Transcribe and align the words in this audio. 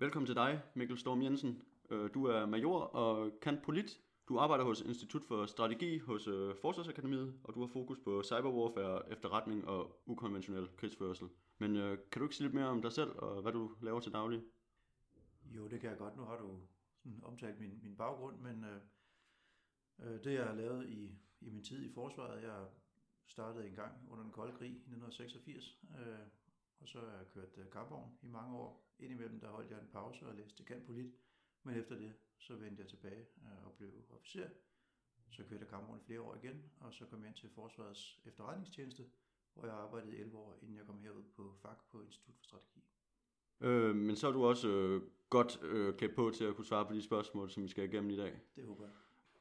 Velkommen 0.00 0.26
til 0.26 0.34
dig, 0.36 0.62
Mikkel 0.74 0.98
Storm 0.98 1.22
Jensen. 1.22 1.62
Øh, 1.90 2.10
du 2.14 2.24
er 2.24 2.46
major 2.46 2.80
og 2.80 3.40
kan 3.42 3.60
polit. 3.64 4.00
Du 4.28 4.38
arbejder 4.38 4.64
hos 4.64 4.80
Institut 4.80 5.24
for 5.24 5.46
Strategi 5.46 5.98
hos 5.98 6.28
øh, 6.28 6.54
Forsvarsakademiet, 6.62 7.40
og 7.44 7.54
du 7.54 7.60
har 7.60 7.66
fokus 7.66 7.98
på 8.04 8.22
cyberwarfare, 8.22 9.12
efterretning 9.12 9.68
og 9.68 10.02
ukonventionel 10.06 10.68
krigsførsel. 10.76 11.28
Men 11.58 11.76
øh, 11.76 11.98
kan 12.12 12.20
du 12.20 12.24
ikke 12.24 12.36
sige 12.36 12.44
lidt 12.46 12.54
mere 12.54 12.66
om 12.66 12.82
dig 12.82 12.92
selv 12.92 13.10
og 13.10 13.42
hvad 13.42 13.52
du 13.52 13.70
laver 13.82 14.00
til 14.00 14.12
daglig? 14.12 14.42
Jo, 15.44 15.68
det 15.68 15.80
kan 15.80 15.90
jeg 15.90 15.98
godt. 15.98 16.16
Nu 16.16 16.22
har 16.22 16.36
du 16.36 16.60
sådan 16.96 17.20
omtalt 17.24 17.60
min, 17.60 17.80
min 17.82 17.96
baggrund, 17.96 18.38
men 18.38 18.64
øh, 18.64 18.80
øh, 19.98 20.24
det 20.24 20.34
jeg 20.34 20.44
har 20.44 20.54
lavet 20.54 20.88
i, 20.88 21.18
i 21.40 21.50
min 21.50 21.64
tid 21.64 21.82
i 21.82 21.92
forsvaret, 21.92 22.42
jeg 22.42 22.66
startede 23.26 23.66
en 23.66 23.74
gang 23.74 23.92
under 24.10 24.22
den 24.22 24.32
kolde 24.32 24.52
krig 24.52 24.70
i 24.70 24.72
1986, 24.72 25.78
øh, 25.98 26.18
og 26.80 26.88
så 26.88 27.00
har 27.00 27.16
jeg 27.16 27.26
kørt 27.34 27.58
øh, 27.58 27.70
kampvogn 27.70 28.18
i 28.22 28.26
mange 28.26 28.56
år. 28.56 28.86
Indimellem 28.98 29.40
der 29.40 29.48
holdt 29.48 29.70
jeg 29.70 29.80
en 29.80 29.88
pause 29.92 30.26
og 30.26 30.34
læste 30.34 30.64
kan 30.64 30.82
polit, 30.86 31.14
men 31.62 31.76
efter 31.76 31.94
det 31.98 32.12
så 32.38 32.54
vendte 32.54 32.82
jeg 32.82 32.88
tilbage 32.88 33.26
øh, 33.44 33.66
og 33.66 33.72
blev 33.72 33.90
officer. 34.10 34.48
Så 35.30 35.42
kørte 35.42 35.60
jeg 35.60 35.68
kampvogn 35.68 35.98
i 35.98 36.04
flere 36.04 36.20
år 36.20 36.34
igen, 36.34 36.70
og 36.80 36.94
så 36.94 37.06
kom 37.06 37.20
jeg 37.20 37.28
ind 37.28 37.36
til 37.36 37.50
Forsvarets 37.50 38.20
efterretningstjeneste, 38.24 39.04
hvor 39.54 39.66
jeg 39.66 39.74
arbejdede 39.74 40.16
11 40.16 40.36
år, 40.36 40.58
inden 40.62 40.76
jeg 40.76 40.86
kom 40.86 40.98
herud 40.98 41.24
på 41.36 41.54
FAK 41.62 41.78
på 41.90 42.02
Institut 42.02 42.34
for 42.36 42.44
Strategi. 42.44 42.80
Øh, 43.60 43.96
men 43.96 44.16
så 44.16 44.28
er 44.28 44.32
du 44.32 44.44
også 44.44 44.68
øh, 44.68 45.02
godt 45.30 45.62
øh, 45.62 45.94
klædt 45.94 46.14
på 46.14 46.30
til 46.30 46.44
at 46.44 46.56
kunne 46.56 46.64
svare 46.64 46.86
på 46.86 46.94
de 46.94 47.02
spørgsmål, 47.02 47.50
som 47.50 47.62
vi 47.62 47.68
skal 47.68 47.84
igennem 47.84 48.10
i 48.10 48.16
dag. 48.16 48.40
Det 48.56 48.64
håber 48.64 48.84
jeg. 48.84 48.92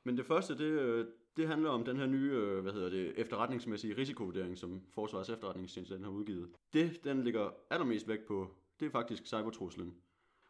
Men 0.04 0.18
det 0.18 0.26
første, 0.26 0.58
det, 0.58 0.72
øh, 0.82 1.08
det 1.38 1.48
handler 1.48 1.70
om 1.70 1.84
den 1.84 1.98
her 1.98 2.06
nye 2.06 2.32
øh, 2.32 2.62
hvad 2.62 2.74
hedder 2.74 2.90
det, 2.90 3.14
efterretningsmæssige 3.18 3.98
risikovurdering, 3.98 4.58
som 4.58 4.82
Forsvarets 4.90 5.30
efterretningstjeneste 5.30 5.96
den 5.96 6.04
har 6.04 6.12
udgivet. 6.12 6.50
Det, 6.74 7.04
den 7.04 7.24
ligger 7.24 7.50
allermest 7.70 8.08
vægt 8.08 8.26
på, 8.26 8.56
det 8.80 8.86
er 8.86 8.90
faktisk 8.90 9.26
cybertruslen. 9.26 9.96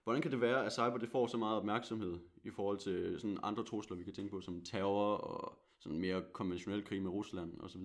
Hvordan 0.04 0.22
kan 0.22 0.32
det 0.32 0.42
være, 0.42 0.66
at 0.66 0.74
cyber 0.74 0.98
det 0.98 1.10
får 1.10 1.28
så 1.28 1.38
meget 1.38 1.58
opmærksomhed 1.58 2.20
i 2.44 2.50
forhold 2.50 2.78
til 2.78 3.20
sådan 3.20 3.38
andre 3.44 3.64
trusler, 3.64 3.98
vi 3.98 4.04
kan 4.04 4.14
tænke 4.14 4.32
på, 4.32 4.42
som 4.42 4.62
terror 4.62 5.16
og 5.16 5.60
sådan 5.80 6.00
mere 6.00 6.24
konventionel 6.34 6.86
krig 6.86 7.02
med 7.02 7.12
Rusland 7.12 7.62
osv.? 7.62 7.82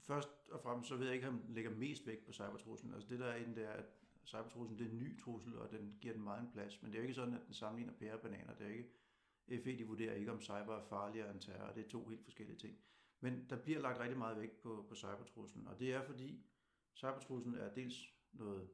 Først 0.00 0.28
og 0.50 0.60
fremmest, 0.60 0.88
så 0.88 0.96
ved 0.96 1.06
jeg 1.06 1.14
ikke, 1.14 1.28
om 1.28 1.38
den 1.38 1.54
lægger 1.54 1.70
mest 1.70 2.06
vægt 2.06 2.26
på 2.26 2.32
cybertruslen. 2.32 2.94
Altså 2.94 3.08
det 3.08 3.18
der 3.18 3.26
er 3.26 3.36
inden, 3.36 3.54
det 3.54 3.64
er, 3.64 3.70
at 3.70 3.84
cybertruslen 4.24 4.78
det 4.78 4.86
er 4.86 4.90
en 4.90 4.98
ny 4.98 5.20
trussel, 5.20 5.58
og 5.58 5.70
den 5.70 5.94
giver 6.00 6.14
den 6.14 6.24
meget 6.24 6.40
en 6.40 6.50
plads. 6.52 6.82
Men 6.82 6.90
det 6.90 6.96
er 6.96 7.02
jo 7.02 7.08
ikke 7.08 7.14
sådan, 7.14 7.34
at 7.34 7.46
den 7.46 7.54
sammenligner 7.54 7.92
pære 7.92 8.14
og 8.14 8.20
bananer. 8.20 8.54
Det 8.58 8.66
er 8.66 8.70
ikke, 8.70 8.88
FE 9.48 9.78
de 9.78 9.86
vurderer 9.86 10.14
ikke, 10.14 10.32
om 10.32 10.40
cyber 10.40 10.76
er 10.76 10.82
farligere 10.88 11.30
end 11.30 11.40
terror. 11.40 11.72
Det 11.72 11.84
er 11.84 11.88
to 11.88 12.06
helt 12.08 12.24
forskellige 12.24 12.58
ting. 12.58 12.78
Men 13.20 13.46
der 13.50 13.56
bliver 13.62 13.80
lagt 13.80 14.00
rigtig 14.00 14.18
meget 14.18 14.38
vægt 14.38 14.60
på, 14.60 14.86
på 14.88 14.94
cybertruslen, 14.94 15.66
og 15.66 15.78
det 15.78 15.92
er 15.92 16.02
fordi 16.02 16.44
cybertruslen 16.94 17.54
er 17.54 17.74
dels 17.74 18.14
noget 18.32 18.70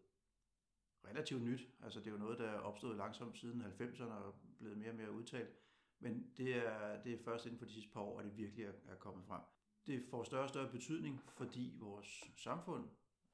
relativt 1.05 1.43
nyt. 1.43 1.69
Altså 1.83 1.99
det 2.01 2.07
er 2.07 2.11
jo 2.11 2.19
noget, 2.19 2.39
der 2.39 2.51
er 2.51 2.59
opstået 2.59 2.97
langsomt 2.97 3.39
siden 3.39 3.63
90'erne 3.63 4.13
og 4.13 4.35
blevet 4.59 4.79
mere 4.79 4.91
og 4.91 4.97
mere 4.97 5.13
udtalt. 5.13 5.57
Men 5.99 6.33
det 6.37 6.57
er, 6.57 7.03
det 7.03 7.13
er 7.13 7.19
først 7.25 7.47
inden 7.47 7.59
for 7.59 7.67
de 7.67 7.73
sidste 7.73 7.91
par 7.93 8.01
år, 8.01 8.19
at 8.19 8.25
det 8.25 8.37
virkelig 8.37 8.65
er, 8.65 8.73
er 8.89 8.97
kommet 8.97 9.25
frem. 9.25 9.41
Det 9.87 10.05
får 10.11 10.25
større 10.25 10.43
og 10.43 10.49
større 10.49 10.71
betydning, 10.71 11.21
fordi 11.29 11.77
vores 11.79 12.31
samfund 12.37 12.89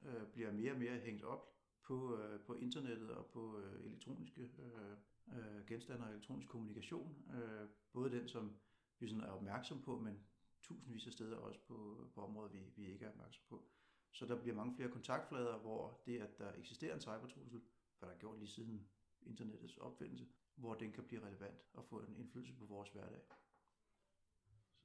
øh, 0.05 0.27
bliver 0.33 0.51
mere 0.51 0.71
og 0.71 0.79
mere 0.79 0.99
hængt 0.99 1.23
op 1.23 1.53
på, 1.83 2.17
øh, 2.17 2.39
på 2.39 2.53
internettet 2.53 3.11
og 3.11 3.25
på 3.25 3.59
øh, 3.59 3.85
elektroniske 3.85 4.41
øh, 4.41 4.97
øh, 5.35 5.65
genstande 5.65 6.05
og 6.05 6.11
elektronisk 6.11 6.49
kommunikation. 6.49 7.25
Øh, 7.35 7.69
både 7.93 8.11
den, 8.11 8.27
som 8.27 8.55
vi 8.99 9.07
sådan 9.07 9.23
er 9.23 9.31
opmærksom 9.31 9.81
på, 9.81 9.99
men 9.99 10.19
tusindvis 10.61 11.07
af 11.07 11.13
steder 11.13 11.37
også 11.37 11.59
på, 11.67 12.07
på 12.15 12.21
områder, 12.21 12.49
vi, 12.49 12.59
vi 12.75 12.91
ikke 12.93 13.05
er 13.05 13.09
opmærksom 13.09 13.43
på. 13.49 13.65
Så 14.11 14.25
der 14.25 14.41
bliver 14.41 14.55
mange 14.55 14.75
flere 14.75 14.89
kontaktflader, 14.89 15.57
hvor 15.57 16.01
det, 16.05 16.19
at 16.19 16.37
der 16.37 16.53
eksisterer 16.53 16.95
en 16.95 17.01
cybertrussel, 17.01 17.61
hvad 17.99 18.09
der 18.09 18.15
er 18.15 18.19
gjort 18.19 18.39
lige 18.39 18.49
siden 18.49 18.87
internettets 19.21 19.77
opfindelse, 19.77 20.27
hvor 20.55 20.73
den 20.73 20.91
kan 20.91 21.03
blive 21.03 21.25
relevant 21.25 21.65
og 21.73 21.85
få 21.85 21.99
en 21.99 22.15
indflydelse 22.15 22.53
på 22.53 22.65
vores 22.65 22.89
hverdag. 22.89 23.21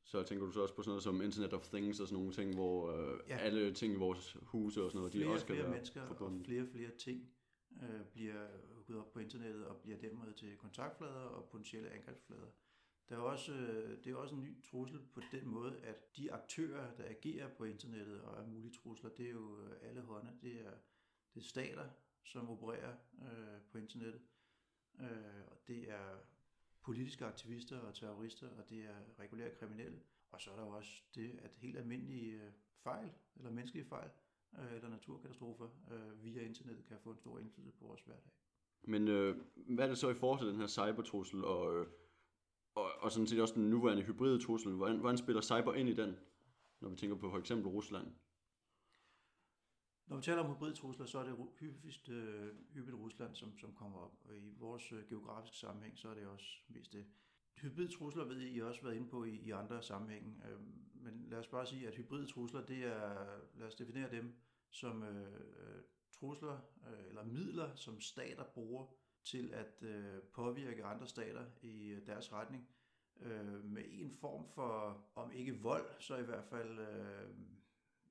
Så 0.05 0.23
tænker 0.23 0.47
du 0.47 0.53
så 0.53 0.62
også 0.62 0.75
på 0.75 0.83
sådan 0.83 0.91
noget 0.91 1.03
som 1.03 1.23
Internet 1.23 1.53
of 1.53 1.69
Things 1.69 2.01
og 2.01 2.09
sådan 2.09 2.19
nogle 2.19 2.33
ting, 2.33 2.55
hvor 2.55 2.93
øh, 2.93 3.21
ja. 3.28 3.37
alle 3.37 3.75
ting 3.75 3.93
i 3.93 3.97
vores 3.97 4.37
huse 4.43 4.83
og 4.83 4.91
sådan 4.91 4.99
noget, 4.99 5.12
flere, 5.12 5.28
de 5.28 5.33
også 5.33 5.47
kan 5.47 5.55
flere 5.55 5.66
være 5.66 5.75
mennesker 5.75 6.06
forbundet. 6.06 6.41
og 6.41 6.47
flere 6.47 6.62
og 6.62 6.69
flere 6.69 6.91
ting 6.91 7.31
øh, 7.83 8.05
bliver 8.05 8.49
gået 8.87 8.99
op 8.99 9.12
på 9.12 9.19
internettet 9.19 9.66
og 9.66 9.77
bliver 9.77 9.99
dermed 9.99 10.34
til 10.34 10.56
kontaktflader 10.56 11.25
og 11.25 11.49
potentielle 11.49 11.91
angrebsflader. 11.91 12.50
Der 13.09 13.16
er 13.16 13.21
også, 13.21 13.53
øh, 13.53 14.05
det 14.05 14.12
er 14.12 14.16
også 14.16 14.34
en 14.34 14.43
ny 14.43 14.62
trussel 14.62 15.00
på 15.15 15.21
den 15.33 15.49
måde, 15.49 15.78
at 15.78 16.16
de 16.16 16.33
aktører, 16.33 16.94
der 16.94 17.05
agerer 17.09 17.49
på 17.49 17.65
internettet 17.65 18.22
og 18.22 18.43
er 18.43 18.47
mulige 18.47 18.72
trusler, 18.72 19.10
det 19.10 19.27
er 19.27 19.31
jo 19.31 19.60
øh, 19.60 19.77
alle 19.83 20.00
hånde. 20.00 20.38
Det 20.43 20.60
er, 20.66 20.72
det 21.34 21.41
er 21.41 21.44
stater, 21.44 21.88
som 22.25 22.50
opererer 22.50 22.97
øh, 23.22 23.60
på 23.71 23.78
internettet. 23.78 24.21
Øh, 25.00 25.44
og 25.50 25.56
det 25.66 25.91
er 25.91 26.19
politiske 26.83 27.25
aktivister 27.25 27.78
og 27.78 27.94
terrorister, 27.94 28.49
og 28.49 28.71
det 28.71 28.84
er 28.84 28.97
regulære 29.19 29.54
kriminelle. 29.54 30.00
Og 30.31 30.41
så 30.41 30.50
er 30.50 30.56
der 30.56 30.62
jo 30.62 30.71
også 30.71 31.03
det, 31.15 31.39
at 31.43 31.50
helt 31.56 31.77
almindelige 31.77 32.33
øh, 32.33 32.53
fejl, 32.77 33.10
eller 33.37 33.50
menneskelige 33.50 33.87
fejl, 33.87 34.10
øh, 34.59 34.75
eller 34.77 34.89
naturkatastrofer 34.89 35.69
øh, 35.91 36.25
via 36.25 36.43
internettet 36.43 36.85
kan 36.87 36.99
få 37.01 37.11
en 37.11 37.19
stor 37.19 37.39
indflydelse 37.39 37.79
på 37.79 37.87
vores 37.87 38.01
hverdag. 38.01 38.33
Men 38.85 39.09
øh, 39.09 39.37
hvad 39.57 39.85
er 39.85 39.89
det 39.89 39.99
så 39.99 40.11
i 40.11 40.15
forhold 40.15 40.41
til 40.41 40.49
den 40.49 40.61
her 40.61 40.67
cybertrussel 40.67 41.45
og, 41.45 41.77
øh, 41.77 41.87
og, 42.75 42.91
og 43.01 43.13
sådan 43.13 43.27
set 43.27 43.41
også 43.41 43.55
den 43.55 43.71
nuværende 43.71 44.03
hybride 44.03 44.39
trussel? 44.39 44.73
Hvordan, 44.73 44.99
hvordan 44.99 45.19
spiller 45.19 45.43
cyber 45.43 45.75
ind 45.75 45.89
i 45.89 45.95
den, 45.95 46.17
når 46.81 46.89
vi 46.89 46.97
tænker 46.97 47.17
på 47.17 47.31
for 47.31 47.39
eksempel 47.39 47.69
Rusland? 47.69 48.07
Når 50.07 50.17
vi 50.17 50.23
taler 50.23 50.43
om 50.43 50.55
hybridtrusler, 50.55 51.07
så 51.07 51.19
er 51.19 51.25
det 51.25 51.37
hyppigst, 51.61 52.09
øh, 52.09 52.55
hyppigt 52.75 52.97
Rusland, 52.97 53.34
som, 53.34 53.59
som 53.59 53.75
kommer 53.75 53.99
op. 53.99 54.13
Og 54.25 54.37
i 54.37 54.55
vores 54.59 54.93
øh, 54.93 55.09
geografiske 55.09 55.57
sammenhæng, 55.57 55.99
så 55.99 56.09
er 56.09 56.15
det 56.15 56.27
også 56.27 56.47
mest 56.69 56.93
det. 56.93 57.07
Hybridtrusler 57.57 58.25
ved 58.25 58.41
I, 58.41 58.49
I 58.49 58.59
har 58.59 58.67
også 58.67 58.83
været 58.83 58.97
inde 58.97 59.09
på 59.09 59.25
i, 59.25 59.37
i 59.37 59.51
andre 59.51 59.83
sammenhænge. 59.83 60.43
Øh, 60.49 60.61
men 60.95 61.27
lad 61.29 61.39
os 61.39 61.47
bare 61.47 61.67
sige, 61.67 61.89
at 61.89 61.95
hybridtrusler, 61.95 62.67
det 62.67 62.85
er, 62.85 63.27
lad 63.59 63.67
os 63.67 63.75
definere 63.75 64.11
dem 64.11 64.35
som 64.71 65.03
øh, 65.03 65.33
øh, 65.33 65.83
trusler 66.13 66.61
øh, 66.91 67.09
eller 67.09 67.25
midler, 67.25 67.75
som 67.75 68.01
stater 68.01 68.45
bruger 68.45 68.87
til 69.25 69.55
at 69.55 69.83
øh, 69.83 70.23
påvirke 70.35 70.85
andre 70.85 71.07
stater 71.07 71.45
i 71.63 71.89
øh, 71.89 72.07
deres 72.07 72.33
retning 72.33 72.69
øh, 73.21 73.65
med 73.65 73.83
en 73.89 74.17
form 74.21 74.49
for, 74.55 75.05
om 75.15 75.33
ikke 75.33 75.59
vold, 75.59 76.01
så 76.01 76.17
i 76.17 76.23
hvert 76.23 76.45
fald 76.45 76.79
øh, 76.79 77.29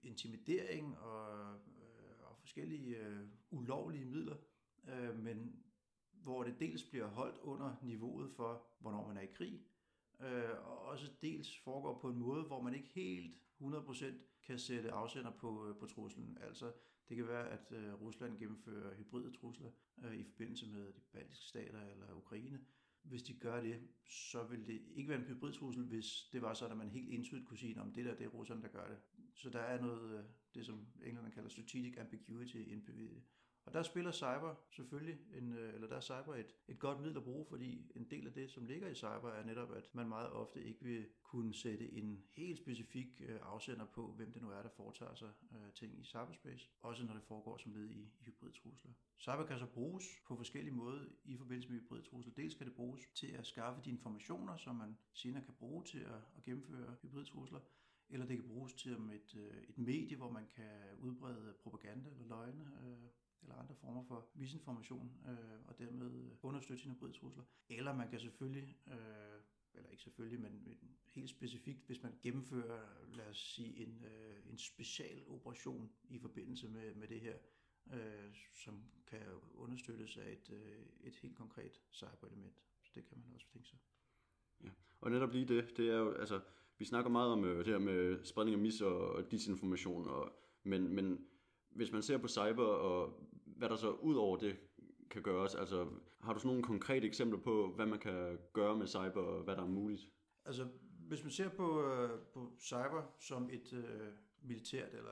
intimidering 0.03 0.97
og, 0.97 1.53
øh, 1.53 2.29
og 2.29 2.37
forskellige 2.39 2.97
øh, 2.97 3.27
ulovlige 3.51 4.05
midler, 4.05 4.37
øh, 4.87 5.19
men 5.19 5.63
hvor 6.23 6.43
det 6.43 6.59
dels 6.59 6.83
bliver 6.83 7.07
holdt 7.07 7.37
under 7.37 7.75
niveauet 7.81 8.31
for, 8.31 8.65
hvornår 8.79 9.07
man 9.07 9.17
er 9.17 9.21
i 9.21 9.33
krig, 9.33 9.61
øh, 10.19 10.65
og 10.65 10.81
også 10.81 11.11
dels 11.21 11.57
foregår 11.57 11.99
på 11.99 12.09
en 12.09 12.17
måde, 12.17 12.43
hvor 12.43 12.61
man 12.61 12.73
ikke 12.73 12.89
helt 12.89 13.35
100% 13.61 14.05
kan 14.43 14.59
sætte 14.59 14.91
afsender 14.91 15.31
på, 15.31 15.67
øh, 15.67 15.75
på 15.75 15.85
truslen. 15.85 16.37
Altså, 16.41 16.71
det 17.09 17.17
kan 17.17 17.27
være, 17.27 17.49
at 17.49 17.71
øh, 17.71 18.01
Rusland 18.01 18.39
gennemfører 18.39 18.95
hybride 18.95 19.31
trusler 19.31 19.71
øh, 20.03 20.15
i 20.15 20.23
forbindelse 20.23 20.67
med 20.67 20.93
de 20.93 21.01
baltiske 21.13 21.45
stater 21.45 21.81
eller 21.81 22.13
Ukraine. 22.13 22.59
Hvis 23.03 23.23
de 23.23 23.33
gør 23.33 23.61
det, 23.61 23.81
så 24.05 24.43
vil 24.43 24.67
det 24.67 24.81
ikke 24.95 25.09
være 25.09 25.19
en 25.19 25.25
hybridtrussel, 25.25 25.83
hvis 25.83 26.29
det 26.33 26.41
var 26.41 26.53
sådan, 26.53 26.71
at 26.71 26.77
man 26.77 26.89
helt 26.89 27.09
entydigt 27.09 27.47
kunne 27.47 27.57
sige, 27.57 27.81
om 27.81 27.93
det 27.93 28.05
der 28.05 28.15
det 28.15 28.25
er 28.25 28.29
russerne, 28.29 28.61
der 28.61 28.67
gør 28.67 28.87
det. 28.87 28.97
Så 29.35 29.49
der 29.49 29.59
er 29.59 29.81
noget, 29.81 30.19
øh, 30.19 30.23
det 30.55 30.65
som 30.65 30.87
englænderne 30.95 31.31
kalder 31.31 31.49
strategic 31.49 31.97
ambiguity 31.97 32.55
indbygget 32.55 33.03
i 33.03 33.13
det. 33.13 33.23
Og 33.65 33.73
der 33.73 33.83
spiller 33.83 34.11
cyber 34.11 34.55
selvfølgelig, 34.71 35.19
en, 35.33 35.53
øh, 35.53 35.73
eller 35.73 35.87
der 35.87 35.95
er 35.95 36.01
cyber 36.01 36.35
et, 36.35 36.55
et 36.67 36.79
godt 36.79 36.99
middel 36.99 37.17
at 37.17 37.23
bruge, 37.23 37.45
fordi 37.49 37.91
en 37.95 38.09
del 38.09 38.27
af 38.27 38.33
det, 38.33 38.51
som 38.51 38.65
ligger 38.65 38.87
i 38.87 38.95
cyber, 38.95 39.29
er 39.29 39.45
netop, 39.45 39.71
at 39.71 39.95
man 39.95 40.09
meget 40.09 40.29
ofte 40.29 40.63
ikke 40.63 40.83
vil 40.83 41.07
kunne 41.23 41.53
sætte 41.53 41.91
en 41.91 42.23
helt 42.29 42.57
specifik 42.57 43.07
øh, 43.19 43.39
afsender 43.41 43.85
på, 43.85 44.11
hvem 44.11 44.31
det 44.33 44.41
nu 44.41 44.49
er, 44.49 44.61
der 44.61 44.69
foretager 44.69 45.15
sig 45.15 45.31
øh, 45.51 45.73
ting 45.73 45.99
i 45.99 46.03
cyberspace, 46.03 46.69
også 46.81 47.03
når 47.03 47.13
det 47.13 47.23
foregår 47.23 47.57
som 47.57 47.73
led 47.73 47.89
i, 47.89 48.01
i 48.01 48.23
hybridtrusler. 48.25 48.91
Cyber 49.19 49.45
kan 49.45 49.59
så 49.59 49.65
bruges 49.65 50.05
på 50.27 50.35
forskellige 50.35 50.75
måder 50.75 51.05
i 51.23 51.37
forbindelse 51.37 51.69
med 51.69 51.79
hybridtrusler. 51.79 52.33
Dels 52.33 52.55
kan 52.55 52.67
det 52.67 52.75
bruges 52.75 53.01
til 53.15 53.27
at 53.27 53.45
skaffe 53.45 53.81
de 53.85 53.89
informationer, 53.89 54.57
som 54.57 54.75
man 54.75 54.97
senere 55.13 55.43
kan 55.43 55.53
bruge 55.53 55.83
til 55.83 55.99
at, 55.99 56.21
at 56.37 56.43
gennemføre 56.43 56.95
hybridtrusler, 57.01 57.59
eller 58.09 58.25
det 58.25 58.37
kan 58.37 58.47
bruges 58.47 58.73
til 58.73 58.91
et, 58.91 59.35
et 59.69 59.77
medie, 59.77 60.17
hvor 60.17 60.31
man 60.31 60.47
kan 60.55 60.97
udbrede 60.99 61.53
propaganda 61.63 62.09
eller 62.09 62.27
løgne, 62.27 62.65
eller 63.41 63.55
andre 63.55 63.75
former 63.75 64.03
for 64.03 64.27
misinformation, 64.35 65.11
øh, 65.27 65.67
og 65.67 65.79
dermed 65.79 66.11
øh, 66.11 66.31
understøtte 66.41 66.83
sine 66.83 66.93
hybridtrusler. 66.93 67.43
Eller 67.69 67.93
man 67.93 68.09
kan 68.09 68.19
selvfølgelig, 68.19 68.77
øh, 68.87 69.41
eller 69.73 69.89
ikke 69.89 70.03
selvfølgelig, 70.03 70.39
men, 70.41 70.77
helt 71.15 71.29
specifikt, 71.29 71.85
hvis 71.85 72.03
man 72.03 72.13
gennemfører, 72.21 72.79
lad 73.13 73.27
os 73.29 73.37
sige, 73.37 73.87
en, 73.87 74.03
øh, 74.03 74.51
en 74.51 74.57
special 74.57 75.23
operation 75.27 75.91
i 76.09 76.19
forbindelse 76.19 76.67
med, 76.67 76.95
med 76.95 77.07
det 77.07 77.19
her, 77.19 77.35
øh, 77.93 78.35
som 78.53 78.83
kan 79.07 79.21
understøttes 79.53 80.17
af 80.17 80.31
et, 80.31 80.49
øh, 80.49 80.85
et 81.03 81.15
helt 81.15 81.37
konkret 81.37 81.81
cyberelement. 81.91 82.61
Så 82.81 82.91
det 82.95 83.05
kan 83.05 83.17
man 83.17 83.33
også 83.33 83.47
tænke 83.47 83.67
sig. 83.67 83.79
Ja. 84.63 84.69
Og 85.01 85.11
netop 85.11 85.31
lige 85.31 85.45
det, 85.45 85.77
det 85.77 85.89
er 85.89 85.97
jo, 85.97 86.11
altså, 86.11 86.41
vi 86.77 86.85
snakker 86.85 87.11
meget 87.11 87.31
om 87.31 87.45
øh, 87.45 87.57
det 87.57 87.67
her 87.67 87.79
med 87.79 88.25
spredning 88.25 88.55
af 88.55 88.61
mis 88.61 88.81
og 88.81 89.31
disinformation, 89.31 90.07
og, 90.07 90.33
men, 90.63 90.95
men 90.95 91.27
hvis 91.75 91.91
man 91.91 92.01
ser 92.01 92.17
på 92.17 92.27
cyber 92.27 92.65
og 92.65 93.27
hvad 93.45 93.69
der 93.69 93.75
så 93.75 93.91
ud 93.91 94.15
over 94.15 94.37
det 94.37 94.57
kan 95.09 95.21
gøres? 95.21 95.55
Altså, 95.55 95.87
har 96.21 96.33
du 96.33 96.39
sådan 96.39 96.47
nogle 96.47 96.63
konkrete 96.63 97.07
eksempler 97.07 97.39
på, 97.39 97.73
hvad 97.75 97.85
man 97.85 97.99
kan 97.99 98.37
gøre 98.53 98.77
med 98.77 98.87
cyber, 98.87 99.21
og 99.21 99.43
hvad 99.43 99.55
der 99.55 99.61
er 99.61 99.67
muligt? 99.67 100.09
Altså, 100.45 100.67
hvis 101.07 101.23
man 101.23 101.31
ser 101.31 101.49
på, 101.49 101.91
øh, 101.91 102.19
på 102.33 102.51
cyber 102.59 103.15
som 103.19 103.49
et 103.51 103.73
øh, 103.73 104.07
militært 104.41 104.93
eller 104.93 105.11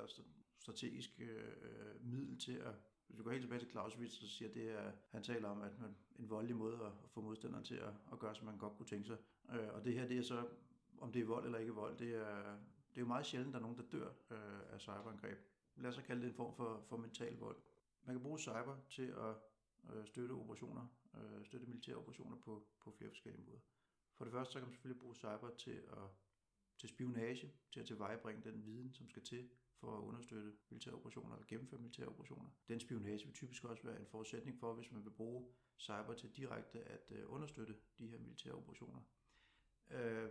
strategisk 0.60 1.10
øh, 1.20 1.28
øh, 1.28 2.06
middel 2.06 2.40
til 2.40 2.54
at 2.54 2.74
hvis 3.10 3.18
du 3.18 3.24
går 3.24 3.32
helt 3.32 3.44
tilbage 3.44 3.60
til 3.60 3.70
Clausewitz, 3.70 4.14
så 4.14 4.28
siger 4.28 4.52
det, 4.52 4.68
at 4.68 4.94
han 5.12 5.24
taler 5.24 5.50
om, 5.50 5.62
at 5.62 5.80
man, 5.80 5.96
en 6.20 6.30
voldelig 6.30 6.56
måde 6.56 6.76
at, 6.76 6.92
få 7.10 7.22
modstanderen 7.22 7.64
til 7.64 7.76
at, 7.76 7.94
at 8.12 8.20
gøre, 8.20 8.36
som 8.36 8.46
man 8.46 8.58
godt 8.58 8.78
kunne 8.78 8.86
tænke 8.86 9.08
sig. 9.08 9.18
Øh, 9.54 9.74
og 9.74 9.86
det 9.86 9.94
her, 9.94 10.08
det 10.08 10.18
er 10.18 10.22
så, 10.22 10.46
om 11.02 11.12
det 11.12 11.22
er 11.22 11.26
vold 11.26 11.46
eller 11.46 11.58
ikke 11.58 11.74
vold, 11.74 11.98
det 11.98 12.16
er, 12.16 12.58
det 12.90 12.98
er 12.98 13.02
jo 13.02 13.06
meget 13.06 13.26
sjældent, 13.26 13.54
der 13.54 13.60
er 13.60 13.62
nogen, 13.62 13.78
der 13.78 13.84
dør 13.92 14.08
øh, 14.32 14.74
af 14.74 14.82
cyberangreb. 14.82 15.38
Lad 15.80 15.90
os 15.90 15.96
så 15.96 16.02
kalde 16.02 16.22
det 16.22 16.28
en 16.28 16.36
form 16.36 16.56
for, 16.56 16.84
for 16.90 16.98
mental 16.98 17.38
vold. 17.38 17.58
Man 18.04 18.16
kan 18.16 18.24
bruge 18.24 18.40
cyber 18.40 18.78
til 18.90 19.08
at 19.08 19.36
øh, 19.94 20.08
støtte 20.08 20.34
operationer, 20.34 20.88
øh, 21.14 21.46
støtte 21.46 21.66
militære 21.68 21.96
operationer 21.96 22.38
på, 22.38 22.68
på 22.82 22.92
flere 22.92 23.10
forskellige 23.10 23.46
måder. 23.46 23.60
For 24.18 24.26
det 24.26 24.32
første, 24.34 24.54
så 24.54 24.60
kan 24.60 24.68
man 24.68 24.74
selvfølgelig 24.74 25.02
bruge 25.02 25.16
cyber 25.16 25.50
til 25.58 25.72
at 25.92 26.10
til 26.80 26.90
spionage, 26.90 27.54
til 27.72 27.80
at 27.80 27.86
tilvejebringe 27.86 28.52
den 28.52 28.66
viden, 28.66 28.94
som 28.94 29.10
skal 29.10 29.24
til 29.24 29.50
for 29.80 29.98
at 29.98 30.02
understøtte 30.02 30.54
militære 30.70 30.94
operationer 30.94 31.36
eller 31.36 31.48
gennemføre 31.48 31.80
militære 31.80 32.08
operationer. 32.08 32.50
Den 32.68 32.80
spionage 32.80 33.26
vil 33.26 33.34
typisk 33.34 33.64
også 33.64 33.84
være 33.84 34.00
en 34.00 34.06
forudsætning 34.06 34.60
for, 34.60 34.74
hvis 34.74 34.92
man 34.92 35.04
vil 35.06 35.12
bruge 35.12 35.48
cyber 35.80 36.14
til 36.14 36.30
direkte 36.36 36.80
at 36.80 37.12
øh, 37.12 37.32
understøtte 37.32 37.76
de 37.98 38.08
her 38.08 38.20
militære 38.20 38.54
operationer. 38.54 39.02
Øh, 39.90 40.30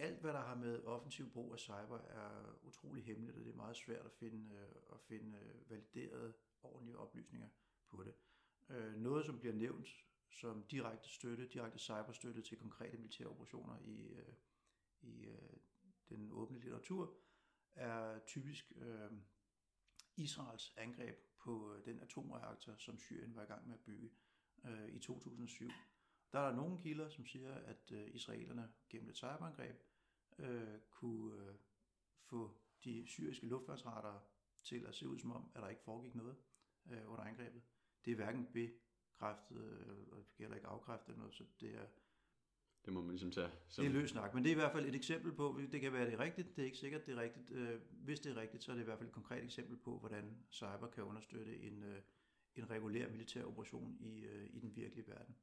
alt, 0.00 0.20
hvad 0.20 0.32
der 0.32 0.40
har 0.40 0.54
med 0.54 0.84
offensiv 0.84 1.32
brug 1.32 1.52
af 1.52 1.58
cyber, 1.58 1.98
er 1.98 2.58
utrolig 2.62 3.04
hemmeligt, 3.04 3.38
og 3.38 3.44
det 3.44 3.52
er 3.52 3.56
meget 3.56 3.76
svært 3.76 4.06
at 4.06 4.12
finde, 4.12 4.54
øh, 4.54 4.82
at 4.92 5.00
finde 5.00 5.38
øh, 5.38 5.70
validerede, 5.70 6.34
ordentlige 6.62 6.98
oplysninger 6.98 7.48
på 7.90 8.04
det. 8.04 8.14
Øh, 8.68 8.94
noget, 8.94 9.26
som 9.26 9.38
bliver 9.38 9.54
nævnt 9.54 9.88
som 10.30 10.62
direkte 10.62 11.08
støtte, 11.08 11.48
direkte 11.48 11.78
cyberstøtte 11.78 12.42
til 12.42 12.58
konkrete 12.58 12.96
militære 12.96 13.28
operationer 13.28 13.78
i, 13.78 14.14
i 15.02 15.26
den 16.08 16.32
åbne 16.32 16.58
litteratur, 16.58 17.14
er 17.74 18.18
typisk 18.26 18.72
øh, 18.76 19.10
Israels 20.16 20.74
angreb 20.76 21.16
på 21.38 21.76
den 21.84 22.00
atomreaktor, 22.00 22.76
som 22.76 22.98
Syrien 22.98 23.36
var 23.36 23.42
i 23.42 23.46
gang 23.46 23.66
med 23.66 23.74
at 23.74 23.80
bygge 23.80 24.10
øh, 24.64 24.88
i 24.88 24.98
2007. 24.98 25.70
Der 26.32 26.38
er 26.38 26.48
der 26.48 26.56
nogle 26.56 26.78
kilder, 26.78 27.08
som 27.08 27.26
siger, 27.26 27.54
at 27.54 27.92
øh, 27.92 28.14
israelerne 28.14 28.72
gennem 28.88 29.08
et 29.08 29.16
cyberangreb 29.16 29.87
øh, 30.38 30.78
kunne 30.90 31.34
øh, 31.34 31.54
få 32.22 32.54
de 32.84 33.06
syriske 33.06 33.46
luftværnsradar 33.46 34.24
til 34.62 34.86
at 34.86 34.94
se 34.94 35.08
ud 35.08 35.18
som 35.18 35.32
om, 35.32 35.50
at 35.54 35.62
der 35.62 35.68
ikke 35.68 35.82
foregik 35.82 36.14
noget 36.14 36.36
øh, 36.90 37.12
under 37.12 37.24
angrebet. 37.24 37.62
Det 38.04 38.10
er 38.10 38.16
hverken 38.16 38.46
bekræftet, 38.52 39.56
øh, 39.56 40.16
det 40.16 40.36
gælder 40.36 40.54
ikke 40.54 40.68
afkræftet 40.68 41.18
noget, 41.18 41.34
så 41.34 41.44
det 41.60 41.74
er 41.74 41.86
det 42.84 42.92
må 42.92 43.00
man 43.00 43.10
ligesom 43.10 43.30
tage. 43.30 43.50
Som... 43.68 43.84
Det 43.84 43.90
er 43.90 44.00
løs 44.00 44.10
snak, 44.10 44.34
men 44.34 44.44
det 44.44 44.50
er 44.50 44.54
i 44.54 44.58
hvert 44.58 44.72
fald 44.72 44.86
et 44.86 44.94
eksempel 44.94 45.32
på, 45.32 45.60
det 45.72 45.80
kan 45.80 45.92
være 45.92 46.06
det 46.06 46.14
er 46.14 46.20
rigtigt, 46.20 46.56
det 46.56 46.62
er 46.62 46.66
ikke 46.66 46.78
sikkert 46.78 47.06
det 47.06 47.14
er 47.14 47.20
rigtigt. 47.20 47.50
Øh, 47.50 47.80
hvis 47.90 48.20
det 48.20 48.36
er 48.36 48.40
rigtigt, 48.40 48.64
så 48.64 48.72
er 48.72 48.76
det 48.76 48.82
i 48.82 48.84
hvert 48.84 48.98
fald 48.98 49.08
et 49.08 49.14
konkret 49.14 49.44
eksempel 49.44 49.76
på, 49.76 49.98
hvordan 49.98 50.44
cyber 50.50 50.90
kan 50.92 51.04
understøtte 51.04 51.60
en, 51.60 51.82
øh, 51.82 52.02
en 52.56 52.70
regulær 52.70 53.08
militær 53.08 53.44
operation 53.44 53.96
i, 54.00 54.24
øh, 54.24 54.48
i 54.52 54.60
den 54.60 54.76
virkelige 54.76 55.08
verden. 55.08 55.36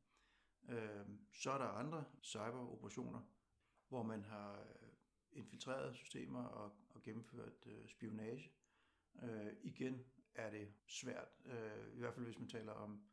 Så 1.31 1.51
er 1.51 1.57
der 1.57 1.65
andre 1.65 2.03
cyberoperationer, 2.21 3.19
hvor 3.89 4.03
man 4.03 4.23
har 4.23 4.67
infiltreret 5.35 5.95
systemer 5.95 6.43
og, 6.43 6.71
og 6.89 7.03
gennemført 7.03 7.65
øh, 7.65 7.87
spionage. 7.87 8.51
Øh, 9.23 9.53
Igen 9.63 10.05
er 10.35 10.49
det 10.49 10.73
svært, 10.87 11.27
øh, 11.45 11.95
i 11.95 11.99
hvert 11.99 12.13
fald 12.13 12.25
hvis 12.25 12.39
man 12.39 12.47
taler 12.49 12.71
om 12.71 13.03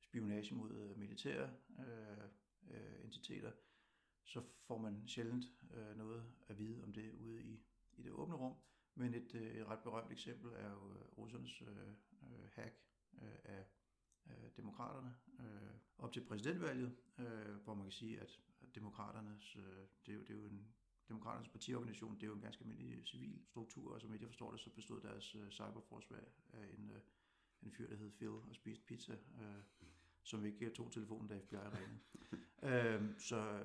spionage 0.00 0.54
mod 0.54 0.70
øh, 0.70 0.98
militære 0.98 1.50
øh, 1.78 2.24
øh, 2.70 3.04
entiteter, 3.04 3.52
så 4.24 4.42
får 4.66 4.78
man 4.78 5.08
sjældent 5.08 5.44
øh, 5.74 5.96
noget 5.96 6.32
at 6.48 6.58
vide 6.58 6.82
om 6.82 6.92
det 6.92 7.12
ude 7.12 7.42
i, 7.42 7.62
i 7.92 8.02
det 8.02 8.12
åbne 8.12 8.34
rum. 8.34 8.54
Men 8.94 9.14
et, 9.14 9.34
øh, 9.34 9.54
et 9.54 9.66
ret 9.66 9.82
berømt 9.82 10.12
eksempel 10.12 10.52
er 10.52 10.70
jo 10.70 10.94
russernes 11.18 11.62
øh, 11.62 11.88
øh, 12.22 12.48
hack 12.52 12.74
øh, 13.22 13.38
af 13.44 13.66
øh, 14.26 14.50
demokraterne 14.56 15.14
øh, 15.40 15.74
op 15.98 16.12
til 16.12 16.24
præsidentvalget, 16.24 16.96
øh, 17.18 17.54
hvor 17.54 17.74
man 17.74 17.84
kan 17.84 17.92
sige, 17.92 18.20
at 18.20 18.40
demokraternes, 18.74 19.56
øh, 19.56 19.86
det, 20.06 20.12
er 20.12 20.16
jo, 20.16 20.20
det 20.20 20.30
er 20.30 20.34
jo 20.34 20.44
en 20.46 20.74
Demokraternes 21.08 21.48
partiorganisation, 21.48 22.14
det 22.14 22.22
er 22.22 22.26
jo 22.26 22.34
en 22.34 22.40
ganske 22.40 22.62
almindelig 22.62 23.06
civil 23.06 23.40
struktur, 23.44 23.94
og 23.94 24.00
som 24.00 24.12
jeg 24.12 24.20
forstår 24.26 24.50
det, 24.50 24.60
så 24.60 24.70
bestod 24.70 25.00
deres 25.00 25.34
øh, 25.34 25.50
cyberforsvar 25.50 26.16
af 26.52 26.66
en, 26.78 26.90
øh, 26.90 27.00
en 27.62 27.72
fyr, 27.72 27.88
der 27.88 27.96
hed 27.96 28.10
Phil 28.10 28.28
og 28.28 28.54
spiste 28.54 28.84
pizza, 28.84 29.12
øh, 29.12 29.62
som 30.22 30.44
ikke 30.44 30.70
tog 30.70 30.92
telefonen, 30.92 31.28
da 31.28 31.38
FBI 31.38 31.56
ringede. 31.56 32.00
øh, 33.02 33.18
så 33.18 33.64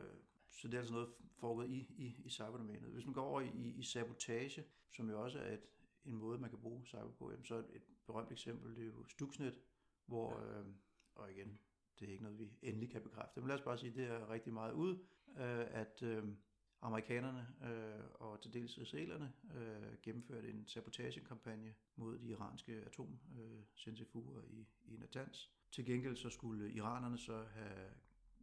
så 0.54 0.68
det 0.68 0.74
er 0.74 0.80
altså 0.80 0.94
noget 0.94 1.10
foregået 1.38 1.70
i, 1.70 1.94
i, 1.98 2.16
i 2.26 2.30
cyberdomænet. 2.30 2.90
Hvis 2.92 3.06
man 3.06 3.14
går 3.14 3.24
over 3.24 3.42
i, 3.42 3.74
i 3.78 3.84
sabotage, 3.84 4.66
som 4.92 5.10
jo 5.10 5.24
også 5.24 5.40
er 5.40 5.54
et, 5.54 5.66
en 6.06 6.16
måde, 6.16 6.40
man 6.40 6.50
kan 6.50 6.60
bruge 6.60 6.86
cyber 6.86 7.12
på, 7.12 7.32
jamen, 7.32 7.46
så 7.46 7.56
et 7.56 7.82
berømt 8.06 8.32
eksempel, 8.32 8.76
det 8.76 8.82
er 8.82 8.88
jo 8.88 9.06
Stuxnet, 9.08 9.60
hvor, 10.06 10.40
ja. 10.40 10.60
øh, 10.60 10.66
og 11.16 11.32
igen, 11.32 11.60
det 12.00 12.08
er 12.08 12.12
ikke 12.12 12.24
noget, 12.24 12.40
vi 12.40 12.52
endelig 12.62 12.90
kan 12.90 13.02
bekræfte, 13.02 13.40
men 13.40 13.48
lad 13.48 13.56
os 13.56 13.62
bare 13.62 13.78
sige, 13.78 13.94
det 13.96 14.04
er 14.04 14.30
rigtig 14.30 14.54
meget 14.54 14.74
ud, 14.74 14.98
øh, 15.38 15.66
at 15.82 16.04
øh, 16.04 16.24
amerikanerne 16.84 17.48
øh, 17.64 18.06
og 18.14 18.42
til 18.42 18.54
dels 18.54 18.78
israelerne 18.78 19.34
øh, 19.56 19.98
gennemførte 20.02 20.50
en 20.50 20.68
sabotagekampagne 20.68 21.74
mod 21.96 22.20
de 22.20 22.28
iranske 22.28 22.74
atomcentrifuger 22.86 24.38
øh, 24.44 24.50
i, 24.50 24.68
i 24.86 24.98
Natanz. 24.98 25.48
Til 25.72 25.86
gengæld 25.86 26.16
så 26.16 26.30
skulle 26.30 26.74
iranerne 26.74 27.18
så 27.18 27.44
have 27.44 27.90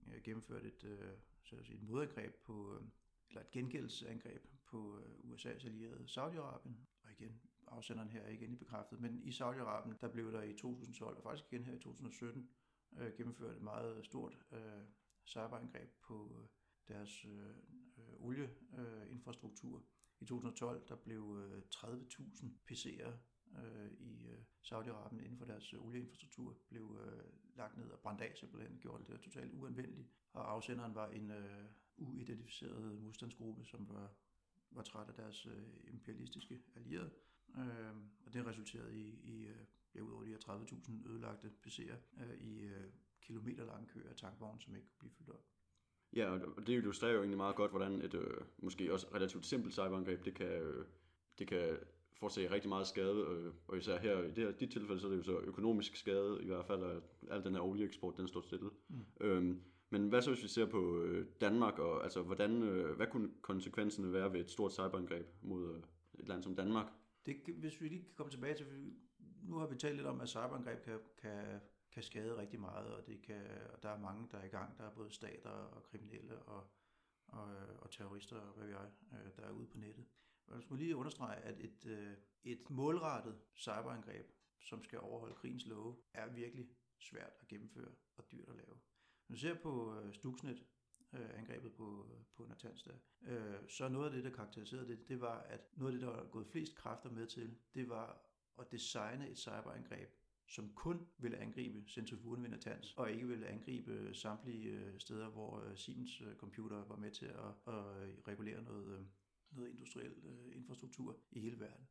øh, 0.07 0.23
gennemført 0.23 0.65
et 0.65 0.85
øh, 0.85 1.13
så 1.43 1.57
at 1.57 1.67
sige, 1.67 1.77
et 1.77 1.83
modangreb 1.83 2.35
på, 2.45 2.75
øh, 2.75 2.83
eller 3.29 3.41
et 3.41 3.51
gengældsangreb 3.51 4.47
på 4.67 4.99
øh, 4.99 5.33
USA's 5.33 5.67
allierede 5.67 6.05
Saudi-Arabien. 6.05 6.75
Og 7.03 7.13
igen, 7.13 7.41
afsenderen 7.67 8.09
her 8.09 8.21
er 8.21 8.29
ikke 8.29 8.45
endelig 8.45 8.59
bekræftet, 8.59 9.01
men 9.01 9.23
i 9.25 9.31
Saudi-Arabien, 9.31 9.95
der 10.01 10.09
blev 10.09 10.33
der 10.33 10.43
i 10.43 10.53
2012, 10.53 11.17
og 11.17 11.23
faktisk 11.23 11.53
igen 11.53 11.65
her 11.65 11.75
i 11.75 11.79
2017, 11.79 12.49
øh, 12.99 13.13
gennemført 13.17 13.57
et 13.57 13.63
meget 13.63 14.05
stort 14.05 14.39
øh, 14.53 14.83
cyberangreb 15.27 15.91
på 16.03 16.37
øh, 16.39 16.47
deres 16.89 17.25
øh, 17.25 17.55
olieinfrastruktur. 18.21 19.77
Øh, 19.77 19.83
I 20.21 20.25
2012 20.25 20.89
der 20.89 20.97
blev 20.97 21.39
øh, 21.39 21.63
30.000 21.75 22.45
PC'er 22.71 23.13
øh, 23.59 23.93
i 23.93 24.27
øh, 24.27 24.39
Saudi-Arabien 24.63 25.25
inden 25.25 25.39
for 25.39 25.45
deres 25.45 25.73
øh, 25.73 25.87
olieinfrastruktur 25.87 26.57
blev 26.69 27.01
øh, 27.07 27.25
lagt 27.57 27.77
ned 27.77 27.91
og 27.91 27.99
brændt 27.99 28.21
af 28.21 28.33
simpelthen, 28.37 28.79
gjorde 28.79 29.13
det 29.13 29.21
totalt 29.21 29.55
uanvendeligt. 29.55 30.09
Og 30.33 30.53
afsenderen 30.53 30.95
var 30.95 31.09
en 31.09 31.31
øh, 31.31 31.65
uidentificeret 31.97 33.01
modstandsgruppe, 33.01 33.65
som 33.65 33.89
var, 33.89 34.13
var 34.71 34.83
træt 34.83 35.09
af 35.09 35.15
deres 35.15 35.47
øh, 35.47 35.63
imperialistiske 35.89 36.63
allierede. 36.77 37.11
Øh, 37.59 37.97
og 38.27 38.35
det 38.35 38.47
resulterede 38.47 38.97
i, 38.97 39.21
i 39.23 39.47
øh, 39.47 39.65
ja, 39.95 40.01
ud 40.01 40.13
over 40.13 40.25
de 40.25 40.31
her 40.31 40.39
30.000 40.39 41.09
ødelagte 41.09 41.53
PC'er, 41.67 42.23
øh, 42.23 42.41
i 42.41 42.61
øh, 42.61 42.93
kilometerlange 43.21 43.87
køer 43.87 44.11
af 44.11 44.17
tankvogne, 44.17 44.61
som 44.61 44.75
ikke 44.75 44.89
kunne 44.89 44.99
blive 44.99 45.13
fyldt 45.13 45.31
op. 45.31 45.45
Ja, 46.17 46.31
og 46.31 46.67
det 46.67 46.69
illustrerer 46.69 47.13
jo 47.13 47.19
egentlig 47.19 47.37
meget 47.37 47.57
godt, 47.57 47.71
hvordan 47.71 48.03
et 48.03 48.15
øh, 48.15 48.41
måske 48.59 48.93
også 48.93 49.07
relativt 49.15 49.47
simpelt 49.47 49.75
cyberangreb, 49.75 50.25
det 50.25 50.35
kan, 50.35 50.47
øh, 50.47 50.85
det 51.39 51.47
kan 51.47 51.77
forårsage 52.21 52.51
rigtig 52.51 52.69
meget 52.69 52.87
skade, 52.87 53.27
øh, 53.31 53.53
og 53.69 53.79
især 53.79 53.99
her 53.99 54.23
i 54.23 54.31
det 54.31 54.45
her, 54.45 54.51
dit 54.51 54.71
tilfælde, 54.71 55.01
så 55.01 55.07
er 55.07 55.11
det 55.11 55.19
jo 55.19 55.23
så 55.23 55.39
økonomisk 55.39 55.97
skade, 55.97 56.39
i 56.43 56.47
hvert 56.47 56.67
fald, 56.67 56.83
at 56.85 57.03
al 57.31 57.45
den 57.45 57.55
her 57.55 57.63
olieeksport, 57.63 58.17
den 58.17 58.29
står 58.29 58.41
stille. 58.41 58.71
Mm. 58.89 59.05
Øhm, 59.21 59.63
men 59.91 60.09
hvad 60.09 60.23
så, 60.23 60.31
hvis 60.31 60.43
vi 60.43 60.49
ser 60.49 60.67
på 60.67 61.03
øh, 61.03 61.27
Danmark, 61.41 61.79
og 61.79 62.03
altså, 62.03 62.23
hvordan, 62.23 62.63
øh, 62.63 62.97
hvad 62.97 63.07
kunne 63.07 63.31
konsekvenserne 63.43 64.13
være 64.13 64.33
ved 64.33 64.41
et 64.41 64.51
stort 64.51 64.73
cyberangreb 64.73 65.27
mod 65.43 65.75
øh, 65.75 65.83
et 66.19 66.29
land 66.29 66.43
som 66.43 66.57
Danmark? 66.57 66.87
Det, 67.27 67.37
hvis 67.57 67.81
vi 67.81 67.89
lige 67.89 68.03
kan 68.03 68.15
komme 68.17 68.31
tilbage 68.31 68.55
til, 68.55 68.67
nu 69.43 69.57
har 69.57 69.67
vi 69.67 69.77
talt 69.77 69.97
lidt 69.97 70.07
om, 70.07 70.21
at 70.21 70.29
cyberangreb 70.29 70.83
kan, 70.83 70.99
kan, 71.19 71.61
kan 71.93 72.03
skade 72.03 72.37
rigtig 72.37 72.61
meget, 72.61 72.95
og, 72.95 73.07
det 73.07 73.23
kan, 73.23 73.43
og 73.73 73.83
der 73.83 73.89
er 73.89 73.99
mange, 73.99 74.29
der 74.31 74.39
er 74.39 74.45
i 74.45 74.49
gang. 74.49 74.79
Der 74.79 74.85
er 74.85 74.95
både 74.95 75.11
stater 75.11 75.51
og 75.51 75.83
kriminelle 75.83 76.43
og, 76.43 76.71
og, 77.27 77.57
og 77.79 77.91
terrorister 77.91 78.37
og 78.37 78.55
hvad 78.55 78.67
vi 78.67 78.73
er, 78.73 78.85
øh, 79.13 79.37
der 79.37 79.43
er 79.43 79.51
ude 79.51 79.67
på 79.67 79.79
nettet. 79.79 80.05
Jeg 80.55 80.63
skulle 80.63 80.85
lige 80.85 80.97
understrege, 80.97 81.41
at 81.41 81.61
et, 81.61 81.87
øh, 81.87 82.17
et 82.45 82.71
målrettet 82.71 83.41
cyberangreb, 83.57 84.33
som 84.61 84.83
skal 84.83 85.01
overholde 85.01 85.35
krigens 85.35 85.67
love, 85.67 85.97
er 86.15 86.29
virkelig 86.29 86.69
svært 86.99 87.33
at 87.41 87.49
gennemføre 87.49 87.93
og 88.17 88.33
dyrt 88.33 88.49
at 88.49 88.57
lave. 88.57 88.79
Når 89.29 89.35
du 89.35 89.41
ser 89.41 89.55
på 89.55 90.01
øh, 90.01 90.15
Stuxnet, 90.15 90.67
øh, 91.13 91.39
angrebet 91.39 91.75
på, 91.75 92.07
på 92.35 92.47
Natanz 92.47 92.83
der, 92.83 92.95
øh, 93.23 93.69
så 93.69 93.89
noget 93.89 94.07
af 94.07 94.13
det, 94.13 94.25
der 94.25 94.31
karakteriserede 94.31 94.89
det, 94.89 95.09
det 95.09 95.21
var, 95.21 95.39
at 95.39 95.61
noget 95.77 95.93
af 95.93 95.99
det, 95.99 96.09
der 96.09 96.17
var 96.17 96.25
gået 96.25 96.47
flest 96.47 96.77
kræfter 96.77 97.11
med 97.11 97.27
til, 97.27 97.59
det 97.75 97.89
var 97.89 98.23
at 98.59 98.73
designe 98.73 99.29
et 99.29 99.39
cyberangreb, 99.39 100.11
som 100.51 100.73
kun 100.75 101.09
ville 101.19 101.39
angribe 101.39 101.85
centrifugen 101.89 102.55
og 102.97 103.13
ikke 103.13 103.27
ville 103.27 103.47
angribe 103.47 104.15
samtlige 104.15 104.69
øh, 104.69 104.99
steder, 104.99 105.29
hvor 105.29 105.61
øh, 105.61 105.77
Siemens 105.77 106.21
øh, 106.21 106.37
computer 106.37 106.85
var 106.85 106.97
med 106.97 107.11
til 107.11 107.27
at, 107.27 107.75
at 107.75 107.85
regulere 108.29 108.63
noget, 108.63 109.09
noget 109.51 109.71
industriel 109.71 110.15
infrastruktur 110.53 111.21
i 111.31 111.41
hele 111.41 111.61
verden. 111.61 111.89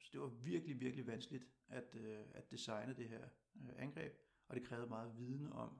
Så 0.00 0.10
det 0.12 0.20
var 0.20 0.26
virkelig, 0.26 0.80
virkelig 0.80 1.06
vanskeligt 1.06 1.48
at, 1.68 1.96
at 2.34 2.50
designe 2.50 2.94
det 2.94 3.08
her 3.08 3.28
angreb, 3.76 4.12
Og 4.48 4.56
det 4.56 4.64
krævede 4.64 4.88
meget 4.88 5.16
viden 5.16 5.52
om, 5.52 5.78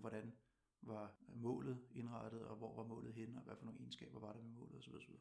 hvordan 0.00 0.32
var 0.82 1.16
målet 1.28 1.86
indrettet, 1.92 2.42
og 2.42 2.56
hvor 2.56 2.76
var 2.76 2.84
målet 2.84 3.14
hen, 3.14 3.36
og 3.36 3.42
hvad 3.42 3.56
for 3.56 3.64
nogle 3.64 3.80
egenskaber 3.80 4.20
var 4.20 4.32
der 4.32 4.42
med 4.42 4.50
målet 4.50 4.74
osv. 4.74 4.94
osv. 4.94 5.14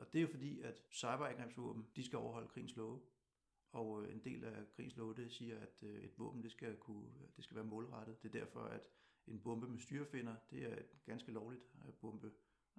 Og 0.00 0.12
det 0.12 0.18
er 0.18 0.22
jo 0.22 0.28
fordi, 0.28 0.60
at 0.60 0.82
cyberangrebsvåben, 0.92 1.86
de 1.96 2.04
skal 2.04 2.18
overholde 2.18 2.48
krigens 2.48 2.76
love. 2.76 3.00
Og 3.74 4.02
øh, 4.02 4.12
en 4.12 4.20
del 4.24 4.44
af 4.44 4.68
krigens 4.76 4.96
love, 4.96 5.14
det 5.14 5.32
siger, 5.32 5.58
at 5.58 5.82
øh, 5.82 6.04
et 6.04 6.18
våben, 6.18 6.42
det 6.42 6.50
skal, 6.50 6.76
kunne, 6.76 7.08
det 7.36 7.44
skal 7.44 7.54
være 7.54 7.64
målrettet. 7.64 8.22
Det 8.22 8.34
er 8.34 8.40
derfor, 8.40 8.60
at 8.60 8.88
en 9.26 9.40
bombe 9.40 9.68
med 9.68 9.78
styrefinder, 9.78 10.36
det 10.50 10.72
er 10.72 10.82
ganske 11.06 11.32
lovligt 11.32 11.62
at 11.88 11.94
bombe 11.94 12.32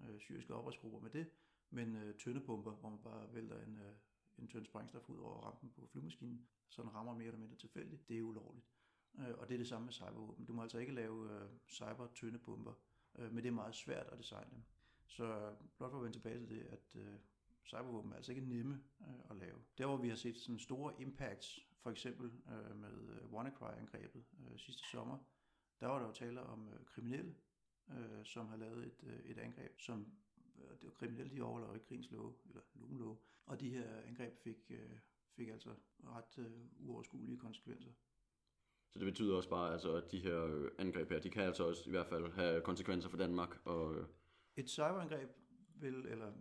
øh, 0.03 0.19
syriske 0.19 0.53
oprørsgrupper 0.53 0.99
med 0.99 1.09
det. 1.09 1.27
Men 1.69 1.95
øh, 1.95 2.17
tøndebomber, 2.17 2.71
hvor 2.71 2.89
man 2.89 2.99
bare 2.99 3.33
vælter 3.33 3.61
en, 3.61 3.77
øh, 3.77 3.93
en 4.37 4.47
tynd 4.47 4.65
sprængstof 4.65 5.09
ud 5.09 5.17
over 5.17 5.41
rampen 5.41 5.69
på 5.69 5.87
flyvemaskinen, 5.87 6.47
så 6.69 6.81
den 6.81 6.95
rammer 6.95 7.13
mere 7.13 7.27
eller 7.27 7.39
mindre 7.39 7.55
tilfældigt, 7.55 8.09
det 8.09 8.17
er 8.17 8.21
ulovligt. 8.21 8.65
Øh, 9.19 9.37
og 9.37 9.47
det 9.47 9.53
er 9.53 9.57
det 9.57 9.67
samme 9.67 9.85
med 9.85 9.93
cybervåben. 9.93 10.45
Du 10.45 10.53
må 10.53 10.61
altså 10.61 10.77
ikke 10.77 10.93
lave 10.93 11.41
øh, 11.41 11.49
cyber-tøndebomber, 11.67 12.73
øh, 13.15 13.31
men 13.31 13.43
det 13.43 13.47
er 13.47 13.53
meget 13.53 13.75
svært 13.75 14.07
at 14.07 14.17
designe 14.17 14.51
dem. 14.51 14.63
Så 15.07 15.55
blot 15.77 15.91
for 15.91 15.97
at 15.97 16.03
vende 16.03 16.17
tilbage 16.17 16.39
til 16.39 16.49
det, 16.49 16.61
at 16.61 16.95
øh, 16.95 17.15
cybervåben 17.65 18.11
er 18.11 18.15
altså 18.15 18.31
ikke 18.31 18.45
nemme 18.45 18.83
øh, 19.01 19.29
at 19.29 19.35
lave. 19.35 19.57
Der 19.77 19.85
hvor 19.85 19.97
vi 19.97 20.09
har 20.09 20.15
set 20.15 20.37
sådan 20.37 20.59
store 20.59 20.93
impacts, 20.99 21.67
for 21.77 21.91
eksempel 21.91 22.25
øh, 22.25 22.75
med 22.75 23.09
øh, 23.09 23.33
WannaCry-angrebet 23.33 24.23
øh, 24.39 24.57
sidste 24.57 24.83
sommer, 24.91 25.17
der 25.79 25.87
var 25.87 25.99
der 25.99 26.05
jo 26.07 26.13
tale 26.13 26.41
om 26.41 26.67
øh, 26.67 26.85
kriminelle, 26.85 27.35
øh, 27.89 28.25
som 28.25 28.47
har 28.47 28.57
lavet 28.57 28.85
et, 28.85 29.03
øh, 29.03 29.19
et 29.19 29.37
angreb, 29.37 29.79
som 29.79 30.07
øh, 30.57 30.69
det 30.69 30.83
var 30.83 30.91
kriminelle, 30.91 31.35
de 31.35 31.41
overholder 31.41 31.73
ikke 31.73 31.85
krigens 31.85 32.11
love, 32.11 32.33
eller 32.49 32.61
love, 32.89 33.17
og 33.45 33.59
de 33.59 33.69
her 33.69 34.01
angreb 34.07 34.37
fik, 34.37 34.57
øh, 34.69 34.97
fik 35.35 35.47
altså 35.47 35.69
ret 36.03 36.37
øh, 36.37 36.51
uoverskuelige 36.79 37.37
konsekvenser. 37.37 37.91
Så 38.89 38.99
det 38.99 39.05
betyder 39.05 39.35
også 39.35 39.49
bare, 39.49 39.73
altså, 39.73 39.95
at 39.95 40.11
de 40.11 40.19
her 40.19 40.45
øh, 40.45 40.71
angreb 40.77 41.09
her, 41.09 41.19
de 41.19 41.29
kan 41.29 41.43
altså 41.43 41.67
også 41.67 41.89
i 41.89 41.91
hvert 41.91 42.07
fald 42.07 42.31
have 42.31 42.61
konsekvenser 42.61 43.09
for 43.09 43.17
Danmark. 43.17 43.65
Og, 43.65 43.95
øh, 43.95 44.07
et 44.55 44.69
cyberangreb 44.69 45.29
vil, 45.75 45.93
eller 45.93 46.31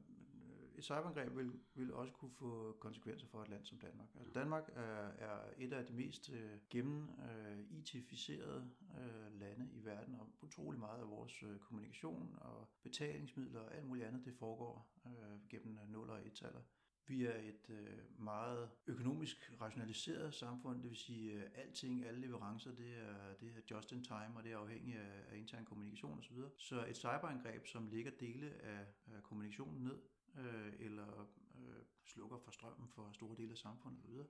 et 0.78 0.84
cyberangreb 0.84 1.36
vil, 1.36 1.52
vil 1.74 1.92
også 1.92 2.12
kunne 2.12 2.30
få 2.30 2.76
konsekvenser 2.80 3.26
for 3.26 3.42
et 3.42 3.48
land 3.48 3.64
som 3.64 3.78
Danmark. 3.78 4.08
Altså 4.14 4.32
Danmark 4.32 4.70
er, 4.74 5.08
er 5.18 5.38
et 5.58 5.72
af 5.72 5.86
de 5.86 5.92
mest 5.92 6.30
øh, 6.30 6.58
gennem 6.70 7.08
øh, 7.30 7.58
IT-ficerede 7.70 8.70
øh, 8.98 9.40
lande 9.40 9.68
i 9.72 9.84
verden, 9.84 10.14
og 10.14 10.28
utrolig 10.42 10.80
meget 10.80 11.00
af 11.00 11.08
vores 11.08 11.42
øh, 11.42 11.58
kommunikation 11.58 12.38
og 12.40 12.68
betalingsmidler 12.82 13.60
og 13.60 13.74
alt 13.74 13.86
muligt 13.86 14.06
andet, 14.06 14.24
det 14.24 14.34
foregår 14.34 14.92
øh, 15.06 15.48
gennem 15.48 15.78
0 15.88 16.10
og 16.10 16.20
1-taller. 16.20 16.60
Vi 17.06 17.24
er 17.24 17.36
et 17.38 17.70
øh, 17.70 18.18
meget 18.18 18.70
økonomisk 18.86 19.52
rationaliseret 19.60 20.34
samfund, 20.34 20.82
det 20.82 20.90
vil 20.90 20.96
sige, 20.96 21.32
at 21.32 21.44
øh, 21.44 21.50
alting, 21.54 22.04
alle 22.04 22.20
leverancer, 22.20 22.74
det 22.74 22.96
er, 22.96 23.34
det 23.40 23.48
er 23.48 23.60
just 23.70 23.92
in 23.92 24.04
time, 24.04 24.36
og 24.36 24.44
det 24.44 24.52
er 24.52 24.58
afhængigt 24.58 24.98
af, 24.98 25.24
af 25.30 25.36
intern 25.36 25.64
kommunikation 25.64 26.18
osv. 26.18 26.36
Så 26.58 26.86
et 26.86 26.96
cyberangreb, 26.96 27.66
som 27.66 27.86
lægger 27.86 28.10
dele 28.20 28.50
af, 28.62 28.86
af 29.06 29.22
kommunikationen 29.22 29.82
ned, 29.82 29.98
øh, 30.38 30.72
eller 30.78 31.28
øh, 31.58 31.82
slukker 32.04 32.38
for 32.38 32.50
strømmen 32.50 32.88
for 32.88 33.12
store 33.12 33.36
dele 33.36 33.50
af 33.50 33.58
samfundet 33.58 34.04
osv., 34.04 34.28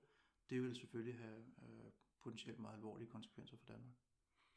det 0.49 0.61
vil 0.61 0.75
selvfølgelig 0.75 1.19
have 1.19 1.39
øh, 1.39 1.91
potentielt 2.23 2.59
meget 2.59 2.75
alvorlige 2.75 3.09
konsekvenser 3.09 3.57
for 3.57 3.65
Danmark. 3.65 3.93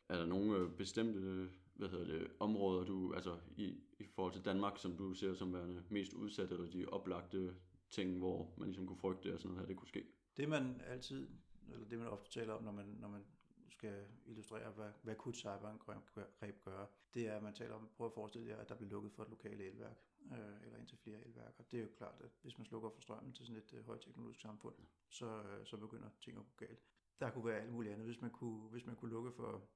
Er 0.09 0.19
der 0.19 0.27
nogle 0.27 0.59
øh, 0.59 0.77
bestemte 0.77 1.51
hvad 1.79 1.89
hedder 1.89 2.07
det, 2.07 2.31
områder, 2.41 2.85
du, 2.85 3.15
altså 3.15 3.39
i, 3.57 3.81
i 3.99 4.07
forhold 4.07 4.33
til 4.33 4.45
Danmark, 4.45 4.79
som 4.79 4.97
du 4.97 5.15
ser 5.15 5.35
som 5.35 5.55
værende 5.55 5.85
mest 5.91 6.13
udsatte, 6.13 6.55
eller 6.55 6.71
de 6.71 6.87
oplagte 6.87 7.55
ting, 7.91 8.19
hvor 8.19 8.55
man 8.57 8.69
ligesom 8.69 8.87
kunne 8.87 8.99
frygte, 8.99 9.33
at 9.33 9.41
sådan 9.41 9.49
noget 9.49 9.61
her, 9.61 9.67
det 9.67 9.77
kunne 9.77 9.89
ske. 9.89 10.07
Det 10.37 10.49
man 10.49 10.81
altid, 10.87 11.29
eller 11.73 11.89
det 11.89 11.99
man 11.99 12.09
ofte 12.09 12.31
taler 12.31 12.53
om, 12.53 12.63
når 12.63 12.73
man, 12.73 12.87
når 12.87 13.09
man 13.09 13.25
skal 13.69 14.05
illustrere, 14.27 14.71
hvad, 14.71 14.91
hvad 15.03 15.15
kunne 15.15 15.35
cyberangreb 15.35 16.63
gøre, 16.65 16.87
det 17.15 17.29
er, 17.29 17.37
at 17.37 17.43
man 17.43 17.55
taler 17.55 17.75
om, 17.75 17.89
prøv 17.97 18.07
at 18.07 18.13
forestille 18.13 18.49
jer, 18.49 18.57
at 18.57 18.69
der 18.69 18.75
bliver 18.75 18.91
lukket 18.91 19.13
for 19.13 19.23
et 19.23 19.31
lokale 19.31 19.65
elværk, 19.65 19.97
øh, 20.33 20.65
eller 20.65 20.79
indtil 20.79 20.99
flere 20.99 21.27
elværker. 21.27 21.63
Det 21.71 21.79
er 21.79 21.83
jo 21.83 21.89
klart, 21.97 22.21
at 22.21 22.31
hvis 22.43 22.59
man 22.59 22.67
slukker 22.67 22.91
for 22.91 23.01
strømmen 23.01 23.33
til 23.33 23.47
sådan 23.47 23.63
et 23.63 23.75
øh, 23.75 23.87
højteknologisk 23.87 24.41
samfund, 24.41 24.75
så, 25.09 25.43
øh, 25.43 25.67
så 25.67 25.77
begynder 25.77 26.09
ting 26.21 26.39
at 26.39 26.45
gå 26.45 26.67
galt. 26.67 26.83
Der 27.21 27.31
kunne 27.31 27.47
være 27.47 27.61
alt 27.61 27.73
muligt 27.73 27.93
andet. 27.93 28.07
Hvis 28.07 28.21
man 28.21 28.31
kunne, 28.31 28.69
hvis 28.69 28.87
man 28.87 28.97
kunne 28.97 29.11
lukke 29.11 29.33
for, 29.33 29.69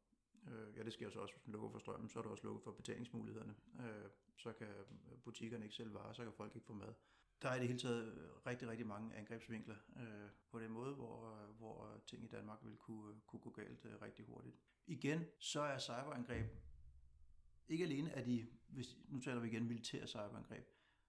øh, 0.49 0.77
ja 0.77 0.83
det 0.83 0.93
sker 0.93 1.11
så 1.11 1.19
også, 1.19 1.35
hvis 1.35 1.47
man 1.47 1.53
lukker 1.53 1.71
for 1.71 1.79
strømmen, 1.79 2.09
så 2.09 2.19
er 2.19 2.23
der 2.23 2.31
også 2.31 2.45
lukket 2.45 2.65
for 2.65 2.73
betalingsmulighederne. 2.73 3.55
Øh, 3.81 4.11
så 4.37 4.53
kan 4.53 4.69
butikkerne 5.25 5.65
ikke 5.65 5.77
sælge 5.77 5.95
varer, 5.95 6.13
så 6.13 6.23
kan 6.25 6.33
folk 6.33 6.55
ikke 6.55 6.67
få 6.67 6.73
mad 6.73 6.95
der 7.43 7.49
er 7.49 7.55
i 7.55 7.59
det 7.59 7.67
hele 7.67 7.79
taget 7.79 8.31
rigtig, 8.47 8.69
rigtig 8.69 8.87
mange 8.87 9.15
angrebsvinkler 9.15 9.75
øh, 9.97 10.29
på 10.51 10.61
den 10.61 10.71
måde, 10.73 10.95
hvor, 10.95 11.37
hvor 11.59 12.01
ting 12.07 12.25
i 12.25 12.29
Danmark 12.29 12.59
vil 12.63 12.77
kunne, 12.77 13.15
kunne 13.27 13.41
gå 13.41 13.51
galt 13.51 13.85
øh, 13.85 14.03
rigtig 14.03 14.25
hurtigt. 14.25 14.57
Igen, 14.87 15.25
så 15.39 15.61
er 15.61 15.79
cyberangreb 15.79 16.47
ikke 17.73 17.85
alene 17.85 18.11
er 18.11 18.25
de, 18.25 18.47
hvis, 18.69 18.99
nu 19.09 19.21
taler 19.21 19.41
vi 19.41 19.49
igen 19.49 19.67
militære 19.67 20.07
cyberangreb, 20.07 20.65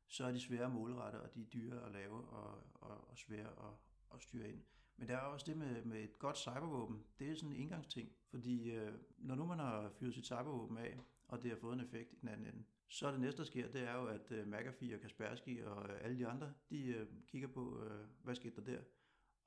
så 0.08 0.26
er 0.26 0.32
de 0.32 0.40
svære 0.40 0.66
at 0.66 0.72
målrette, 0.72 1.22
og 1.22 1.34
de 1.34 1.42
er 1.42 1.46
dyre 1.46 1.86
at 1.86 1.92
lave 1.92 2.28
og, 2.28 2.64
og, 2.74 3.10
og 3.10 3.18
svære 3.18 3.48
at, 3.48 3.74
at 4.14 4.22
styre 4.22 4.50
ind. 4.50 4.64
Men 4.98 5.08
der 5.08 5.18
er 5.18 5.22
også 5.22 5.46
det 5.48 5.58
med, 5.58 5.84
med 5.84 6.04
et 6.04 6.20
godt 6.20 6.38
cybervåben, 6.38 7.04
det 7.20 7.30
er 7.30 7.36
sådan 7.36 7.50
en 7.50 7.62
indgangsting, 7.62 8.12
fordi 8.30 8.72
øh, 8.72 8.94
når 9.18 9.36
nu 9.36 9.46
man 9.46 9.60
har 9.60 9.90
fyret 9.90 10.14
sit 10.14 10.26
cybervåben 10.26 10.78
af, 10.78 11.00
og 11.28 11.44
det 11.44 11.52
har 11.52 11.58
fået 11.58 11.74
en 11.74 11.86
effekt 11.86 12.14
i 12.14 12.16
den 12.22 12.30
anden 12.30 12.48
ende, 12.48 12.64
så 12.88 13.12
det 13.12 13.20
næste, 13.20 13.38
der 13.38 13.44
sker, 13.44 13.72
det 13.72 13.82
er 13.82 13.94
jo, 13.94 14.08
at 14.08 14.32
øh, 14.32 14.48
McAfee 14.48 14.96
og 14.96 15.02
Kaspersky 15.02 15.64
og 15.64 15.90
øh, 15.90 16.04
alle 16.04 16.18
de 16.18 16.28
andre, 16.28 16.54
de 16.70 16.86
øh, 16.86 17.08
kigger 17.28 17.48
på, 17.48 17.84
øh, 17.84 18.08
hvad 18.24 18.36
skete 18.36 18.56
der 18.56 18.62
der? 18.62 18.82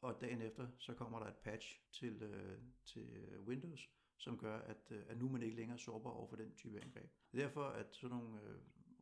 Og 0.01 0.21
dagen 0.21 0.43
efter, 0.43 0.69
så 0.79 0.95
kommer 0.95 1.19
der 1.19 1.27
et 1.27 1.37
patch 1.37 1.81
til, 1.93 2.23
øh, 2.23 2.59
til 2.85 3.09
øh, 3.17 3.47
Windows, 3.47 3.91
som 4.17 4.39
gør, 4.39 4.59
at, 4.59 4.91
uh, 4.91 4.97
at 5.09 5.19
nu 5.19 5.27
er 5.27 5.31
man 5.31 5.43
ikke 5.43 5.57
længere 5.57 5.79
sårbar 5.79 6.11
over 6.11 6.29
for 6.29 6.37
den 6.37 6.55
type 6.55 6.81
angreb. 6.81 7.11
Det 7.33 7.41
er 7.41 7.47
derfor, 7.47 7.65
at 7.65 7.95
sådan 7.95 8.17
nogle 8.17 8.35
uh, 8.35 8.57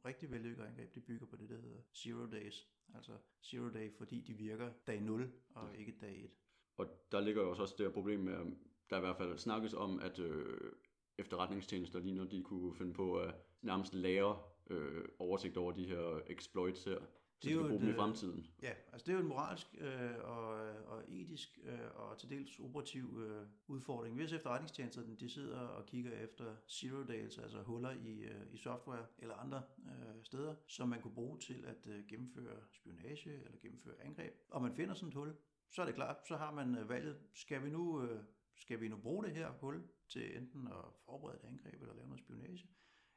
rigtig 0.05 0.31
vellykkede 0.31 0.67
angreb, 0.67 0.95
de 0.95 1.01
bygger 1.01 1.27
på 1.27 1.37
det, 1.37 1.49
der 1.49 1.57
hedder 1.57 1.81
Zero 1.95 2.27
Days. 2.27 2.69
Altså 2.95 3.13
Zero 3.45 3.69
Day, 3.69 3.93
fordi 3.99 4.21
de 4.21 4.35
virker 4.35 4.73
dag 4.87 5.01
0 5.01 5.33
og 5.55 5.77
ikke 5.77 5.95
dag 6.01 6.25
1. 6.25 6.31
Og 6.77 6.87
der 7.13 7.21
ligger 7.21 7.43
jo 7.43 7.51
også 7.51 7.75
det 7.79 7.87
her 7.87 7.93
problem 7.93 8.21
med, 8.21 8.33
at 8.33 8.47
der 8.91 8.97
i 8.97 9.01
hvert 9.01 9.17
fald 9.17 9.39
snakkes 9.39 9.75
om, 9.75 10.01
at 10.01 10.19
øh, 10.19 10.73
efterretningstjenester 11.19 11.99
lige 11.99 12.15
når 12.15 12.25
de 12.25 12.43
kunne 12.43 12.75
finde 12.75 12.95
på 12.95 13.19
at 13.19 13.35
nærmest 13.63 13.95
lære 13.95 14.39
øh, 14.71 15.05
oversigt 15.19 15.57
over 15.57 15.73
de 15.73 15.87
her 15.87 16.21
exploits 16.27 16.85
her, 16.85 16.99
det 17.43 17.53
er 17.53 17.59
bruge 17.69 17.81
dem 17.81 17.89
i 17.89 17.91
øh, 17.91 17.97
fremtiden. 17.97 18.47
Ja, 18.63 18.73
altså 18.93 19.07
det 19.07 19.09
er 19.09 19.17
jo 19.17 19.23
en 19.23 19.29
moralsk 19.29 19.67
øh, 19.79 20.19
og, 20.23 20.49
og 20.87 21.03
etisk 21.09 21.59
øh, 21.65 21.79
og 21.95 22.19
til 22.19 22.31
dels 22.31 22.59
operativ 22.59 23.23
øh, 23.27 23.47
udfordring. 23.67 24.17
Hvis 24.17 24.33
efterretningstjenesterne 24.33 25.17
de 25.17 25.29
sidder 25.29 25.59
og 25.59 25.87
kigger 25.87 26.13
efter 26.13 26.57
zero 26.69 27.03
days, 27.03 27.39
altså 27.39 27.63
huller 27.63 27.91
i, 27.91 28.19
øh, 28.19 28.43
i 28.53 28.57
software 28.57 29.07
eller 29.19 29.35
andre 29.35 29.63
øh, 29.87 30.25
steder, 30.25 30.55
som 30.67 30.89
man 30.89 31.01
kunne 31.01 31.15
bruge 31.15 31.39
til 31.39 31.65
at 31.67 31.87
øh, 31.87 32.07
gennemføre 32.09 32.57
spionage 32.73 33.33
eller 33.33 33.59
gennemføre 33.63 33.95
angreb, 34.05 34.35
og 34.51 34.63
man 34.63 34.75
finder 34.75 34.95
sådan 34.95 35.09
et 35.09 35.15
hul, 35.15 35.35
så 35.71 35.83
er 35.83 35.87
det 35.87 35.95
klart, 35.95 36.17
så 36.29 36.37
har 36.37 36.53
man 36.53 36.75
øh, 36.75 36.89
valget, 36.89 37.19
skal 37.35 37.65
vi 37.65 37.71
nu 37.71 38.03
øh, 38.03 38.25
skal 38.57 38.81
vi 38.81 38.89
nu 38.89 38.97
bruge 38.97 39.25
det 39.25 39.35
her 39.35 39.51
hul 39.51 39.83
til 40.09 40.37
enten 40.37 40.67
at 40.67 40.85
forberede 41.05 41.39
et 41.43 41.49
angreb 41.49 41.83
eller 41.83 41.95
lave 41.95 42.09
noget 42.09 42.21
spionage? 42.21 42.69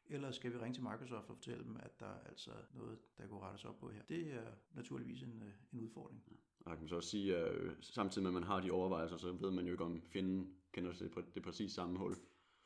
Eller 0.10 0.32
skal 0.32 0.54
vi 0.54 0.58
ringe 0.58 0.74
til 0.74 0.84
Microsoft 0.84 1.30
og 1.30 1.36
fortælle 1.36 1.64
dem, 1.64 1.78
at 1.80 2.00
der 2.00 2.06
er 2.06 2.20
altså 2.26 2.52
noget, 2.74 2.98
der 3.18 3.28
kunne 3.28 3.40
rettes 3.40 3.66
op 3.66 3.80
på 3.80 3.90
her? 3.90 4.02
Det 4.10 4.34
er 4.34 4.52
naturligvis 4.72 5.22
en, 5.22 5.44
øh, 5.46 5.54
en 5.74 5.80
udfordring. 5.80 6.24
Ja. 6.32 6.72
Og 6.72 6.78
kan 6.78 6.88
så 6.88 6.96
også 6.96 7.10
sige, 7.10 7.38
at 7.38 7.56
øh, 7.56 7.72
samtidig 7.82 8.24
med, 8.24 8.30
at 8.30 8.34
man 8.34 8.44
har 8.44 8.60
de 8.60 8.72
overvejelser, 8.72 9.18
så 9.18 9.32
ved 9.32 9.52
man 9.52 9.66
jo 9.66 9.72
ikke, 9.72 9.84
om 9.84 10.02
fjenden 10.02 10.54
kender 10.72 10.92
det, 10.92 11.36
det 11.36 11.44
præcis 11.44 11.72
samme 11.72 11.98
hul. 11.98 12.16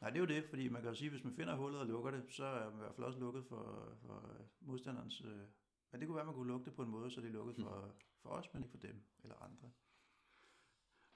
Nej, 0.01 0.09
det 0.09 0.15
er 0.15 0.19
jo 0.19 0.27
det, 0.27 0.43
fordi 0.49 0.69
man 0.69 0.81
kan 0.81 0.89
jo 0.89 0.95
sige, 0.95 1.07
at 1.07 1.13
hvis 1.13 1.23
man 1.23 1.33
finder 1.33 1.55
hullet 1.55 1.79
og 1.79 1.87
lukker 1.87 2.11
det, 2.11 2.23
så 2.29 2.45
er 2.45 2.69
man 2.69 2.79
i 2.79 2.81
hvert 2.81 2.95
fald 2.95 3.07
også 3.07 3.19
lukket 3.19 3.45
for, 3.45 3.97
for 4.05 4.37
modstanderens... 4.59 5.21
Øh, 5.21 5.41
men 5.91 5.99
det 6.01 6.07
kunne 6.07 6.15
være, 6.15 6.21
at 6.21 6.27
man 6.27 6.35
kunne 6.35 6.47
lukke 6.47 6.65
det 6.65 6.73
på 6.73 6.83
en 6.83 6.89
måde, 6.89 7.11
så 7.11 7.21
det 7.21 7.27
er 7.27 7.33
lukket 7.33 7.55
for, 7.55 7.95
for 8.21 8.29
os, 8.29 8.53
men 8.53 8.63
ikke 8.63 8.71
for 8.71 8.77
dem 8.77 9.03
eller 9.23 9.35
andre. 9.35 9.71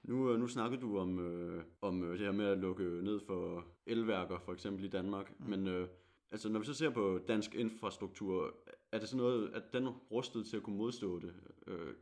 Nu, 0.02 0.36
nu 0.36 0.46
snakkede 0.46 0.80
du 0.80 0.98
om, 0.98 1.18
øh, 1.18 1.64
om 1.80 2.00
det 2.00 2.18
her 2.18 2.32
med 2.32 2.44
at 2.44 2.58
lukke 2.58 2.84
ned 2.84 3.20
for 3.20 3.66
elværker, 3.86 4.38
for 4.38 4.52
eksempel 4.52 4.84
i 4.84 4.88
Danmark. 4.88 5.40
Mm. 5.40 5.46
Men 5.46 5.66
øh, 5.66 5.88
altså, 6.30 6.48
når 6.48 6.58
vi 6.58 6.66
så 6.66 6.74
ser 6.74 6.90
på 6.90 7.20
dansk 7.28 7.54
infrastruktur, 7.54 8.56
er 8.92 8.98
det 8.98 9.08
sådan 9.08 9.24
noget, 9.24 9.50
at 9.54 9.72
den 9.72 9.88
rustet 9.88 10.46
til 10.46 10.56
at 10.56 10.62
kunne 10.62 10.76
modstå 10.76 11.18
det? 11.18 11.34
Øh, 11.66 11.94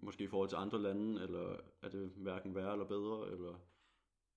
måske 0.00 0.24
i 0.24 0.26
forhold 0.26 0.48
til 0.48 0.56
andre 0.56 0.82
lande, 0.82 1.22
eller 1.22 1.56
er 1.82 1.88
det 1.88 2.12
hverken 2.16 2.54
værre 2.54 2.72
eller 2.72 2.86
bedre? 2.86 3.30
Eller? 3.32 3.58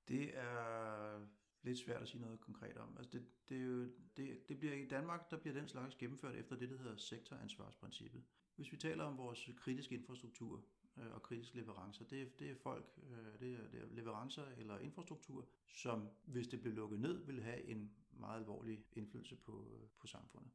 Det 0.08 0.38
er 0.38 1.20
lidt 1.64 1.80
svært 1.80 2.02
at 2.02 2.08
sige 2.08 2.22
noget 2.22 2.40
konkret 2.40 2.78
om. 2.78 2.96
Altså 2.98 3.12
det, 3.12 3.26
det, 3.50 3.58
er 3.58 3.62
jo, 3.62 3.88
det, 4.18 4.50
det 4.50 4.60
bliver 4.60 4.74
i 4.74 4.86
Danmark, 4.86 5.32
der 5.32 5.38
bliver 5.38 5.54
den 5.54 5.68
slags 5.68 5.96
gennemført 5.96 6.36
efter 6.36 6.56
det, 6.56 6.70
der 6.70 6.78
hedder 6.78 6.96
sektoransvarsprincippet. 6.96 8.24
Hvis 8.56 8.72
vi 8.72 8.78
taler 8.78 9.04
om 9.04 9.18
vores 9.18 9.50
kritiske 9.58 9.96
infrastruktur, 9.96 10.64
øh, 10.98 11.14
og 11.14 11.22
kritiske 11.22 11.56
leverancer. 11.56 12.06
Det, 12.06 12.40
det 12.40 12.52
er 12.52 12.56
folk, 12.56 12.86
øh, 13.12 13.40
det, 13.40 13.54
er, 13.54 13.68
det 13.72 13.82
er 13.82 13.86
leverancer 13.92 14.44
eller 14.58 14.78
infrastruktur, 14.78 15.48
som 15.68 16.10
hvis 16.26 16.48
det 16.48 16.62
blev 16.62 16.74
lukket 16.74 17.00
ned, 17.00 17.26
vil 17.26 17.42
have 17.42 17.64
en 17.64 17.92
meget 18.20 18.40
alvorlig 18.40 18.86
indflydelse 18.94 19.36
på, 19.36 19.68
øh, 19.74 19.88
på 20.00 20.08
samfundet. 20.08 20.52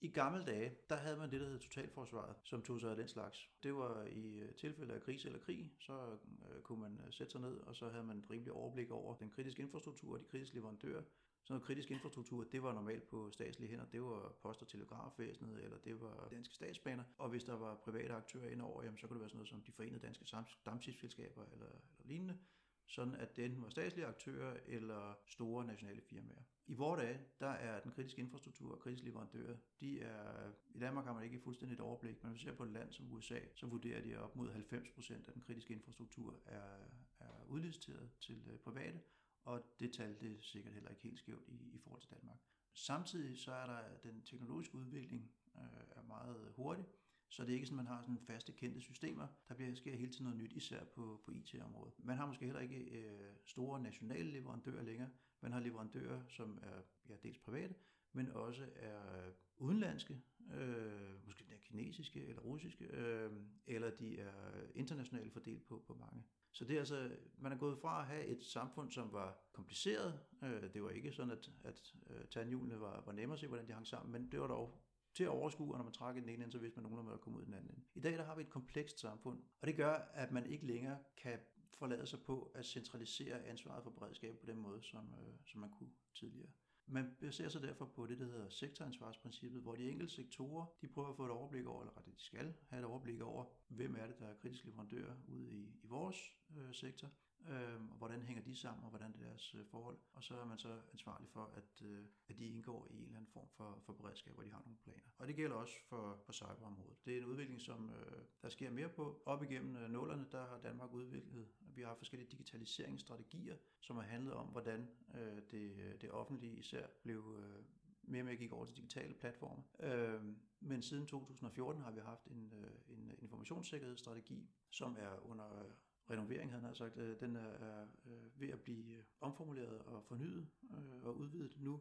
I 0.00 0.08
gamle 0.08 0.44
dage, 0.44 0.74
der 0.88 0.96
havde 0.96 1.16
man 1.16 1.30
det, 1.30 1.40
der 1.40 1.48
hed 1.48 1.58
totalforsvaret, 1.58 2.36
som 2.44 2.62
tog 2.62 2.80
sig 2.80 2.90
af 2.90 2.96
den 2.96 3.08
slags. 3.08 3.50
Det 3.62 3.74
var 3.74 4.04
i 4.04 4.38
øh, 4.38 4.54
tilfælde 4.54 4.94
af 4.94 5.02
krise 5.02 5.28
eller 5.28 5.40
krig, 5.40 5.72
så 5.80 6.18
øh, 6.50 6.62
kunne 6.62 6.80
man 6.80 7.00
øh, 7.06 7.12
sætte 7.12 7.32
sig 7.32 7.40
ned, 7.40 7.60
og 7.60 7.76
så 7.76 7.88
havde 7.88 8.04
man 8.04 8.18
et 8.18 8.30
rimeligt 8.30 8.56
overblik 8.56 8.90
over 8.90 9.14
den 9.14 9.30
kritiske 9.30 9.62
infrastruktur 9.62 10.12
og 10.12 10.20
de 10.20 10.24
kritiske 10.24 10.56
leverandører. 10.56 11.02
Sådan 11.44 11.54
noget 11.54 11.66
kritisk 11.66 11.90
infrastruktur, 11.90 12.44
det 12.44 12.62
var 12.62 12.72
normalt 12.72 13.08
på 13.08 13.30
statslige 13.30 13.70
hænder. 13.70 13.84
Det 13.84 14.02
var 14.02 14.32
post- 14.42 14.62
og 14.62 14.68
telegrafvæsenet, 14.68 15.64
eller 15.64 15.78
det 15.78 16.00
var 16.00 16.28
danske 16.30 16.54
statsbaner. 16.54 17.04
Og 17.18 17.28
hvis 17.28 17.44
der 17.44 17.54
var 17.54 17.74
private 17.74 18.14
aktører 18.14 18.48
indover, 18.48 18.82
jamen, 18.82 18.98
så 18.98 19.06
kunne 19.06 19.14
det 19.14 19.20
være 19.20 19.28
sådan 19.28 19.38
noget 19.38 19.48
som 19.48 19.62
de 19.62 19.72
forenede 19.72 20.00
danske 20.00 20.24
dammskibsselskaber 20.66 21.44
eller, 21.52 21.66
eller 21.66 22.04
lignende 22.04 22.38
sådan 22.86 23.14
at 23.14 23.36
det 23.36 23.44
enten 23.44 23.62
var 23.62 23.68
statslige 23.68 24.06
aktører 24.06 24.56
eller 24.66 25.18
store 25.26 25.64
nationale 25.64 26.00
firmaer. 26.00 26.42
I 26.66 26.74
vores 26.74 27.00
dage, 27.00 27.20
der 27.40 27.48
er 27.48 27.80
den 27.80 27.92
kritiske 27.92 28.20
infrastruktur 28.20 28.72
og 28.72 28.80
kritiske 28.80 29.06
leverandører, 29.06 29.56
de 29.80 30.00
er, 30.00 30.52
i 30.74 30.78
Danmark 30.78 31.04
har 31.04 31.12
man 31.14 31.24
ikke 31.24 31.40
fuldstændigt 31.40 31.80
overblik, 31.80 32.22
men 32.22 32.32
hvis 32.32 32.44
vi 32.44 32.48
ser 32.48 32.56
på 32.56 32.62
et 32.62 32.70
land 32.70 32.92
som 32.92 33.12
USA, 33.12 33.38
så 33.54 33.66
vurderer 33.66 34.02
de, 34.02 34.12
at 34.12 34.18
op 34.18 34.36
mod 34.36 34.48
90% 34.48 35.14
af 35.26 35.32
den 35.32 35.42
kritiske 35.42 35.74
infrastruktur 35.74 36.36
er, 36.46 36.78
er 37.20 37.44
udliciteret 37.48 38.10
til 38.20 38.42
øh, 38.52 38.58
private, 38.58 39.00
og 39.44 39.62
det 39.80 39.92
tal 39.92 40.20
det 40.20 40.32
er 40.32 40.40
sikkert 40.40 40.72
heller 40.72 40.90
ikke 40.90 41.02
helt 41.02 41.18
skævt 41.18 41.48
i, 41.48 41.70
i 41.74 41.78
forhold 41.78 42.00
til 42.00 42.10
Danmark. 42.10 42.38
Samtidig 42.74 43.38
så 43.38 43.52
er 43.52 43.66
der 43.66 43.98
den 44.02 44.22
teknologiske 44.22 44.74
udvikling 44.74 45.32
øh, 45.56 45.62
er 45.96 46.02
meget 46.02 46.52
hurtig, 46.56 46.84
så 47.32 47.42
det 47.42 47.50
er 47.50 47.54
ikke 47.54 47.66
sådan, 47.66 47.76
man 47.76 47.86
har 47.86 48.00
sådan 48.02 48.18
faste 48.18 48.52
kendte 48.52 48.80
systemer. 48.80 49.26
Der 49.48 49.54
bliver, 49.54 49.74
sker 49.74 49.96
hele 49.96 50.12
tiden 50.12 50.24
noget 50.24 50.38
nyt, 50.38 50.52
især 50.52 50.84
på, 50.84 51.20
på 51.24 51.30
IT-området. 51.30 51.94
Man 51.98 52.16
har 52.16 52.26
måske 52.26 52.44
heller 52.44 52.60
ikke 52.60 52.76
øh, 52.76 53.34
store 53.44 53.80
nationale 53.80 54.30
leverandører 54.30 54.82
længere. 54.82 55.10
Man 55.40 55.52
har 55.52 55.60
leverandører, 55.60 56.22
som 56.28 56.58
er 56.62 56.82
ja, 57.08 57.14
dels 57.22 57.38
private, 57.38 57.74
men 58.12 58.28
også 58.28 58.68
er 58.76 59.30
udenlandske, 59.56 60.20
øh, 60.54 61.26
måske 61.26 61.44
er 61.50 61.56
kinesiske 61.56 62.26
eller 62.26 62.42
russiske, 62.42 62.84
øh, 62.84 63.32
eller 63.66 63.90
de 63.90 64.18
er 64.18 64.32
internationalt 64.74 65.32
fordelt 65.32 65.66
på, 65.66 65.84
på 65.86 65.94
mange. 65.94 66.22
Så 66.52 66.64
det 66.64 66.74
er 66.74 66.78
altså, 66.78 67.16
man 67.38 67.52
er 67.52 67.56
gået 67.56 67.78
fra 67.78 68.00
at 68.00 68.06
have 68.06 68.26
et 68.26 68.42
samfund, 68.42 68.90
som 68.90 69.12
var 69.12 69.38
kompliceret. 69.52 70.20
Øh, 70.44 70.74
det 70.74 70.82
var 70.82 70.90
ikke 70.90 71.12
sådan, 71.12 71.30
at, 71.30 71.50
at 71.64 71.94
øh, 72.10 72.24
tandhjulene 72.30 72.80
var, 72.80 73.02
var 73.06 73.12
nemmere 73.12 73.34
at 73.34 73.40
se, 73.40 73.46
hvordan 73.46 73.66
de 73.66 73.72
hang 73.72 73.86
sammen, 73.86 74.12
men 74.12 74.32
det 74.32 74.40
var 74.40 74.46
dog 74.46 74.82
til 75.14 75.24
at 75.24 75.30
overskue, 75.30 75.74
og 75.74 75.78
når 75.78 75.84
man 75.84 75.92
trækker 75.92 76.20
den 76.20 76.30
ene 76.30 76.42
ende, 76.42 76.52
så 76.52 76.58
vidste 76.58 76.80
man 76.80 76.82
nogenlunde, 76.90 77.14
at 77.14 77.20
komme 77.20 77.38
ud 77.38 77.42
i 77.42 77.46
den 77.46 77.54
anden 77.54 77.70
ende. 77.70 77.84
I 77.94 78.00
dag 78.00 78.12
der 78.12 78.24
har 78.24 78.34
vi 78.34 78.42
et 78.42 78.50
komplekst 78.50 79.00
samfund, 79.00 79.42
og 79.60 79.66
det 79.66 79.76
gør, 79.76 79.94
at 79.94 80.32
man 80.32 80.46
ikke 80.46 80.66
længere 80.66 80.98
kan 81.16 81.38
forlade 81.78 82.06
sig 82.06 82.22
på 82.22 82.52
at 82.54 82.66
centralisere 82.66 83.44
ansvaret 83.46 83.82
for 83.84 83.90
beredskab 83.90 84.38
på 84.38 84.46
den 84.46 84.58
måde, 84.58 84.82
som, 84.82 85.14
øh, 85.20 85.34
som 85.46 85.60
man 85.60 85.70
kunne 85.70 85.90
tidligere. 86.14 86.50
Man 86.86 87.16
baserer 87.20 87.48
sig 87.48 87.62
derfor 87.62 87.84
på 87.84 88.06
det, 88.06 88.18
der 88.18 88.24
hedder 88.24 88.48
sektoransvarsprincippet, 88.48 89.62
hvor 89.62 89.74
de 89.74 89.90
enkelte 89.90 90.14
sektorer, 90.14 90.66
de 90.80 90.88
prøver 90.88 91.08
at 91.08 91.16
få 91.16 91.24
et 91.24 91.30
overblik 91.30 91.66
over, 91.66 91.80
eller 91.82 91.96
rettere 91.96 92.14
de 92.14 92.20
skal 92.20 92.54
have 92.68 92.78
et 92.78 92.84
overblik 92.84 93.20
over, 93.20 93.44
hvem 93.68 93.96
er 93.96 94.06
det, 94.06 94.18
der 94.18 94.26
er 94.26 94.34
kritisk 94.34 94.64
leverandør 94.64 95.14
ude 95.28 95.52
i, 95.52 95.80
i 95.82 95.86
vores 95.86 96.36
øh, 96.56 96.74
sektor, 96.74 97.08
øh, 97.48 97.90
og 97.90 97.96
hvordan 97.96 98.22
hænger 98.22 98.42
de 98.42 98.56
sammen, 98.56 98.84
og 98.84 98.90
hvordan 98.90 99.14
er 99.14 99.24
deres 99.26 99.54
øh, 99.54 99.66
forhold. 99.66 99.98
Og 100.14 100.24
så 100.24 100.34
er 100.40 100.44
man 100.44 100.58
så 100.58 100.80
ansvarlig 100.92 101.28
for, 101.28 101.50
at, 101.56 101.82
øh, 101.86 102.04
at 102.28 102.38
de 102.38 102.46
indgår 102.46 102.86
i 102.90 102.96
en 102.96 103.02
eller 103.02 103.16
anden 103.16 103.32
form 103.32 103.48
for, 103.56 103.78
for 103.86 103.92
beredskab, 103.92 104.34
hvor 104.34 104.42
de 104.42 104.50
har 104.50 104.62
nogle 104.64 104.78
planer. 104.84 105.10
Og 105.18 105.26
det 105.26 105.36
gælder 105.36 105.56
også 105.56 105.74
for, 105.88 106.22
for 106.24 106.32
cyberområdet. 106.32 107.04
Det 107.04 107.14
er 107.14 107.18
en 107.18 107.24
udvikling, 107.26 107.60
som 107.60 107.90
øh, 107.90 108.22
der 108.42 108.48
sker 108.48 108.70
mere 108.70 108.88
på. 108.88 109.22
Op 109.26 109.42
igennem 109.42 109.76
øh, 109.76 109.90
nålerne, 109.90 110.26
der 110.32 110.46
har 110.46 110.58
Danmark 110.58 110.92
udviklet, 110.92 111.48
vi 111.60 111.82
har 111.82 111.94
forskellige 111.94 112.30
digitaliseringsstrategier, 112.30 113.56
som 113.80 113.96
har 113.96 114.02
handlet 114.02 114.34
om, 114.34 114.46
hvordan 114.46 114.88
øh, 115.14 115.42
det, 115.50 115.70
øh, 115.70 116.00
det 116.00 116.10
offentlige 116.10 116.56
især 116.56 116.86
blev 117.02 117.36
øh, 117.38 117.64
mere 118.02 118.22
og 118.22 118.26
mere 118.26 118.36
gik 118.36 118.52
over 118.52 118.64
til 118.64 118.76
digitale 118.76 119.14
platforme. 119.14 119.62
Øh, 119.80 120.20
men 120.60 120.82
siden 120.82 121.06
2014 121.06 121.82
har 121.82 121.90
vi 121.90 122.00
haft 122.00 122.26
en, 122.26 122.52
øh, 122.52 122.96
en 122.98 123.12
informationssikkerhedsstrategi, 123.18 124.50
som 124.70 124.96
er 124.98 125.26
under 125.30 125.64
renovering, 126.10 126.50
havde 126.50 126.64
han 126.64 126.74
sagt, 126.74 126.96
øh, 126.96 127.20
den 127.20 127.36
er 127.36 127.82
øh, 128.06 128.40
ved 128.40 128.48
at 128.48 128.60
blive 128.60 128.96
øh, 128.96 129.04
omformuleret 129.20 129.78
og 129.82 130.04
fornyet 130.04 130.48
øh, 130.70 131.04
og 131.04 131.16
udvidet 131.16 131.60
nu, 131.60 131.80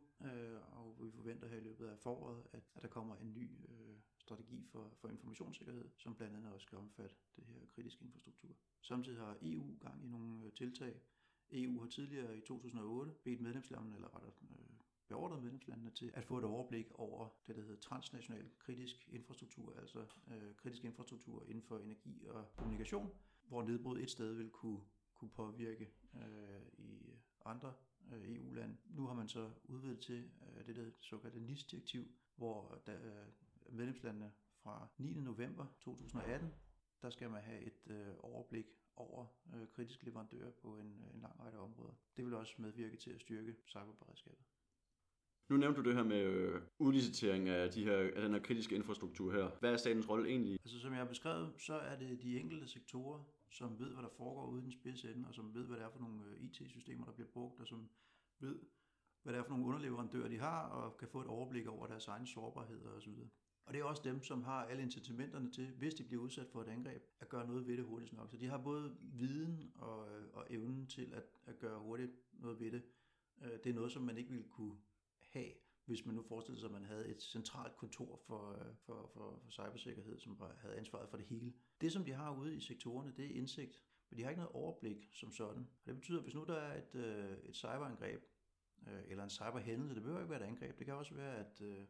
og 0.71 0.97
vi 1.01 1.11
forventer 1.11 1.47
her 1.47 1.57
i 1.57 1.63
løbet 1.63 1.87
af 1.87 1.99
foråret, 1.99 2.43
at, 2.53 2.63
at 2.75 2.81
der 2.81 2.87
kommer 2.87 3.15
en 3.15 3.33
ny 3.33 3.49
strategi 4.17 4.67
for, 4.71 4.93
for 4.97 5.09
informationssikkerhed, 5.09 5.89
som 5.97 6.15
blandt 6.15 6.35
andet 6.35 6.53
også 6.53 6.65
skal 6.65 6.77
omfatte 6.77 7.15
det 7.35 7.43
her 7.45 7.65
kritiske 7.75 8.05
infrastruktur. 8.05 8.55
Samtidig 8.81 9.19
har 9.19 9.37
EU 9.41 9.77
gang 9.81 10.05
i 10.05 10.07
nogle 10.07 10.51
tiltag. 10.51 11.01
EU 11.51 11.79
har 11.79 11.87
tidligere 11.87 12.37
i 12.37 12.41
2008 12.41 13.11
bedt 13.23 13.41
medlemslandene, 13.41 13.95
eller 13.95 14.15
rettere 14.15 14.31
beordret 15.11 15.43
medlemslandene 15.43 15.91
til 15.91 16.11
at 16.13 16.23
få 16.25 16.37
et 16.37 16.43
overblik 16.43 16.91
over 16.93 17.29
det, 17.47 17.55
der 17.55 17.61
hedder 17.61 17.79
transnational 17.79 18.49
kritisk 18.59 19.09
infrastruktur, 19.11 19.73
altså 19.79 19.99
øh, 20.27 20.55
kritisk 20.57 20.83
infrastruktur 20.83 21.43
inden 21.47 21.63
for 21.63 21.79
energi 21.79 22.25
og 22.27 22.45
kommunikation, 22.57 23.11
hvor 23.51 23.63
nedbrud 23.63 23.99
et 23.99 24.11
sted 24.11 24.33
vil 24.33 24.49
kunne, 24.49 24.81
kunne 25.13 25.29
påvirke 25.29 25.89
øh, 26.15 26.61
i 26.77 27.15
andre 27.45 27.73
øh, 28.13 28.35
EU-lande. 28.35 28.77
Nu 28.85 29.07
har 29.07 29.13
man 29.13 29.27
så 29.27 29.49
udvidet 29.63 29.99
til 29.99 30.29
øh, 30.57 30.65
det 30.65 30.75
der 30.75 30.91
såkaldte 30.99 31.39
NIS-direktiv, 31.39 32.07
hvor 32.35 32.81
der, 32.85 32.95
øh, 32.95 33.75
medlemslandene 33.77 34.31
fra 34.63 34.87
9. 34.97 35.13
november 35.13 35.65
2018, 35.81 36.53
der 37.01 37.09
skal 37.09 37.29
man 37.29 37.41
have 37.41 37.61
et 37.61 37.87
øh, 37.87 38.13
overblik 38.19 38.65
over 38.95 39.25
øh, 39.55 39.67
kritiske 39.75 40.05
leverandører 40.05 40.51
på 40.51 40.77
en, 40.77 40.87
en 41.13 41.21
lang 41.21 41.39
række 41.39 41.59
områder. 41.59 41.93
Det 42.17 42.25
vil 42.25 42.33
også 42.33 42.55
medvirke 42.57 42.97
til 42.97 43.11
at 43.11 43.21
styrke 43.21 43.55
cyberberedskabet. 43.67 44.45
Nu 45.49 45.57
nævnte 45.57 45.81
du 45.81 45.89
det 45.89 45.95
her 45.95 46.03
med 46.03 46.23
øh, 46.23 46.61
udlicitering 46.79 47.49
af, 47.49 47.71
de 47.71 47.83
her, 47.83 47.97
af 47.97 48.21
den 48.21 48.33
her 48.33 48.39
kritiske 48.39 48.75
infrastruktur 48.75 49.31
her. 49.31 49.51
Hvad 49.59 49.73
er 49.73 49.77
statens 49.77 50.09
rolle 50.09 50.29
egentlig? 50.29 50.53
Altså 50.53 50.79
som 50.79 50.91
jeg 50.91 50.99
har 50.99 51.07
beskrevet, 51.07 51.53
så 51.57 51.73
er 51.73 51.97
det 51.97 52.21
de 52.21 52.39
enkelte 52.39 52.67
sektorer, 52.67 53.23
som 53.51 53.79
ved, 53.79 53.93
hvad 53.93 54.03
der 54.03 54.09
foregår 54.09 54.47
ude 54.47 54.61
i 54.61 54.63
den 54.63 54.71
spidse 54.71 55.13
ende, 55.13 55.27
og 55.27 55.33
som 55.33 55.53
ved, 55.53 55.65
hvad 55.65 55.77
det 55.77 55.85
er 55.85 55.89
for 55.89 55.99
nogle 55.99 56.25
øh, 56.25 56.43
IT-systemer, 56.43 57.05
der 57.05 57.11
bliver 57.11 57.27
brugt, 57.27 57.59
og 57.59 57.67
som 57.67 57.89
ved, 58.39 58.59
hvad 59.23 59.33
det 59.33 59.39
er 59.39 59.43
for 59.43 59.49
nogle 59.49 59.65
underleverandører, 59.65 60.27
de 60.27 60.39
har, 60.39 60.67
og 60.67 60.97
kan 60.97 61.07
få 61.07 61.21
et 61.21 61.27
overblik 61.27 61.67
over 61.67 61.87
deres 61.87 62.07
egne 62.07 62.27
sårbarheder 62.27 62.91
osv. 62.91 63.13
Og 63.65 63.73
det 63.73 63.79
er 63.79 63.83
også 63.83 64.01
dem, 64.03 64.23
som 64.23 64.43
har 64.43 64.65
alle 64.65 64.83
incitamenterne 64.83 65.51
til, 65.51 65.71
hvis 65.71 65.93
de 65.93 66.03
bliver 66.03 66.23
udsat 66.23 66.47
for 66.49 66.61
et 66.61 66.67
angreb, 66.67 67.03
at 67.19 67.29
gøre 67.29 67.47
noget 67.47 67.67
ved 67.67 67.77
det 67.77 67.85
hurtigt 67.85 68.13
nok. 68.13 68.31
Så 68.31 68.37
de 68.37 68.47
har 68.47 68.57
både 68.57 68.97
viden 69.01 69.71
og, 69.75 70.09
øh, 70.11 70.27
og 70.33 70.47
evnen 70.49 70.87
til 70.87 71.13
at, 71.13 71.23
at 71.45 71.59
gøre 71.59 71.79
hurtigt 71.79 72.11
noget 72.33 72.59
ved 72.59 72.71
det. 72.71 72.83
Øh, 73.41 73.51
det 73.63 73.69
er 73.69 73.73
noget, 73.73 73.91
som 73.91 74.03
man 74.03 74.17
ikke 74.17 74.29
ville 74.29 74.49
kunne 74.49 74.77
have, 75.19 75.51
hvis 75.85 76.05
man 76.05 76.15
nu 76.15 76.23
forestiller 76.23 76.59
sig, 76.59 76.67
at 76.67 76.73
man 76.73 76.85
havde 76.85 77.07
et 77.07 77.21
centralt 77.21 77.77
kontor 77.77 78.21
for, 78.27 78.51
øh, 78.51 78.75
for, 78.85 79.11
for, 79.13 79.39
for 79.43 79.51
cybersikkerhed, 79.51 80.19
som 80.19 80.41
havde 80.57 80.75
ansvaret 80.75 81.09
for 81.09 81.17
det 81.17 81.25
hele. 81.25 81.53
Det, 81.81 81.91
som 81.91 82.05
de 82.05 82.13
har 82.13 82.35
ude 82.35 82.55
i 82.55 82.59
sektorerne, 82.59 83.13
det 83.17 83.25
er 83.25 83.35
indsigt, 83.37 83.81
men 84.09 84.17
de 84.17 84.23
har 84.23 84.29
ikke 84.29 84.41
noget 84.41 84.55
overblik 84.55 85.09
som 85.13 85.31
sådan. 85.31 85.67
Og 85.81 85.87
det 85.87 85.95
betyder, 85.95 86.17
at 86.17 86.23
hvis 86.23 86.35
nu 86.35 86.43
der 86.43 86.55
er 86.55 86.77
et, 86.77 86.95
øh, 86.95 87.37
et 87.43 87.55
cyberangreb, 87.55 88.23
øh, 88.87 89.01
eller 89.07 89.23
en 89.23 89.29
cyberhændelse, 89.29 89.95
det 89.95 90.03
behøver 90.03 90.21
ikke 90.21 90.31
være 90.31 90.41
et 90.41 90.47
angreb, 90.47 90.79
det 90.79 90.85
kan 90.85 90.95
også 90.95 91.13
være, 91.13 91.37
at, 91.37 91.61
øh, 91.61 91.85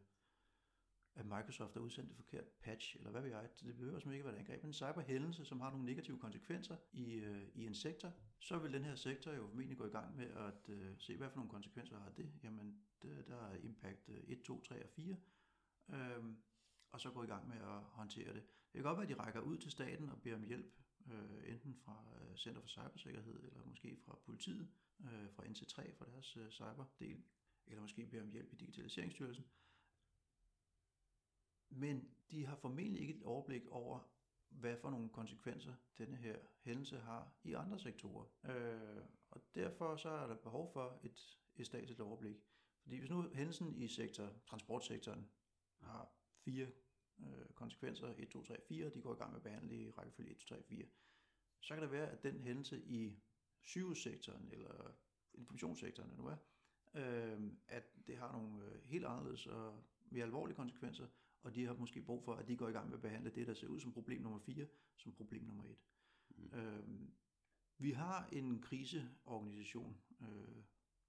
at 1.14 1.26
Microsoft 1.26 1.74
har 1.74 1.80
udsendt 1.80 2.10
et 2.10 2.16
forkert 2.16 2.44
patch, 2.60 2.96
eller 2.96 3.10
hvad 3.10 3.22
ved 3.22 3.30
jeg, 3.30 3.48
det 3.60 3.76
behøver 3.76 3.98
som 3.98 4.12
ikke 4.12 4.24
være 4.24 4.34
et 4.34 4.38
angreb, 4.38 4.62
men 4.62 4.68
en 4.68 4.74
cyberhændelse, 4.74 5.44
som 5.44 5.60
har 5.60 5.70
nogle 5.70 5.86
negative 5.86 6.18
konsekvenser 6.18 6.76
i, 6.92 7.14
øh, 7.14 7.48
i 7.54 7.66
en 7.66 7.74
sektor, 7.74 8.12
så 8.38 8.58
vil 8.58 8.72
den 8.72 8.84
her 8.84 8.94
sektor 8.94 9.32
jo 9.32 9.46
formentlig 9.46 9.78
gå 9.78 9.86
i 9.86 9.90
gang 9.90 10.16
med 10.16 10.30
at 10.30 10.68
øh, 10.68 10.94
se, 10.98 11.16
hvad 11.16 11.30
for 11.30 11.36
nogle 11.36 11.50
konsekvenser 11.50 11.98
har 11.98 12.10
det. 12.10 12.32
Jamen, 12.44 12.80
det, 13.02 13.24
der 13.28 13.46
er 13.46 13.56
impact 13.56 14.08
1, 14.08 14.42
2, 14.42 14.60
3 14.60 14.82
og 14.82 14.90
4, 14.90 15.16
øh, 15.88 16.24
og 16.92 17.00
så 17.00 17.10
gå 17.10 17.22
i 17.22 17.26
gang 17.26 17.48
med 17.48 17.56
at 17.56 17.80
håndtere 17.82 18.34
det. 18.34 18.42
Det 18.42 18.72
kan 18.74 18.82
godt 18.82 18.96
være, 18.96 19.10
at 19.10 19.16
de 19.16 19.22
rækker 19.22 19.40
ud 19.40 19.58
til 19.58 19.70
staten 19.70 20.08
og 20.08 20.22
beder 20.22 20.36
om 20.36 20.42
hjælp, 20.42 20.74
øh, 21.10 21.52
enten 21.52 21.74
fra 21.74 22.04
øh, 22.20 22.36
Center 22.36 22.60
for 22.60 22.68
Cybersikkerhed, 22.68 23.42
eller 23.42 23.64
måske 23.66 23.96
fra 24.04 24.18
politiet, 24.24 24.68
øh, 25.00 25.30
fra 25.30 25.44
NC3 25.44 25.92
for 25.92 26.04
deres 26.04 26.36
øh, 26.36 26.50
cyberdel, 26.50 27.22
eller 27.66 27.82
måske 27.82 28.06
beder 28.06 28.22
om 28.22 28.30
hjælp 28.30 28.52
i 28.52 28.56
Digitaliseringsstyrelsen. 28.56 29.44
Men 31.72 32.08
de 32.30 32.46
har 32.46 32.56
formentlig 32.56 33.00
ikke 33.00 33.14
et 33.14 33.22
overblik 33.22 33.66
over, 33.66 34.12
hvad 34.48 34.76
for 34.76 34.90
nogle 34.90 35.08
konsekvenser 35.08 35.74
denne 35.98 36.16
her 36.16 36.38
hændelse 36.60 36.98
har 36.98 37.32
i 37.44 37.52
andre 37.52 37.78
sektorer. 37.78 38.24
Øh, 38.44 39.04
og 39.30 39.40
derfor 39.54 39.96
så 39.96 40.08
er 40.08 40.26
der 40.26 40.34
behov 40.34 40.72
for 40.72 41.00
et, 41.02 41.38
et 41.56 41.66
statsligt 41.66 42.00
overblik. 42.00 42.36
Fordi 42.82 42.98
hvis 42.98 43.10
nu 43.10 43.28
hændelsen 43.34 43.74
i 43.74 43.88
sektor, 43.88 44.28
transportsektoren 44.46 45.28
har 45.80 46.12
fire 46.44 46.66
øh, 47.18 47.46
konsekvenser, 47.54 48.14
1, 48.18 48.28
2, 48.28 48.42
3, 48.42 48.56
4, 48.68 48.90
de 48.90 49.02
går 49.02 49.14
i 49.14 49.18
gang 49.18 49.30
med 49.30 49.36
at 49.36 49.42
behandle 49.42 49.76
i 49.76 49.90
rækkefølge 49.90 50.30
1, 50.30 50.36
2, 50.36 50.54
3, 50.54 50.62
4, 50.62 50.86
så 51.60 51.74
kan 51.74 51.82
det 51.82 51.92
være, 51.92 52.10
at 52.10 52.22
den 52.22 52.40
hændelse 52.40 52.82
i 52.82 53.18
sygehussektoren 53.62 54.48
eller 54.52 54.94
informationssektoren, 55.34 56.10
nu 56.16 56.26
er, 56.26 56.36
øh, 56.94 57.52
at 57.68 57.84
det 58.06 58.16
har 58.16 58.32
nogle 58.32 58.64
øh, 58.64 58.82
helt 58.84 59.04
anderledes 59.04 59.46
og 59.46 59.84
mere 60.10 60.24
alvorlige 60.24 60.56
konsekvenser, 60.56 61.06
og 61.42 61.54
de 61.54 61.64
har 61.64 61.74
måske 61.74 62.02
brug 62.02 62.24
for, 62.24 62.34
at 62.34 62.48
de 62.48 62.56
går 62.56 62.68
i 62.68 62.72
gang 62.72 62.88
med 62.88 62.94
at 62.94 63.02
behandle 63.02 63.30
det, 63.30 63.46
der 63.46 63.54
ser 63.54 63.66
ud 63.66 63.80
som 63.80 63.92
problem 63.92 64.22
nummer 64.22 64.38
4, 64.38 64.66
som 64.96 65.12
problem 65.12 65.42
nummer 65.42 65.64
1. 65.64 65.76
Mm. 66.36 66.58
Øh, 66.58 66.88
vi 67.78 67.90
har 67.90 68.28
en 68.32 68.62
kriseorganisation, 68.62 69.96
øh, 70.20 70.62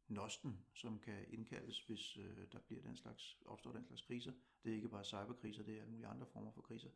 Nosten, 0.08 0.60
som 0.74 1.00
kan 1.00 1.26
indkaldes, 1.30 1.86
hvis 1.86 2.18
øh, 2.18 2.48
der 2.52 2.60
bliver 2.60 2.82
den 2.82 2.96
slags, 2.96 3.38
opstår 3.46 3.72
den 3.72 3.86
slags 3.86 4.02
kriser. 4.02 4.32
Det 4.64 4.72
er 4.72 4.76
ikke 4.76 4.90
bare 4.90 5.04
cyberkriser, 5.04 5.64
det 5.64 5.78
er 5.78 5.82
alle 5.82 5.92
mulige 5.92 6.08
andre 6.08 6.28
former 6.28 6.52
for 6.52 6.62
kriser. 6.62 6.90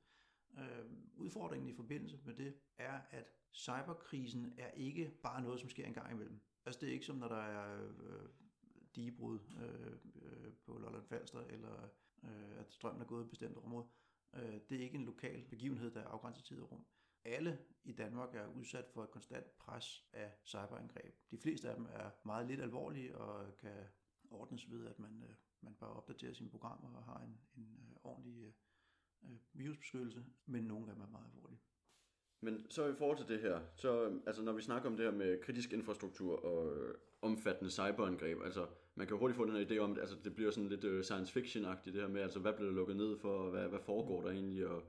Øh, 0.57 0.85
udfordringen 1.15 1.69
i 1.69 1.73
forbindelse 1.73 2.19
med 2.25 2.33
det 2.33 2.55
er, 2.77 3.01
at 3.09 3.25
cyberkrisen 3.53 4.53
er 4.57 4.71
ikke 4.71 5.11
bare 5.23 5.41
noget, 5.41 5.59
som 5.59 5.69
sker 5.69 5.85
en 5.85 5.93
gang 5.93 6.11
imellem. 6.11 6.39
Altså 6.65 6.81
det 6.81 6.89
er 6.89 6.93
ikke 6.93 7.05
som, 7.05 7.15
når 7.15 7.27
der 7.27 7.41
er 7.41 7.89
øh, 7.99 8.29
digebrud 8.95 9.39
øh, 9.61 9.97
øh, 10.21 10.53
på 10.53 10.77
Lolland 10.77 11.05
Falster, 11.05 11.39
eller 11.39 11.89
øh, 12.23 12.59
at 12.59 12.73
strømmen 12.73 13.01
er 13.01 13.05
gået 13.05 13.21
i 13.21 13.25
et 13.25 13.29
bestemt 13.29 13.57
område. 13.57 13.87
Øh, 14.35 14.59
det 14.69 14.77
er 14.77 14.83
ikke 14.83 14.97
en 14.97 15.05
lokal 15.05 15.45
begivenhed, 15.49 15.91
der 15.91 16.01
er 16.01 16.07
afgrænset 16.07 16.45
tid 16.45 16.61
og 16.61 16.71
rum. 16.71 16.85
Alle 17.25 17.59
i 17.83 17.93
Danmark 17.93 18.35
er 18.35 18.47
udsat 18.47 18.85
for 18.93 19.03
et 19.03 19.11
konstant 19.11 19.57
pres 19.57 20.05
af 20.13 20.31
cyberangreb. 20.45 21.15
De 21.31 21.37
fleste 21.37 21.69
af 21.69 21.75
dem 21.75 21.85
er 21.85 22.09
meget 22.25 22.47
lidt 22.47 22.61
alvorlige 22.61 23.17
og 23.17 23.57
kan 23.57 23.83
ordnes 24.31 24.71
ved, 24.71 24.87
at 24.87 24.99
man, 24.99 25.23
øh, 25.23 25.35
man 25.61 25.75
bare 25.75 25.93
opdaterer 25.93 26.33
sine 26.33 26.49
programmer 26.49 26.97
og 26.97 27.03
har 27.03 27.19
en, 27.19 27.39
en 27.57 27.79
øh, 27.89 27.95
ordentlig 28.03 28.43
øh, 28.43 28.53
øh 29.23 29.37
virusbeskyttelse, 29.53 30.25
men 30.45 30.63
nogle 30.63 30.89
af 30.89 30.95
dem 30.95 31.03
er 31.03 31.07
meget 31.07 31.25
alvorlige. 31.25 31.59
Men 32.41 32.71
så 32.71 32.87
i 32.87 32.95
forhold 32.95 33.17
til 33.17 33.27
det 33.27 33.41
her, 33.41 33.61
så 33.75 34.19
altså 34.27 34.41
når 34.43 34.53
vi 34.53 34.61
snakker 34.61 34.89
om 34.89 34.97
det 34.97 35.05
her 35.05 35.17
med 35.17 35.41
kritisk 35.41 35.73
infrastruktur 35.73 36.45
og 36.45 36.77
øh, 36.77 36.95
omfattende 37.21 37.71
cyberangreb, 37.71 38.41
altså 38.41 38.67
man 38.97 39.07
kan 39.07 39.17
hurtigt 39.17 39.37
få 39.37 39.45
den 39.45 39.53
her 39.55 39.65
idé 39.65 39.77
om, 39.77 39.91
at 39.91 39.97
altså, 39.97 40.15
det 40.23 40.35
bliver 40.35 40.51
sådan 40.51 40.69
lidt 40.69 40.83
øh, 40.83 41.03
science 41.03 41.39
fiction-agtigt 41.39 41.93
det 41.93 42.01
her 42.01 42.07
med, 42.07 42.21
altså 42.21 42.39
hvad 42.39 42.53
bliver 42.53 42.69
der 42.69 42.75
lukket 42.75 42.95
ned 42.95 43.17
for, 43.17 43.37
og 43.37 43.51
hvad, 43.51 43.67
hvad 43.67 43.79
foregår 43.79 44.21
der 44.21 44.29
egentlig, 44.29 44.67
og 44.67 44.83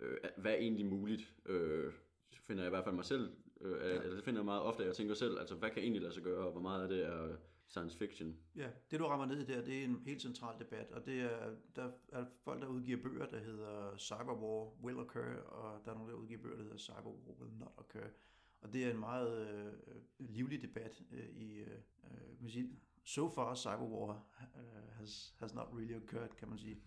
øh, 0.00 0.16
hvad 0.36 0.52
er 0.52 0.56
egentlig 0.56 0.86
muligt, 0.86 1.34
øh, 1.46 1.92
finder 2.42 2.62
jeg 2.62 2.68
i 2.68 2.74
hvert 2.74 2.84
fald 2.84 2.94
mig 2.94 3.04
selv, 3.04 3.32
øh, 3.60 3.70
ja. 3.70 3.76
eller 3.76 4.14
det 4.14 4.24
finder 4.24 4.40
jeg 4.40 4.44
meget 4.44 4.62
ofte, 4.62 4.82
at 4.82 4.86
jeg 4.86 4.96
tænker 4.96 5.14
selv, 5.14 5.38
altså 5.38 5.54
hvad 5.54 5.70
kan 5.70 5.82
egentlig 5.82 6.02
lade 6.02 6.14
sig 6.14 6.22
gøre, 6.22 6.46
og 6.46 6.52
hvor 6.52 6.60
meget 6.60 6.82
af 6.82 6.88
det 6.88 7.06
er 7.06 7.36
science 7.68 7.98
fiction. 7.98 8.36
Ja, 8.56 8.68
det 8.90 9.00
du 9.00 9.06
rammer 9.06 9.26
ned 9.26 9.40
i 9.40 9.52
der, 9.52 9.64
det 9.64 9.80
er 9.80 9.84
en 9.84 10.02
helt 10.06 10.22
central 10.22 10.58
debat, 10.58 10.90
og 10.90 11.06
det 11.06 11.20
er, 11.20 11.54
der 11.76 11.90
er 12.08 12.24
folk, 12.44 12.62
der 12.62 12.68
udgiver 12.68 13.02
bøger, 13.02 13.26
der 13.26 13.38
hedder 13.38 13.96
Cyberwar 13.98 14.84
Will 14.84 14.98
Occur, 14.98 15.34
og 15.46 15.84
der 15.84 15.90
er 15.90 15.94
nogen, 15.94 16.10
der 16.10 16.16
udgiver 16.16 16.40
bøger, 16.40 16.56
der 16.56 16.62
hedder 16.62 16.78
Cyberwar 16.78 17.40
Will 17.40 17.58
Not 17.58 17.72
Occur. 17.76 18.08
Og 18.60 18.72
det 18.72 18.84
er 18.84 18.90
en 18.90 19.00
meget 19.00 19.48
øh, 19.48 19.72
livlig 20.18 20.62
debat 20.62 21.02
øh, 21.12 21.28
i, 21.28 21.58
øh, 21.58 21.78
man 22.40 22.50
siger, 22.50 22.66
so 23.04 23.28
far 23.28 23.54
Cyberwar 23.54 24.26
uh, 24.40 24.96
has, 24.98 25.34
has 25.38 25.54
not 25.54 25.68
really 25.72 25.94
occurred, 25.94 26.36
kan 26.36 26.48
man 26.48 26.58
sige. 26.58 26.82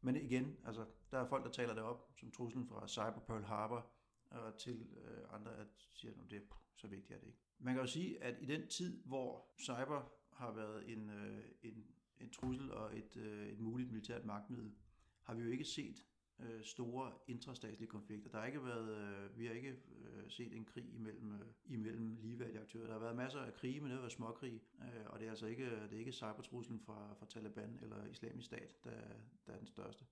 Men 0.00 0.16
igen, 0.16 0.56
altså, 0.64 0.86
der 1.10 1.18
er 1.18 1.28
folk, 1.28 1.44
der 1.44 1.50
taler 1.50 1.74
det 1.74 1.82
op 1.82 2.12
som 2.16 2.30
truslen 2.30 2.66
fra 2.66 2.88
Cyber 2.88 3.20
Pearl 3.26 3.44
Harbor, 3.44 3.90
og 4.30 4.58
til 4.58 4.86
øh, 4.96 5.34
andre, 5.34 5.56
at 5.56 5.66
siger, 5.76 6.14
at 6.24 6.30
det 6.30 6.36
er 6.36 6.56
så 6.76 6.86
vigtigt 6.86 7.10
er 7.10 7.18
det 7.18 7.26
ikke. 7.26 7.38
Man 7.58 7.74
kan 7.74 7.82
jo 7.82 7.86
sige, 7.86 8.22
at 8.22 8.36
i 8.40 8.46
den 8.46 8.68
tid, 8.68 9.02
hvor 9.04 9.54
cyber 9.60 10.12
har 10.32 10.52
været 10.52 10.92
en, 10.92 11.10
øh, 11.10 11.44
en, 11.62 11.86
en 12.20 12.30
trussel 12.30 12.72
og 12.72 12.98
et, 12.98 13.16
øh, 13.16 13.48
et 13.48 13.60
muligt 13.60 13.90
militært 13.90 14.24
magtmiddel, 14.24 14.72
har 15.22 15.34
vi 15.34 15.42
jo 15.42 15.50
ikke 15.50 15.64
set 15.64 16.06
øh, 16.42 16.64
store 16.64 17.12
intrastatslige 17.26 17.88
konflikter. 17.88 18.30
Der 18.30 18.38
har 18.38 18.46
ikke 18.46 18.64
været, 18.64 18.96
øh, 18.96 19.38
vi 19.38 19.46
har 19.46 19.54
ikke 19.54 19.68
øh, 19.70 20.30
set 20.30 20.56
en 20.56 20.64
krig 20.64 20.94
imellem, 20.94 21.32
øh, 21.32 21.46
imellem 21.64 22.16
ligeværdige 22.20 22.60
aktører. 22.60 22.86
Der 22.86 22.92
har 22.92 23.00
været 23.00 23.16
masser 23.16 23.40
af 23.40 23.54
krige, 23.54 23.80
men 23.80 23.84
det 23.84 23.94
har 23.94 24.00
været 24.00 24.12
småkrig, 24.12 24.62
øh, 24.80 25.06
og 25.06 25.18
det 25.18 25.26
er 25.26 25.30
altså 25.30 25.46
ikke, 25.46 25.70
det 25.70 25.92
er 25.92 25.98
ikke 25.98 26.12
cybertruslen 26.12 26.80
fra, 26.80 27.14
fra 27.14 27.26
Taliban 27.26 27.78
eller 27.82 28.06
islamisk 28.06 28.46
stat, 28.46 28.76
der, 28.84 28.90
der 29.46 29.52
er 29.52 29.58
den 29.58 29.66
største. 29.66 30.04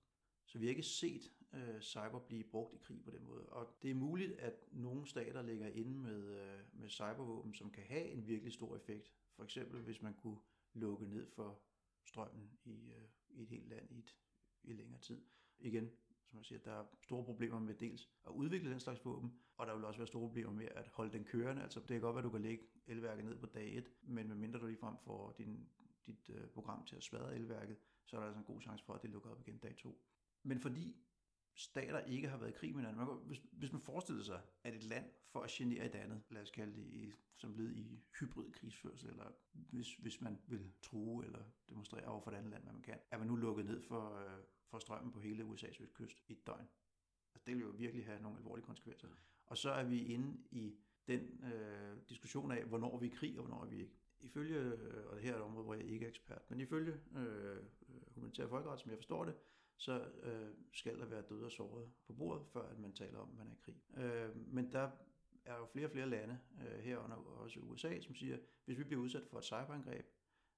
Så 0.45 0.59
vi 0.59 0.65
har 0.65 0.69
ikke 0.69 0.83
set 0.83 1.31
øh, 1.53 1.81
cyber 1.81 2.19
blive 2.19 2.43
brugt 2.43 2.73
i 2.73 2.77
krig 2.77 3.03
på 3.03 3.11
den 3.11 3.23
måde. 3.23 3.45
Og 3.45 3.77
det 3.81 3.91
er 3.91 3.95
muligt, 3.95 4.31
at 4.31 4.67
nogle 4.71 5.07
stater 5.07 5.41
ligger 5.41 5.67
inde 5.67 5.97
med, 5.97 6.23
øh, 6.23 6.59
med 6.73 6.89
cybervåben, 6.89 7.53
som 7.53 7.71
kan 7.71 7.83
have 7.83 8.05
en 8.05 8.27
virkelig 8.27 8.53
stor 8.53 8.75
effekt. 8.75 9.13
For 9.35 9.43
eksempel 9.43 9.81
hvis 9.81 10.01
man 10.01 10.13
kunne 10.13 10.37
lukke 10.73 11.05
ned 11.05 11.27
for 11.31 11.59
strømmen 12.03 12.51
i, 12.65 12.91
øh, 12.91 13.03
i 13.29 13.41
et 13.41 13.49
helt 13.49 13.69
land 13.69 13.91
i, 13.91 13.99
et, 13.99 14.15
i 14.63 14.73
længere 14.73 14.99
tid. 14.99 15.21
Igen, 15.59 15.91
som 16.31 16.39
jeg 16.39 16.45
siger, 16.45 16.59
der 16.59 16.71
er 16.71 16.85
store 17.01 17.25
problemer 17.25 17.59
med 17.59 17.73
dels 17.73 18.09
at 18.27 18.31
udvikle 18.31 18.71
den 18.71 18.79
slags 18.79 19.05
våben, 19.05 19.33
og 19.57 19.67
der 19.67 19.75
vil 19.75 19.85
også 19.85 19.99
være 19.99 20.07
store 20.07 20.27
problemer 20.27 20.51
med 20.51 20.67
at 20.75 20.87
holde 20.87 21.13
den 21.13 21.23
kørende. 21.23 21.63
Altså 21.63 21.79
det 21.79 21.87
kan 21.87 22.01
godt 22.01 22.15
være, 22.15 22.21
at 22.21 22.25
du 22.25 22.29
kan 22.29 22.41
lægge 22.41 22.63
elværket 22.87 23.25
ned 23.25 23.37
på 23.37 23.45
dag 23.45 23.77
1, 23.77 23.91
men 24.01 24.27
medmindre 24.27 24.59
du 24.59 24.65
ligefrem 24.65 24.95
får 25.03 25.35
din, 25.37 25.69
dit 26.05 26.29
øh, 26.29 26.47
program 26.47 26.85
til 26.85 26.95
at 26.95 27.03
smadre 27.03 27.35
elværket, 27.35 27.77
så 28.05 28.15
er 28.15 28.19
der 28.19 28.27
altså 28.27 28.39
en 28.39 28.45
god 28.45 28.61
chance 28.61 28.85
for, 28.85 28.93
at 28.93 29.01
det 29.01 29.09
lukker 29.09 29.29
op 29.29 29.39
igen 29.39 29.57
dag 29.57 29.75
2. 29.77 30.01
Men 30.43 30.59
fordi 30.59 30.95
stater 31.55 31.99
ikke 31.99 32.29
har 32.29 32.37
været 32.37 32.49
i 32.49 32.57
krig 32.57 32.75
med 32.75 32.81
hinanden. 32.81 32.97
Man 32.97 33.07
kan, 33.07 33.27
hvis, 33.27 33.41
hvis 33.51 33.71
man 33.71 33.81
forestiller 33.81 34.23
sig, 34.23 34.41
at 34.63 34.75
et 34.75 34.83
land 34.83 35.05
for 35.27 35.39
at 35.39 35.49
genere 35.49 35.85
et 35.85 35.95
andet, 35.95 36.21
lad 36.29 36.41
os 36.41 36.51
kalde 36.51 36.75
det 36.75 36.87
i, 36.87 37.13
som 37.35 37.53
led 37.53 37.71
i 37.71 38.03
hybrid 38.19 38.51
krigsførsel, 38.51 39.09
eller 39.09 39.31
hvis, 39.53 39.95
hvis 39.95 40.21
man 40.21 40.41
vil 40.47 40.71
true 40.81 41.25
eller 41.25 41.43
demonstrere 41.69 42.05
over 42.05 42.21
for 42.21 42.31
et 42.31 42.35
andet 42.35 42.51
land, 42.51 42.63
hvad 42.63 42.73
man 42.73 42.81
kan, 42.81 42.99
er 43.11 43.17
man 43.17 43.27
nu 43.27 43.35
lukket 43.35 43.65
ned 43.65 43.81
for, 43.81 44.15
øh, 44.15 44.43
for 44.71 44.79
strømmen 44.79 45.11
på 45.11 45.19
hele 45.19 45.43
USA's 45.43 45.83
østkyst 45.83 46.23
i 46.27 46.33
et 46.33 46.47
døgn. 46.47 46.67
Altså, 47.33 47.43
det 47.45 47.55
vil 47.55 47.63
jo 47.63 47.69
virkelig 47.69 48.05
have 48.05 48.21
nogle 48.21 48.37
alvorlige 48.37 48.65
konsekvenser. 48.65 49.07
Og 49.45 49.57
så 49.57 49.71
er 49.71 49.83
vi 49.83 50.05
inde 50.05 50.37
i 50.51 50.75
den 51.07 51.43
øh, 51.43 51.97
diskussion 52.09 52.51
af, 52.51 52.63
hvornår 52.63 52.97
vi 52.97 53.07
er 53.07 53.11
i 53.11 53.15
krig, 53.15 53.39
og 53.39 53.45
hvornår 53.45 53.63
er 53.63 53.69
vi 53.69 53.79
ikke. 53.79 53.93
Ifølge, 54.19 54.59
øh, 54.59 55.07
og 55.07 55.15
det 55.15 55.23
her 55.23 55.31
er 55.31 55.37
et 55.37 55.41
område, 55.41 55.63
hvor 55.65 55.73
jeg 55.73 55.85
ikke 55.85 56.05
er 56.05 56.09
ekspert, 56.09 56.41
men 56.49 56.59
ifølge 56.59 56.93
øh, 57.15 57.57
humanitær 58.15 58.47
folkeret, 58.47 58.79
som 58.79 58.89
jeg 58.89 58.97
forstår 58.97 59.25
det, 59.25 59.35
så 59.77 60.05
øh, 60.23 60.49
skal 60.73 60.99
der 60.99 61.05
være 61.05 61.23
døde 61.29 61.45
og 61.45 61.51
såret 61.51 61.91
på 62.07 62.13
bordet, 62.13 62.47
før 62.53 62.69
at 62.69 62.79
man 62.79 62.93
taler 62.93 63.19
om, 63.19 63.29
at 63.29 63.37
man 63.37 63.47
er 63.47 63.53
i 63.53 63.59
krig. 63.61 63.81
Øh, 63.97 64.53
men 64.53 64.71
der 64.71 64.91
er 65.45 65.57
jo 65.57 65.65
flere 65.65 65.85
og 65.87 65.91
flere 65.91 66.09
lande, 66.09 66.39
øh, 66.61 66.79
herunder 66.79 67.15
også 67.15 67.59
USA, 67.59 68.01
som 68.01 68.15
siger, 68.15 68.37
hvis 68.65 68.77
vi 68.77 68.83
bliver 68.83 69.01
udsat 69.01 69.27
for 69.29 69.37
et 69.37 69.43
cyberangreb, 69.43 70.05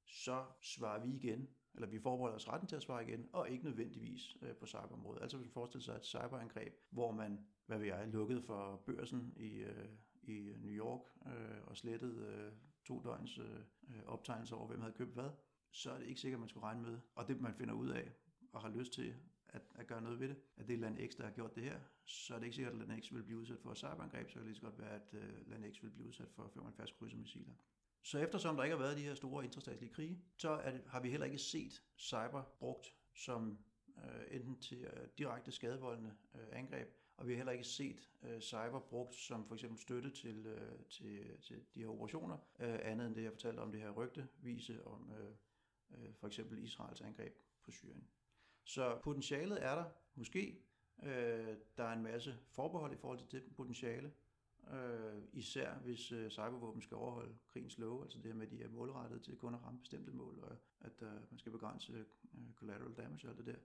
så 0.05 0.45
svarer 0.61 1.05
vi 1.05 1.15
igen, 1.15 1.49
eller 1.75 1.87
vi 1.87 1.99
forbereder 1.99 2.35
os 2.35 2.47
retten 2.47 2.67
til 2.67 2.75
at 2.75 2.81
svare 2.81 3.03
igen, 3.07 3.29
og 3.33 3.49
ikke 3.49 3.63
nødvendigvis 3.63 4.37
øh, 4.41 4.55
på 4.55 4.65
cyberområdet. 4.65 5.21
Altså 5.21 5.37
hvis 5.37 5.47
man 5.47 5.53
forestiller 5.53 5.83
sig 5.83 5.95
et 5.95 6.05
cyberangreb, 6.05 6.73
hvor 6.89 7.11
man, 7.11 7.45
hvad 7.65 7.77
ved 7.77 7.87
jeg, 7.87 8.07
lukkede 8.07 8.41
for 8.41 8.83
børsen 8.85 9.33
i, 9.37 9.57
øh, 9.57 9.89
i 10.23 10.53
New 10.57 10.71
York 10.71 11.01
øh, 11.25 11.67
og 11.67 11.77
slettede 11.77 12.51
to 12.85 13.01
døgns 13.03 13.39
optegnelser 14.05 14.55
over, 14.55 14.67
hvem 14.67 14.81
havde 14.81 14.93
købt 14.93 15.13
hvad, 15.13 15.29
så 15.71 15.91
er 15.91 15.97
det 15.97 16.07
ikke 16.07 16.21
sikkert, 16.21 16.39
man 16.39 16.49
skulle 16.49 16.63
regne 16.63 16.81
med. 16.81 16.99
Og 17.15 17.27
det 17.27 17.41
man 17.41 17.53
finder 17.53 17.73
ud 17.73 17.89
af, 17.89 18.11
og 18.53 18.61
har 18.61 18.69
lyst 18.69 18.93
til 18.93 19.15
at, 19.47 19.61
at 19.75 19.87
gøre 19.87 20.01
noget 20.01 20.19
ved 20.19 20.27
det, 20.27 20.37
at 20.57 20.67
det 20.67 20.73
er 20.73 20.77
land 20.77 21.11
X, 21.11 21.15
der 21.15 21.23
har 21.23 21.31
gjort 21.31 21.55
det 21.55 21.63
her, 21.63 21.79
så 22.05 22.35
er 22.35 22.39
det 22.39 22.45
ikke 22.45 22.55
sikkert, 22.55 22.73
at 22.73 22.87
land 22.87 23.03
X 23.03 23.13
vil 23.13 23.23
blive 23.23 23.39
udsat 23.39 23.59
for 23.59 23.71
et 23.71 23.77
cyberangreb, 23.77 24.29
så 24.29 24.33
kan 24.33 24.41
det 24.41 24.47
lige 24.47 24.55
så 24.55 24.61
godt 24.61 24.79
være, 24.79 24.95
at 24.95 25.15
land 25.47 25.73
X 25.73 25.83
vil 25.83 25.89
blive 25.89 26.07
udsat 26.07 26.31
for 26.31 26.47
75 26.47 26.91
krydsermissiler. 26.91 27.53
Så 28.03 28.19
eftersom 28.19 28.55
der 28.55 28.63
ikke 28.63 28.75
har 28.75 28.83
været 28.83 28.97
de 28.97 29.03
her 29.03 29.15
store 29.15 29.45
interstatslige 29.45 29.93
krige, 29.93 30.23
så 30.37 30.49
er 30.49 30.71
det, 30.71 30.81
har 30.87 30.99
vi 30.99 31.09
heller 31.09 31.25
ikke 31.25 31.37
set 31.37 31.83
cyber 31.97 32.43
brugt 32.59 32.95
som 33.13 33.57
øh, 33.97 34.35
enten 34.35 34.59
til 34.59 34.81
øh, 34.81 35.07
direkte 35.17 35.51
skadevoldende 35.51 36.15
øh, 36.35 36.47
angreb, 36.51 36.87
og 37.17 37.27
vi 37.27 37.31
har 37.33 37.37
heller 37.37 37.51
ikke 37.51 37.63
set 37.63 38.09
øh, 38.23 38.41
cyber 38.41 38.79
brugt 38.79 39.15
som 39.15 39.45
for 39.45 39.55
eksempel 39.55 39.79
støtte 39.79 40.09
til, 40.09 40.45
øh, 40.45 40.85
til, 40.89 41.41
til 41.41 41.65
de 41.73 41.79
her 41.79 41.87
operationer, 41.87 42.37
øh, 42.59 42.79
andet 42.81 43.07
end 43.07 43.15
det, 43.15 43.23
jeg 43.23 43.31
fortalte 43.31 43.59
om 43.59 43.71
det 43.71 43.81
her 43.81 43.89
rygtevise 43.89 44.87
om 44.87 45.11
øh, 45.11 45.35
øh, 45.91 46.13
for 46.15 46.27
eksempel 46.27 46.63
Israels 46.63 47.01
angreb 47.01 47.33
på 47.63 47.71
Syrien. 47.71 48.07
Så 48.63 48.99
potentialet 49.03 49.63
er 49.63 49.75
der 49.75 49.85
måske. 50.15 50.59
Øh, 51.03 51.57
der 51.77 51.83
er 51.83 51.93
en 51.93 52.03
masse 52.03 52.37
forbehold 52.49 52.93
i 52.93 52.97
forhold 52.97 53.19
til 53.19 53.31
det 53.31 53.55
potentiale. 53.55 54.13
Øh, 54.71 55.21
især 55.33 55.73
hvis 55.73 56.11
øh, 56.11 56.29
cybervåben 56.29 56.81
skal 56.81 56.97
overholde 56.97 57.35
krigens 57.47 57.77
love, 57.77 58.03
altså 58.03 58.17
det 58.17 58.25
her 58.25 58.33
med, 58.33 58.45
at 58.45 58.51
de 58.51 58.63
er 58.63 58.69
målrettet 58.69 59.23
til 59.23 59.37
kun 59.37 59.53
at 59.53 59.63
ramme 59.63 59.79
bestemte 59.79 60.11
mål, 60.11 60.39
og 60.39 60.57
at 60.79 61.01
øh, 61.01 61.31
man 61.31 61.39
skal 61.39 61.51
begrænse 61.51 61.93
øh, 61.93 62.05
collateral 62.55 62.93
damage 62.93 63.27
og 63.27 63.29
alt 63.29 63.37
det 63.37 63.45
der. 63.45 63.59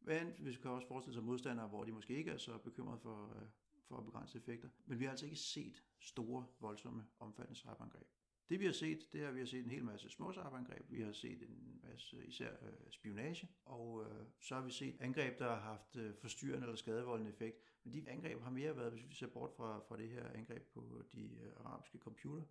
Men 0.00 0.34
vi 0.38 0.52
kan 0.52 0.70
også 0.70 0.88
forestille 0.88 1.14
sig 1.14 1.24
modstandere, 1.24 1.68
hvor 1.68 1.84
de 1.84 1.92
måske 1.92 2.16
ikke 2.16 2.30
er 2.30 2.36
så 2.36 2.58
bekymrede 2.58 3.00
for, 3.00 3.36
øh, 3.36 3.48
for 3.88 3.98
at 3.98 4.04
begrænse 4.04 4.38
effekter. 4.38 4.68
Men 4.86 4.98
vi 4.98 5.04
har 5.04 5.10
altså 5.10 5.26
ikke 5.26 5.38
set 5.38 5.82
store, 6.00 6.46
voldsomme, 6.60 7.04
omfattende 7.18 7.58
cyberangreb. 7.58 8.06
Det 8.48 8.60
vi 8.60 8.64
har 8.64 8.72
set, 8.72 9.12
det 9.12 9.22
er, 9.22 9.28
at 9.28 9.34
vi 9.34 9.38
har 9.38 9.46
set 9.46 9.64
en 9.64 9.70
hel 9.70 9.84
masse 9.84 10.10
småsabangreb, 10.10 10.90
vi 10.90 11.00
har 11.00 11.12
set 11.12 11.42
en 11.42 11.80
masse 11.82 12.26
især 12.26 12.52
øh, 12.62 12.90
spionage, 12.90 13.48
og 13.64 14.04
øh, 14.04 14.26
så 14.40 14.54
har 14.54 14.62
vi 14.62 14.70
set 14.70 14.96
angreb, 15.00 15.38
der 15.38 15.48
har 15.48 15.60
haft 15.60 15.96
øh, 15.96 16.14
forstyrrende 16.14 16.66
eller 16.66 16.76
skadevoldende 16.76 17.30
effekt. 17.30 17.71
Men 17.84 17.92
de 17.92 18.10
angreb 18.10 18.40
har 18.40 18.50
mere 18.50 18.76
været, 18.76 18.92
hvis 18.92 19.08
vi 19.08 19.14
ser 19.14 19.26
bort 19.26 19.52
fra, 19.56 19.80
fra 19.88 19.96
det 19.96 20.08
her 20.08 20.28
angreb 20.28 20.62
på 20.62 21.02
de 21.12 21.38
øh, 21.42 21.52
arabiske 21.56 21.98
computer, 21.98 22.42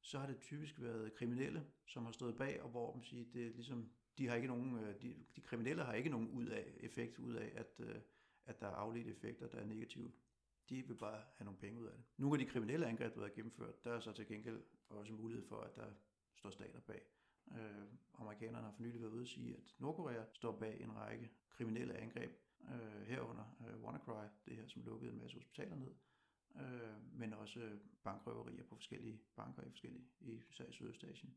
så 0.00 0.18
har 0.18 0.26
det 0.26 0.40
typisk 0.40 0.80
været 0.80 1.14
kriminelle, 1.14 1.66
som 1.86 2.04
har 2.04 2.12
stået 2.12 2.36
bag, 2.36 2.62
og 2.62 2.70
hvor 2.70 2.94
man 2.94 3.04
siger, 3.04 3.24
det 3.32 3.46
er 3.46 3.50
ligesom, 3.50 3.90
de 4.18 4.28
har 4.28 4.34
ikke 4.34 4.48
nogen, 4.48 4.78
øh, 4.78 5.02
de, 5.02 5.16
de 5.36 5.40
kriminelle 5.40 5.84
har 5.84 5.92
ikke 5.92 6.10
nogen 6.10 6.28
ud 6.28 6.46
af 6.46 6.74
effekt 6.80 7.18
ud 7.18 7.34
af, 7.34 7.52
at, 7.54 7.80
øh, 7.80 8.00
at 8.44 8.60
der 8.60 8.66
er 8.66 8.74
afledte 8.74 9.10
effekter, 9.10 9.48
der 9.48 9.58
er 9.58 9.66
negativt. 9.66 10.14
De 10.68 10.86
vil 10.86 10.94
bare 10.94 11.22
have 11.36 11.44
nogle 11.44 11.58
penge 11.58 11.80
ud 11.80 11.86
af 11.86 11.92
det. 11.92 12.04
Nogle 12.16 12.40
af 12.40 12.46
de 12.46 12.52
kriminelle 12.52 12.86
angreb, 12.86 13.14
der 13.14 13.24
er 13.24 13.28
gennemført, 13.28 13.84
der 13.84 13.92
er 13.92 14.00
så 14.00 14.12
til 14.12 14.26
gengæld 14.26 14.62
også 14.88 15.12
mulighed 15.12 15.46
for, 15.46 15.60
at 15.60 15.76
der 15.76 15.86
står 16.34 16.50
stater 16.50 16.80
bag. 16.80 17.02
Øh, 17.52 17.86
amerikanerne 18.14 18.64
har 18.64 18.72
for 18.72 18.82
nylig 18.82 19.00
været 19.00 19.10
ude 19.10 19.22
at 19.22 19.28
sige, 19.28 19.56
at 19.56 19.74
Nordkorea 19.78 20.24
står 20.32 20.58
bag 20.58 20.80
en 20.80 20.96
række 20.96 21.30
kriminelle 21.50 21.94
angreb, 21.94 22.30
øh, 22.68 23.02
herunder 23.06 23.56
øh, 23.68 23.82
WannaCry, 23.82 24.26
det 24.46 24.56
her, 24.56 24.66
som 24.66 24.82
lukkede 24.82 25.12
en 25.12 25.18
masse 25.18 25.36
hospitaler 25.36 25.76
ned, 25.76 25.94
øh, 26.56 27.18
men 27.18 27.34
også 27.34 27.60
øh, 27.60 27.78
bankrøverier 28.04 28.64
på 28.64 28.74
forskellige 28.74 29.20
banker 29.36 29.62
i 29.62 29.70
forskellige, 29.70 30.04
i 30.20 30.42
især 30.50 30.64
i 30.64 30.72
Sydøstasien. 30.72 31.36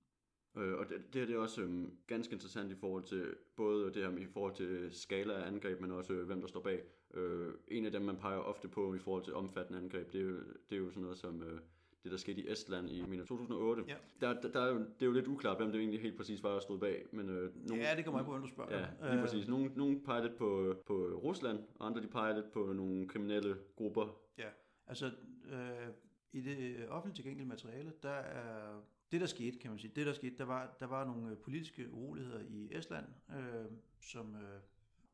Øh, 0.57 0.77
og 0.77 0.89
det, 0.89 1.13
det 1.13 1.21
her 1.21 1.25
det 1.25 1.35
er 1.35 1.39
også 1.39 1.61
øh, 1.61 1.87
ganske 2.07 2.33
interessant 2.33 2.71
i 2.71 2.75
forhold 2.75 3.03
til 3.03 3.35
både 3.55 3.93
det 3.93 4.03
her 4.03 4.17
i 4.17 4.25
forhold 4.25 4.55
til 4.55 4.89
skala 4.91 5.33
af 5.33 5.47
angreb, 5.47 5.81
men 5.81 5.91
også 5.91 6.13
øh, 6.13 6.25
hvem 6.25 6.41
der 6.41 6.47
står 6.47 6.61
bag. 6.61 6.83
Øh, 7.13 7.53
en 7.67 7.85
af 7.85 7.91
dem, 7.91 8.01
man 8.01 8.17
peger 8.17 8.37
ofte 8.37 8.67
på 8.67 8.93
i 8.93 8.99
forhold 8.99 9.23
til 9.23 9.33
omfattende 9.33 9.79
angreb, 9.79 10.11
det 10.13 10.21
er 10.21 10.25
jo, 10.25 10.39
det 10.69 10.75
er 10.75 10.77
jo 10.77 10.89
sådan 10.89 11.03
noget 11.03 11.17
som 11.17 11.43
øh, 11.43 11.61
det, 12.03 12.11
der 12.11 12.17
skete 12.17 12.41
i 12.41 12.51
Estland 12.51 12.89
i 12.89 13.01
mener, 13.01 13.25
2008. 13.25 13.83
Ja. 13.87 13.95
Der, 14.21 14.41
der, 14.41 14.51
der 14.51 14.61
er 14.61 14.69
jo, 14.69 14.79
det 14.79 15.01
er 15.01 15.05
jo 15.05 15.11
lidt 15.11 15.27
uklart, 15.27 15.57
hvem 15.57 15.71
det 15.71 15.79
egentlig 15.79 16.01
helt 16.01 16.17
præcis 16.17 16.43
var, 16.43 16.53
der 16.53 16.59
stod 16.59 16.79
bag. 16.79 17.05
Men, 17.11 17.29
øh, 17.29 17.67
nogle, 17.67 17.83
Ja, 17.83 17.95
det 17.95 18.05
kommer 18.05 18.19
an 18.19 18.25
på, 18.25 18.31
hvem 18.31 18.41
du 18.41 18.49
spørger. 18.49 18.79
Ja, 18.79 19.11
lige 19.11 19.21
præcis. 19.21 19.47
Nogle, 19.47 19.71
nogle 19.75 20.01
peger 20.01 20.23
lidt 20.23 20.35
på, 20.35 20.75
på 20.85 20.93
Rusland, 21.23 21.59
og 21.79 21.85
andre 21.85 22.01
de 22.01 22.07
peger 22.07 22.35
lidt 22.35 22.51
på 22.51 22.73
nogle 22.73 23.07
kriminelle 23.07 23.57
grupper. 23.75 24.19
Ja, 24.37 24.49
altså 24.87 25.05
øh, 25.51 25.87
i 26.31 26.41
det 26.41 26.89
offentligt 26.89 27.15
tilgængelige 27.15 27.47
materiale, 27.47 27.93
der 28.03 28.09
er 28.09 28.81
det, 29.13 29.21
der 29.21 29.27
skete, 29.27 29.59
kan 29.59 29.69
man 29.69 29.79
sige, 29.79 29.91
det 29.95 30.05
der 30.05 30.13
skete, 30.13 30.37
der 30.37 30.45
var, 30.45 30.77
der 30.79 30.85
var 30.85 31.05
nogle 31.05 31.31
øh, 31.31 31.37
politiske 31.37 31.91
uroligheder 31.91 32.39
i 32.39 32.69
Estland, 32.71 33.05
øh, 33.29 33.65
som, 34.01 34.35
øh, 34.35 34.59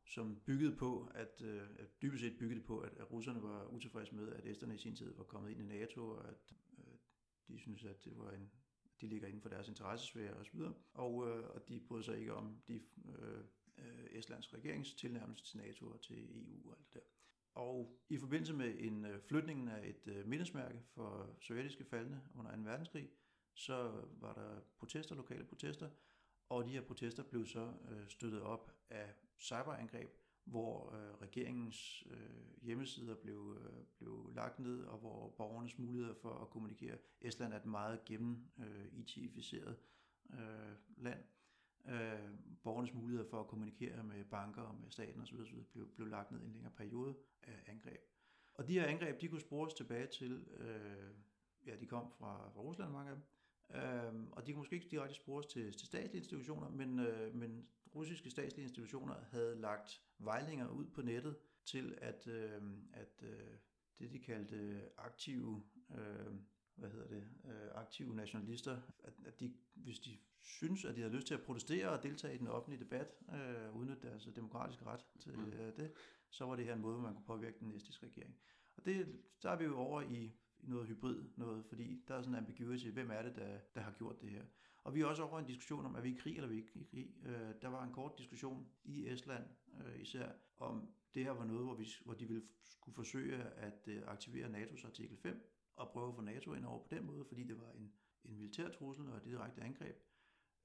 som 0.06 0.36
byggede 0.46 0.76
på, 0.76 1.08
at, 1.14 1.42
øh, 1.44 1.62
at 1.78 2.02
dybest 2.02 2.22
set 2.22 2.38
byggede 2.38 2.60
på, 2.60 2.78
at, 2.78 2.92
at 3.00 3.10
russerne 3.10 3.42
var 3.42 3.66
utilfredse 3.72 4.14
med, 4.14 4.32
at 4.32 4.46
esterne 4.46 4.74
i 4.74 4.78
sin 4.78 4.96
tid 4.96 5.14
var 5.16 5.24
kommet 5.24 5.50
ind 5.50 5.60
i 5.60 5.64
NATO, 5.64 6.08
og 6.08 6.28
at 6.28 6.52
øh, 6.52 6.69
de 7.50 7.58
synes, 7.58 7.84
at 7.84 8.04
det 8.04 8.18
var 8.18 8.30
en, 8.30 8.50
de 9.00 9.06
ligger 9.06 9.28
inden 9.28 9.42
for 9.42 9.48
deres 9.48 9.68
interessesfære 9.68 10.34
osv., 10.34 10.60
og, 10.94 11.28
øh, 11.28 11.50
og 11.50 11.68
de 11.68 11.80
bryder 11.80 12.02
sig 12.02 12.18
ikke 12.18 12.34
om 12.34 12.62
de 12.68 12.82
øh, 13.18 13.44
øh, 13.78 14.06
Estlands 14.10 14.54
regerings 14.54 14.94
tilnærmelse 14.94 15.44
til 15.44 15.58
NATO 15.58 15.90
og 15.90 16.00
til 16.00 16.44
EU 16.44 16.70
og 16.70 16.76
alt 16.78 16.86
det 16.86 16.94
der. 16.94 17.08
Og 17.54 18.00
i 18.08 18.18
forbindelse 18.18 18.54
med 18.54 18.74
en 18.78 19.04
øh, 19.04 19.22
flytningen 19.22 19.68
af 19.68 19.88
et 19.88 20.08
øh, 20.08 20.26
mindesmærke 20.26 20.82
for 20.94 21.36
sovjetiske 21.40 21.84
faldne 21.84 22.22
under 22.34 22.56
2. 22.56 22.62
verdenskrig, 22.62 23.10
så 23.54 24.04
var 24.20 24.34
der 24.34 24.60
protester, 24.78 25.14
lokale 25.14 25.44
protester, 25.44 25.90
og 26.48 26.64
de 26.64 26.70
her 26.70 26.80
protester 26.80 27.22
blev 27.22 27.46
så 27.46 27.72
øh, 27.90 28.08
støttet 28.08 28.42
op 28.42 28.72
af 28.90 29.14
cyberangreb, 29.38 30.10
hvor 30.50 30.94
øh, 30.94 31.14
regeringens 31.22 32.06
øh, 32.10 32.62
hjemmesider 32.62 33.14
blev, 33.14 33.56
øh, 33.60 33.84
blev 33.98 34.30
lagt 34.34 34.58
ned, 34.58 34.84
og 34.84 34.98
hvor 34.98 35.34
borgernes 35.38 35.78
muligheder 35.78 36.14
for 36.14 36.34
at 36.34 36.50
kommunikere. 36.50 36.98
Estland 37.20 37.52
er 37.52 37.56
et 37.56 37.66
meget 37.66 38.04
gennem 38.04 38.50
øh, 38.58 38.86
IT-ificeret 38.92 39.76
øh, 40.32 40.76
land. 40.96 41.24
Øh, 41.88 42.30
borgernes 42.62 42.94
muligheder 42.94 43.28
for 43.30 43.40
at 43.40 43.46
kommunikere 43.46 44.02
med 44.02 44.24
banker 44.24 44.62
og 44.62 44.74
med 44.74 44.90
staten 44.90 45.20
osv. 45.20 45.40
osv. 45.40 45.62
Blev, 45.72 45.94
blev 45.94 46.06
lagt 46.06 46.30
ned 46.30 46.40
i 46.42 46.44
en 46.44 46.52
længere 46.52 46.72
periode 46.76 47.16
af 47.42 47.64
angreb. 47.66 48.00
Og 48.54 48.68
de 48.68 48.72
her 48.72 48.86
angreb, 48.86 49.20
de 49.20 49.28
kunne 49.28 49.40
spores 49.40 49.74
tilbage 49.74 50.06
til, 50.06 50.46
øh, 50.56 51.10
ja, 51.66 51.76
de 51.76 51.86
kom 51.86 52.10
fra, 52.10 52.50
fra 52.54 52.60
Rusland, 52.60 52.92
mange 52.92 53.10
af 53.10 53.16
dem, 53.16 53.24
øh, 53.76 54.28
og 54.32 54.46
de 54.46 54.52
kunne 54.52 54.60
måske 54.60 54.76
ikke 54.76 54.88
direkte 54.88 55.14
spores 55.14 55.46
til, 55.46 55.72
til 55.72 55.86
statslige 55.86 56.18
institutioner, 56.18 56.70
men, 56.70 56.98
øh, 56.98 57.34
men 57.34 57.68
russiske 57.94 58.30
statslige 58.30 58.64
institutioner 58.64 59.14
havde 59.30 59.60
lagt 59.60 60.02
vejlinger 60.18 60.68
ud 60.68 60.86
på 60.86 61.02
nettet 61.02 61.36
til, 61.64 61.98
at, 62.00 62.26
øh, 62.26 62.62
at 62.92 63.22
øh, 63.22 63.56
det, 63.98 64.12
de 64.12 64.18
kaldte 64.18 64.88
aktive, 64.98 65.62
øh, 65.90 66.34
hvad 66.74 66.90
hedder 66.90 67.08
det, 67.08 67.28
øh, 67.44 67.68
aktive 67.74 68.14
nationalister, 68.14 68.80
at, 69.04 69.14
at 69.26 69.40
de, 69.40 69.54
hvis 69.74 69.98
de 69.98 70.18
synes, 70.40 70.84
at 70.84 70.96
de 70.96 71.00
havde 71.00 71.14
lyst 71.14 71.26
til 71.26 71.34
at 71.34 71.42
protestere 71.42 71.88
og 71.88 72.02
deltage 72.02 72.34
i 72.34 72.38
den 72.38 72.48
offentlige 72.48 72.84
debat, 72.84 73.14
øh, 73.34 73.76
udnytte 73.76 74.08
deres 74.08 74.28
demokratiske 74.36 74.84
ret 74.84 75.06
til 75.20 75.54
øh, 75.54 75.76
det, 75.76 75.92
så 76.30 76.44
var 76.44 76.56
det 76.56 76.64
her 76.64 76.74
en 76.74 76.80
måde, 76.80 76.98
man 76.98 77.14
kunne 77.14 77.26
påvirke 77.26 77.58
den 77.60 77.72
estiske 77.72 78.06
regering. 78.06 78.36
Og 78.76 78.84
det, 78.84 79.20
der 79.42 79.50
er 79.50 79.56
vi 79.56 79.64
jo 79.64 79.76
over 79.78 80.02
i 80.02 80.32
noget 80.58 80.88
hybrid 80.88 81.24
noget, 81.36 81.64
fordi 81.66 82.04
der 82.08 82.14
er 82.14 82.22
sådan 82.22 82.34
en 82.34 82.38
ambiguity, 82.38 82.86
hvem 82.86 83.10
er 83.10 83.22
det, 83.22 83.36
der, 83.36 83.58
der 83.74 83.80
har 83.80 83.92
gjort 83.92 84.20
det 84.20 84.30
her. 84.30 84.44
Og 84.84 84.94
vi 84.94 85.00
er 85.00 85.06
også 85.06 85.22
over 85.22 85.38
en 85.38 85.46
diskussion 85.46 85.86
om, 85.86 85.94
er 85.94 86.00
vi 86.00 86.10
i 86.10 86.16
krig 86.16 86.34
eller 86.34 86.48
er 86.48 86.52
vi 86.52 86.56
ikke 86.56 86.72
i 86.74 86.82
krig. 86.90 87.14
Øh, 87.24 87.54
der 87.62 87.68
var 87.68 87.84
en 87.84 87.92
kort 87.92 88.18
diskussion 88.18 88.68
i 88.84 89.08
Estland 89.08 89.44
øh, 89.80 90.00
især, 90.00 90.32
om 90.58 90.88
det 91.14 91.24
her 91.24 91.30
var 91.30 91.44
noget, 91.44 91.64
hvor, 91.64 91.74
vi, 91.74 91.88
hvor 92.04 92.14
de 92.14 92.26
ville 92.26 92.42
skulle 92.68 92.94
forsøge 92.94 93.42
at 93.42 93.88
øh, 93.88 94.02
aktivere 94.06 94.62
NATO's 94.62 94.86
artikel 94.86 95.16
5, 95.16 95.50
og 95.76 95.88
prøve 95.88 96.08
at 96.08 96.14
få 96.14 96.20
NATO 96.20 96.54
ind 96.54 96.64
over 96.64 96.82
på 96.82 96.88
den 96.90 97.06
måde, 97.06 97.24
fordi 97.24 97.42
det 97.42 97.60
var 97.60 97.70
en, 97.72 97.92
en 98.24 98.36
militær 98.36 98.68
trussel 98.68 99.08
og 99.08 99.16
et 99.16 99.24
direkte 99.24 99.62
angreb. 99.62 99.96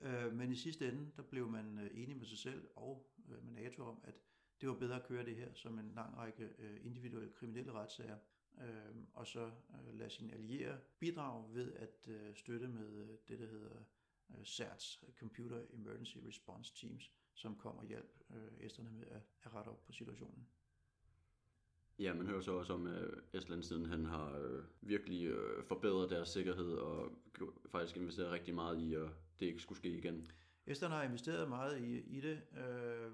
Øh, 0.02 0.34
men 0.34 0.52
i 0.52 0.56
sidste 0.56 0.90
ende, 0.90 1.12
der 1.18 1.24
blev 1.24 1.50
man 1.50 1.80
øh, 1.80 1.90
enig 1.94 2.18
med 2.18 2.26
sig 2.26 2.38
selv 2.38 2.68
og 2.76 3.12
øh, 3.30 3.44
med 3.46 3.54
NATO 3.54 3.84
om, 3.84 4.02
at 4.04 4.16
det 4.62 4.70
var 4.70 4.76
bedre 4.76 4.96
at 4.96 5.08
køre 5.08 5.26
det 5.26 5.36
her 5.36 5.54
som 5.54 5.80
en 5.80 5.92
lang 5.96 6.18
række 6.18 6.50
øh, 6.60 6.86
individuelle 6.86 7.34
kriminelle 7.34 7.72
retssager, 7.72 8.18
øh, 8.62 8.96
og 9.14 9.28
så 9.28 9.46
øh, 9.46 9.94
lade 9.94 10.10
sine 10.10 10.34
allierede 10.34 10.82
bidrage 11.00 11.54
ved 11.54 11.74
at 11.74 12.08
øh, 12.08 12.36
støtte 12.36 12.68
med 12.68 12.94
øh, 12.94 13.18
det, 13.28 13.40
der 13.40 13.48
hedder 13.48 13.84
CERTS, 14.44 15.04
Computer 15.20 15.62
Emergency 15.74 16.18
Response 16.28 16.74
Teams, 16.76 17.12
som 17.34 17.56
kom 17.56 17.78
og 17.78 17.86
hjalp 17.86 18.24
øh, 18.30 18.66
esterne 18.66 18.92
med 18.92 19.08
at, 19.08 19.22
at 19.44 19.54
rette 19.54 19.70
op 19.70 19.86
på 19.86 19.92
situationen. 19.92 20.48
Ja, 22.00 22.14
man 22.14 22.28
hører 22.28 22.42
så 22.42 22.52
også 22.52 22.74
om, 22.74 22.88
at 22.88 23.10
Estland 23.34 23.64
siden 23.64 23.86
han 23.86 24.06
har 24.06 24.38
øh, 24.38 24.64
virkelig 24.82 25.26
øh, 25.26 25.64
forbedret 25.64 26.10
deres 26.10 26.30
sikkerhed 26.30 26.72
og 26.72 27.12
faktisk 27.72 27.98
investeret 27.98 28.32
rigtig 28.32 28.56
meget 28.56 28.80
i, 28.80 28.94
at 28.94 29.10
det 29.40 29.46
ikke 29.46 29.60
skulle 29.60 29.78
ske 29.78 29.98
igen. 29.98 30.32
Estland 30.68 30.94
har 30.94 31.04
investeret 31.04 31.50
meget 31.50 31.82
i, 31.82 32.18
i 32.18 32.22
det, 32.22 32.42
øh, 32.58 33.12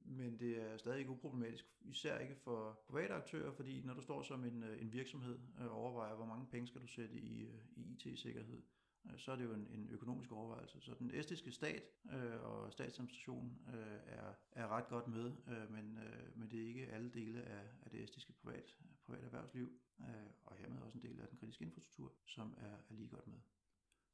men 0.00 0.38
det 0.40 0.62
er 0.62 0.76
stadig 0.76 0.98
ikke 0.98 1.10
uproblematisk, 1.10 1.64
især 1.80 2.18
ikke 2.18 2.34
for 2.34 2.84
private 2.88 3.14
aktører, 3.14 3.52
fordi 3.52 3.82
når 3.82 3.94
du 3.94 4.00
står 4.00 4.22
som 4.22 4.44
en, 4.44 4.62
en 4.62 4.92
virksomhed 4.92 5.38
og 5.58 5.70
overvejer, 5.70 6.14
hvor 6.14 6.26
mange 6.26 6.46
penge 6.50 6.66
skal 6.66 6.80
du 6.80 6.86
sætte 6.86 7.14
i, 7.14 7.48
i 7.76 7.82
IT-sikkerhed, 7.92 8.62
Øh, 9.06 9.18
så 9.18 9.32
er 9.32 9.36
det 9.36 9.44
jo 9.44 9.52
en, 9.52 9.66
en 9.70 9.88
økonomisk 9.90 10.32
overvejelse. 10.32 10.80
Så 10.80 10.94
den 10.98 11.10
estiske 11.14 11.52
stat 11.52 11.82
øh, 12.12 12.44
og 12.44 12.72
statsadministrationen 12.72 13.58
øh, 13.68 13.98
er, 14.06 14.32
er 14.52 14.68
ret 14.68 14.88
godt 14.88 15.08
med, 15.08 15.32
øh, 15.48 15.72
men, 15.72 15.98
øh, 15.98 16.38
men 16.38 16.50
det 16.50 16.62
er 16.62 16.66
ikke 16.66 16.86
alle 16.86 17.10
dele 17.10 17.42
af, 17.42 17.64
af 17.82 17.90
det 17.90 18.04
estiske 18.04 18.32
privat, 18.32 18.76
privat 19.06 19.24
erhvervsliv, 19.24 19.72
øh, 20.00 20.06
og 20.44 20.56
hermed 20.56 20.82
også 20.82 20.98
en 20.98 21.02
del 21.02 21.20
af 21.20 21.28
den 21.28 21.38
kritiske 21.38 21.64
infrastruktur, 21.64 22.12
som 22.26 22.54
er, 22.56 22.76
er 22.90 22.94
lige 22.94 23.08
godt 23.08 23.26
med. 23.26 23.38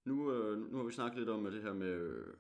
Nu, 0.05 0.33
øh, 0.33 0.71
nu 0.73 0.77
har 0.77 0.85
vi 0.85 0.93
snakket 0.93 1.19
lidt 1.19 1.29
om 1.29 1.45
det 1.45 1.63
her 1.63 1.73
med 1.73 1.93
øh, 1.93 2.35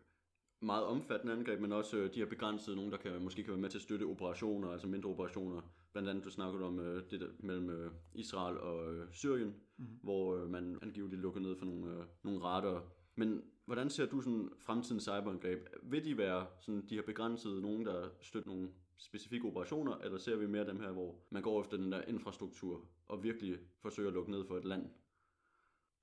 meget 0.61 0.85
omfattende 0.85 1.33
angreb, 1.33 1.61
men 1.61 1.73
også 1.73 1.97
øh, 1.97 2.15
de 2.15 2.19
her 2.19 2.27
begrænsede, 2.27 2.77
nogen 2.77 2.93
der 2.93 2.99
kan, 2.99 3.23
måske 3.23 3.43
kan 3.43 3.53
være 3.53 3.61
med 3.61 3.71
til 3.71 3.79
at 3.79 3.83
støtte 3.83 4.05
operationer, 4.05 4.71
altså 4.71 4.87
mindre 4.87 5.11
operationer. 5.11 5.63
Blandt 5.93 6.09
andet 6.09 6.25
du 6.25 6.31
snakkede 6.31 6.65
om 6.65 6.79
øh, 6.81 7.11
det 7.11 7.21
der 7.21 7.29
mellem 7.39 7.71
øh, 7.71 7.93
Israel 8.15 8.59
og 8.59 8.95
øh, 8.95 9.13
Syrien, 9.13 9.55
mm-hmm. 9.77 9.99
hvor 10.03 10.37
øh, 10.37 10.51
man 10.51 10.79
angiveligt 10.83 11.21
lukker 11.21 11.41
ned 11.41 11.57
for 11.57 11.65
nogle, 11.65 11.97
øh, 11.97 12.05
nogle 12.23 12.41
radar. 12.41 12.85
Men 13.15 13.43
hvordan 13.65 13.91
ser 13.91 14.07
du 14.07 14.21
sådan 14.21 14.51
fremtidens 14.59 15.03
cyberangreb? 15.03 15.59
Vil 15.83 16.05
de 16.05 16.19
være 16.19 16.47
sådan 16.61 16.87
de 16.89 16.95
her 16.95 17.03
begrænsede, 17.03 17.63
nogen 17.63 17.87
der 17.87 18.09
støtter 18.21 18.51
nogle 18.51 18.69
specifikke 18.97 19.47
operationer, 19.47 19.97
eller 19.97 20.19
ser 20.19 20.37
vi 20.37 20.47
mere 20.47 20.67
dem 20.67 20.81
her, 20.81 20.93
hvor 20.93 21.19
man 21.31 21.43
går 21.43 21.61
efter 21.61 21.77
den 21.77 21.93
der 21.93 22.03
infrastruktur 22.03 22.89
og 23.07 23.23
virkelig 23.23 23.59
forsøger 23.79 24.09
at 24.09 24.15
lukke 24.15 24.31
ned 24.31 24.47
for 24.47 24.57
et 24.57 24.65
land? 24.65 24.91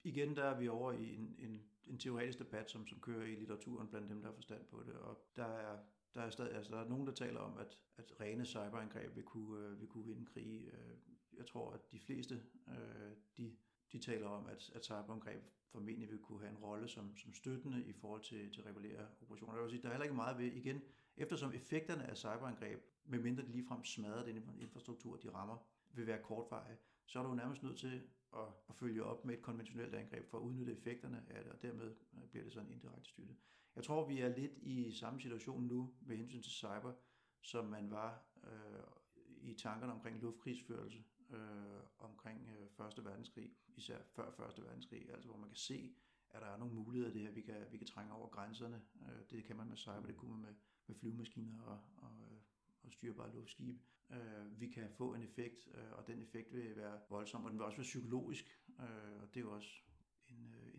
Igen, 0.04 0.36
der 0.36 0.44
er 0.44 0.60
vi 0.60 0.68
over 0.68 0.92
i 0.92 1.16
en, 1.16 1.36
en, 1.40 1.64
en 1.86 2.00
teoretisk 2.00 2.40
debat, 2.40 2.72
som, 2.72 2.88
som 2.88 3.00
kører 3.00 3.26
i 3.26 3.36
litteraturen 3.36 3.88
blandt 3.88 4.10
dem, 4.10 4.22
der 4.22 4.28
har 4.28 4.36
forstand 4.36 4.66
på 4.66 4.84
det, 4.86 4.94
og 4.94 5.18
der 5.36 5.46
er 5.46 5.78
der 6.18 6.24
er, 6.24 6.30
stadig, 6.30 6.56
altså, 6.56 6.76
der 6.76 6.82
er 6.82 6.90
nogen, 6.90 7.08
der 7.08 7.14
taler 7.14 7.40
om, 7.40 7.58
at, 7.58 7.78
at 7.98 8.14
rene 8.22 8.46
cyberangreb 8.46 9.16
vil 9.16 9.24
kunne, 9.24 9.66
øh, 9.66 9.80
vil 9.80 9.88
kunne 9.88 10.06
vinde 10.06 10.26
krig. 10.26 10.70
Øh, 10.74 10.98
jeg 11.38 11.46
tror, 11.46 11.72
at 11.72 11.92
de 11.92 12.00
fleste 12.00 12.44
øh, 12.68 13.12
de, 13.38 13.56
de 13.92 14.00
taler 14.00 14.28
om, 14.28 14.48
at, 14.48 14.72
at 14.76 14.86
cyberangreb 14.86 15.44
formentlig 15.72 16.12
vil 16.12 16.20
kunne 16.20 16.40
have 16.40 16.52
en 16.52 16.58
rolle 16.58 16.88
som, 16.88 17.18
som 17.18 17.34
støttende 17.34 17.86
i 17.86 17.94
forhold 17.94 18.22
til, 18.22 18.54
til 18.54 18.64
regulære 18.64 19.08
operationer. 19.22 19.54
Jeg 19.54 19.64
vil 19.64 19.72
sige, 19.72 19.82
der 19.82 19.88
er 19.88 19.94
heller 19.94 20.04
ikke 20.04 20.16
meget 20.16 20.38
ved, 20.38 20.46
igen, 20.46 20.82
eftersom 21.18 21.54
effekterne 21.54 22.04
af 22.04 22.18
cyberangreb, 22.18 22.80
medmindre 23.06 23.44
de 23.44 23.52
ligefrem 23.52 23.84
smadrer 23.84 24.26
den 24.26 24.56
infrastruktur, 24.60 25.16
de 25.16 25.30
rammer, 25.30 25.58
vil 25.94 26.08
være 26.08 26.24
kortvarige, 26.24 26.78
så 27.06 27.20
er 27.20 27.24
du 27.24 27.34
nærmest 27.34 27.64
nødt 27.64 27.78
til 27.78 28.02
at, 28.34 28.48
at 28.70 28.76
følge 28.76 29.04
op 29.04 29.26
med 29.26 29.34
et 29.34 29.42
konventionelt 29.42 29.96
angreb 29.96 30.30
for 30.30 30.38
at 30.38 30.42
udnytte 30.42 30.74
effekterne 30.74 31.24
af 31.30 31.44
det, 31.44 31.52
og 31.54 31.62
dermed 31.62 31.96
øh, 32.14 32.30
bliver 32.30 32.44
det 32.44 32.54
sådan 32.54 32.72
indirekte 32.72 33.10
støtte. 33.10 33.36
Jeg 33.78 33.86
tror, 33.86 34.08
vi 34.08 34.20
er 34.20 34.36
lidt 34.36 34.52
i 34.58 34.92
samme 34.92 35.22
situation 35.22 35.64
nu 35.64 35.94
med 36.02 36.18
hensyn 36.18 36.42
til 36.42 36.52
cyber, 36.52 36.94
som 37.42 37.66
man 37.66 37.92
var 37.92 38.24
øh, 38.44 38.84
i 39.42 39.54
tankerne 39.54 39.94
omkring 39.94 40.22
luftkrigsførelse 40.22 41.04
øh, 41.30 41.80
omkring 41.98 42.50
øh, 42.80 42.88
1. 42.88 43.06
verdenskrig, 43.06 43.52
især 43.76 43.98
før 44.16 44.50
1. 44.50 44.64
verdenskrig, 44.64 45.10
altså 45.14 45.30
hvor 45.30 45.38
man 45.38 45.50
kan 45.50 45.58
se, 45.58 45.96
at 46.30 46.42
der 46.42 46.48
er 46.48 46.58
nogle 46.58 46.74
muligheder 46.74 47.14
det 47.14 47.22
her, 47.22 47.32
vi 47.32 47.42
kan, 47.42 47.66
vi 47.72 47.78
kan 47.78 47.88
trænge 47.88 48.14
over 48.14 48.30
grænserne. 48.30 48.82
Øh, 49.02 49.22
det 49.32 49.44
kan 49.44 49.56
man 49.56 49.68
med 49.68 49.78
cyber, 49.78 50.06
det 50.06 50.16
kunne 50.16 50.32
man 50.32 50.42
med, 50.42 50.54
med 50.88 50.96
flyvemaskiner 50.96 51.62
og, 51.62 51.80
og, 51.98 52.12
øh, 52.32 52.38
og 52.84 52.92
styrbare 52.92 53.36
luftskibe. 53.36 53.80
Øh, 54.12 54.60
vi 54.60 54.68
kan 54.68 54.90
få 54.92 55.14
en 55.14 55.22
effekt, 55.22 55.68
øh, 55.74 55.92
og 55.92 56.08
den 56.08 56.22
effekt 56.22 56.54
vil 56.54 56.76
være 56.76 57.00
voldsom, 57.10 57.46
og 57.46 57.52
den 57.52 57.60
vil 57.60 57.66
også 57.66 57.78
være 57.78 57.84
psykologisk, 57.84 58.60
øh, 58.80 59.22
og 59.22 59.28
det 59.34 59.38
er 59.38 59.42
jo 59.42 59.54
også 59.54 59.84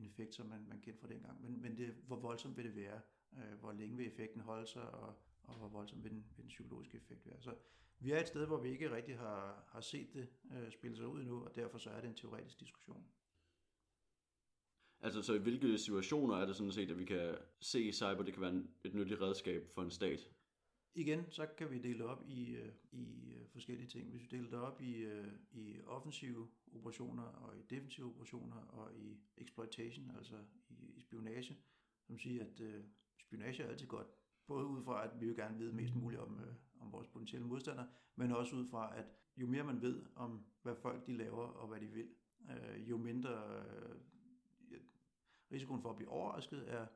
effekt, 0.08 0.34
som 0.34 0.46
man, 0.46 0.66
man 0.68 0.80
kendte 0.80 1.00
fra 1.00 1.08
dengang. 1.08 1.42
Men, 1.42 1.62
men 1.62 1.76
det, 1.76 1.94
hvor 2.06 2.16
voldsomt 2.16 2.56
vil 2.56 2.64
det 2.64 2.76
være? 2.76 3.00
Øh, 3.36 3.58
hvor 3.60 3.72
længe 3.72 3.96
vil 3.96 4.06
effekten 4.06 4.40
holde 4.40 4.66
sig, 4.66 4.90
og, 4.90 5.14
og 5.42 5.54
hvor 5.54 5.68
voldsomt 5.68 6.04
vil 6.04 6.10
den, 6.10 6.24
vil 6.36 6.42
den 6.42 6.48
psykologiske 6.48 6.96
effekt 6.96 7.26
være? 7.26 7.40
Så 7.40 7.54
vi 7.98 8.12
er 8.12 8.20
et 8.20 8.28
sted, 8.28 8.46
hvor 8.46 8.60
vi 8.60 8.68
ikke 8.68 8.90
rigtig 8.96 9.18
har, 9.18 9.64
har 9.68 9.80
set 9.80 10.14
det 10.14 10.28
øh, 10.52 10.72
spille 10.72 10.96
sig 10.96 11.06
ud 11.06 11.20
endnu, 11.20 11.44
og 11.44 11.54
derfor 11.54 11.78
så 11.78 11.90
er 11.90 12.00
det 12.00 12.08
en 12.08 12.14
teoretisk 12.16 12.60
diskussion. 12.60 13.04
Altså, 15.00 15.22
så 15.22 15.34
i 15.34 15.38
hvilke 15.38 15.78
situationer 15.78 16.36
er 16.36 16.46
det 16.46 16.56
sådan 16.56 16.72
set, 16.72 16.90
at 16.90 16.98
vi 16.98 17.04
kan 17.04 17.36
se 17.60 17.92
cyber, 17.92 18.22
det 18.22 18.34
kan 18.34 18.42
være 18.42 18.64
et 18.84 18.94
nyttigt 18.94 19.20
redskab 19.20 19.68
for 19.74 19.82
en 19.82 19.90
stat? 19.90 20.30
Igen, 20.94 21.30
så 21.30 21.46
kan 21.58 21.70
vi 21.70 21.78
dele 21.78 21.98
det 21.98 22.06
op 22.06 22.24
i, 22.28 22.56
øh, 22.56 22.72
i 22.92 23.32
øh, 23.32 23.48
forskellige 23.48 23.88
ting. 23.88 24.10
Hvis 24.10 24.22
vi 24.22 24.26
deler 24.36 24.50
det 24.50 24.58
op 24.58 24.80
i, 24.80 24.94
øh, 24.96 25.32
i 25.52 25.80
offensive 25.86 26.48
operationer 26.72 27.22
og 27.22 27.56
i 27.56 27.62
defensive 27.70 28.06
operationer 28.06 28.56
og 28.56 28.94
i 28.96 29.18
exploitation, 29.36 30.12
altså 30.16 30.36
i, 30.68 30.92
i 30.96 31.00
spionage, 31.00 31.56
som 32.06 32.18
siger, 32.18 32.44
at 32.44 32.60
øh, 32.60 32.84
spionage 33.20 33.62
er 33.62 33.68
altid 33.68 33.86
godt. 33.86 34.06
Både 34.46 34.66
ud 34.66 34.82
fra, 34.82 35.04
at 35.04 35.20
vi 35.20 35.26
jo 35.26 35.34
gerne 35.36 35.58
vide 35.58 35.72
mest 35.72 35.94
muligt 35.94 36.20
om, 36.20 36.40
øh, 36.40 36.54
om 36.80 36.92
vores 36.92 37.08
potentielle 37.08 37.46
modstandere, 37.46 37.88
men 38.16 38.32
også 38.32 38.56
ud 38.56 38.66
fra, 38.66 38.98
at 38.98 39.04
jo 39.36 39.46
mere 39.46 39.64
man 39.64 39.82
ved 39.82 40.04
om, 40.14 40.44
hvad 40.62 40.74
folk 40.74 41.06
de 41.06 41.16
laver 41.16 41.46
og 41.46 41.68
hvad 41.68 41.80
de 41.80 41.86
vil, 41.86 42.08
øh, 42.50 42.90
jo 42.90 42.96
mindre 42.96 43.30
øh, 43.30 43.98
risikoen 45.52 45.82
for 45.82 45.90
at 45.90 45.96
blive 45.96 46.10
overrasket 46.10 46.72
er, 46.72 46.86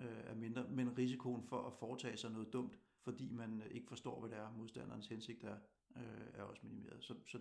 øh, 0.00 0.24
er 0.24 0.34
mindre, 0.34 0.68
men 0.68 0.98
risikoen 0.98 1.42
for 1.42 1.66
at 1.66 1.72
foretage 1.72 2.16
sig 2.16 2.30
noget 2.30 2.52
dumt, 2.52 2.78
fordi 3.06 3.30
man 3.30 3.62
øh, 3.62 3.70
ikke 3.70 3.88
forstår, 3.88 4.20
hvad 4.20 4.30
det 4.30 4.38
er, 4.38 4.52
modstanderens 4.52 5.06
hensigt 5.06 5.44
er, 5.44 5.58
øh, 5.96 6.26
er 6.34 6.42
også 6.42 6.60
minimeret. 6.66 7.04
Så, 7.04 7.14
så 7.26 7.38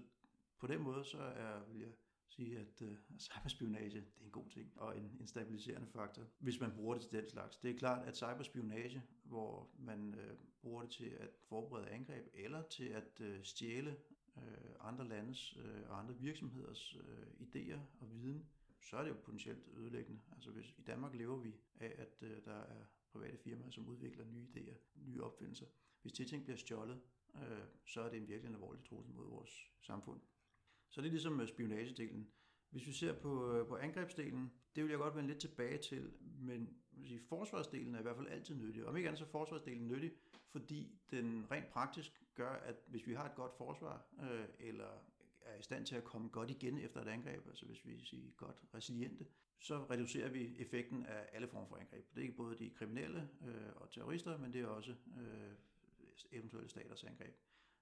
på 0.60 0.68
den 0.68 0.82
måde, 0.82 1.06
så 1.06 1.18
er, 1.18 1.64
vil 1.72 1.82
jeg 1.82 1.92
sige, 2.28 2.60
at 2.60 2.82
øh, 2.82 2.98
cyberspionage 3.20 3.90
det 3.90 3.98
er 4.20 4.26
en 4.26 4.32
god 4.32 4.50
ting 4.50 4.72
og 4.76 4.98
en, 4.98 5.18
en 5.20 5.28
stabiliserende 5.28 5.88
faktor, 5.88 6.24
hvis 6.40 6.60
man 6.60 6.72
bruger 6.72 6.94
det 6.94 7.04
til 7.04 7.20
den 7.20 7.30
slags. 7.30 7.58
Det 7.58 7.72
er 7.72 7.78
klart, 7.78 8.08
at 8.08 8.18
cyberspionage, 8.18 9.04
hvor 9.24 9.70
man 9.80 10.16
øh, 10.16 10.38
bruger 10.62 10.82
det 10.82 10.92
til 10.92 11.10
at 11.20 11.30
forberede 11.50 11.90
angreb 11.90 12.28
eller 12.34 12.62
til 12.62 12.86
at 12.86 13.22
øh, 13.22 13.44
stjæle 13.44 13.98
øh, 14.38 14.76
andre 14.80 15.08
landes 15.08 15.58
uh, 15.58 15.90
og 15.90 16.00
andre 16.00 16.16
virksomheders 16.18 16.96
øh, 16.96 17.48
idéer 17.48 17.80
og 18.00 18.12
viden, 18.12 18.46
så 18.82 18.98
er 18.98 19.04
det 19.04 19.10
jo 19.10 19.16
potentielt 19.24 19.68
ødelæggende. 19.78 20.22
Altså 20.32 20.52
hvis 20.52 20.70
i 20.78 20.82
Danmark 20.82 21.16
lever 21.16 21.38
vi 21.38 21.56
af, 21.80 21.96
at 21.98 22.24
øh, 22.28 22.46
der 22.46 22.60
er 22.62 22.86
private 23.16 23.38
firmaer, 23.38 23.72
som 23.72 23.88
udvikler 23.88 24.26
nye 24.26 24.48
idéer, 24.56 24.76
nye 24.96 25.24
opfindelser. 25.24 25.66
Hvis 26.02 26.14
de 26.14 26.26
ting 26.26 26.44
bliver 26.44 26.58
stjålet, 26.58 27.02
øh, 27.36 27.64
så 27.86 28.02
er 28.02 28.10
det 28.10 28.18
en 28.18 28.28
virkelig 28.28 28.54
alvorlig 28.54 28.84
trussel 28.84 29.14
mod 29.14 29.30
vores 29.30 29.72
samfund. 29.82 30.22
Så 30.90 31.02
det 31.02 31.08
er 31.08 31.12
ligesom 31.12 31.42
øh, 31.42 31.48
spionagedelen. 31.48 32.32
Hvis 32.70 32.88
vi 32.88 32.92
ser 32.92 33.14
på, 33.14 33.54
øh, 33.54 33.68
på 33.68 33.76
angrebsdelen, 33.76 34.52
det 34.76 34.84
vil 34.84 34.90
jeg 34.90 35.00
godt 35.00 35.16
vende 35.16 35.28
lidt 35.28 35.40
tilbage 35.40 35.78
til, 35.78 36.14
men 36.22 36.78
sige, 37.04 37.20
forsvarsdelen 37.20 37.96
er 37.96 38.00
i 38.00 38.02
hvert 38.02 38.16
fald 38.16 38.28
altid 38.28 38.56
nyttig. 38.56 38.86
Om 38.86 38.98
ikke 38.98 39.10
andet 39.10 39.20
så 39.20 39.26
er 39.26 39.30
forsvarsdelen 39.30 39.88
nyttig, 39.88 40.12
fordi 40.52 41.00
den 41.12 41.52
rent 41.52 41.70
praktisk 41.70 42.24
gør, 42.36 42.50
at 42.50 42.76
hvis 42.88 43.08
vi 43.08 43.14
har 43.14 43.26
et 43.26 43.36
godt 43.36 43.54
forsvar, 43.58 44.06
øh, 44.22 44.46
eller 44.60 44.90
er 45.46 45.60
i 45.60 45.62
stand 45.62 45.86
til 45.86 45.96
at 45.96 46.04
komme 46.04 46.30
godt 46.30 46.52
igen 46.52 46.78
efter 46.78 47.02
et 47.02 47.08
angreb, 47.08 47.48
altså 47.48 47.66
hvis 47.66 47.86
vi 47.86 48.06
siger 48.06 48.32
godt 48.38 48.64
resiliente, 48.74 49.26
så 49.60 49.86
reducerer 49.90 50.30
vi 50.30 50.56
effekten 50.60 51.06
af 51.06 51.30
alle 51.34 51.48
former 51.48 51.68
for 51.68 51.76
angreb. 51.76 52.10
Det 52.10 52.18
er 52.18 52.22
ikke 52.22 52.36
både 52.36 52.58
de 52.58 52.70
kriminelle 52.70 53.30
øh, 53.48 53.72
og 53.76 53.92
terrorister, 53.92 54.38
men 54.38 54.54
det 54.54 54.62
er 54.62 54.68
også 54.68 54.92
øh, 54.92 55.52
eventuelle 56.32 56.70
staters 56.70 57.04
angreb. 57.04 57.36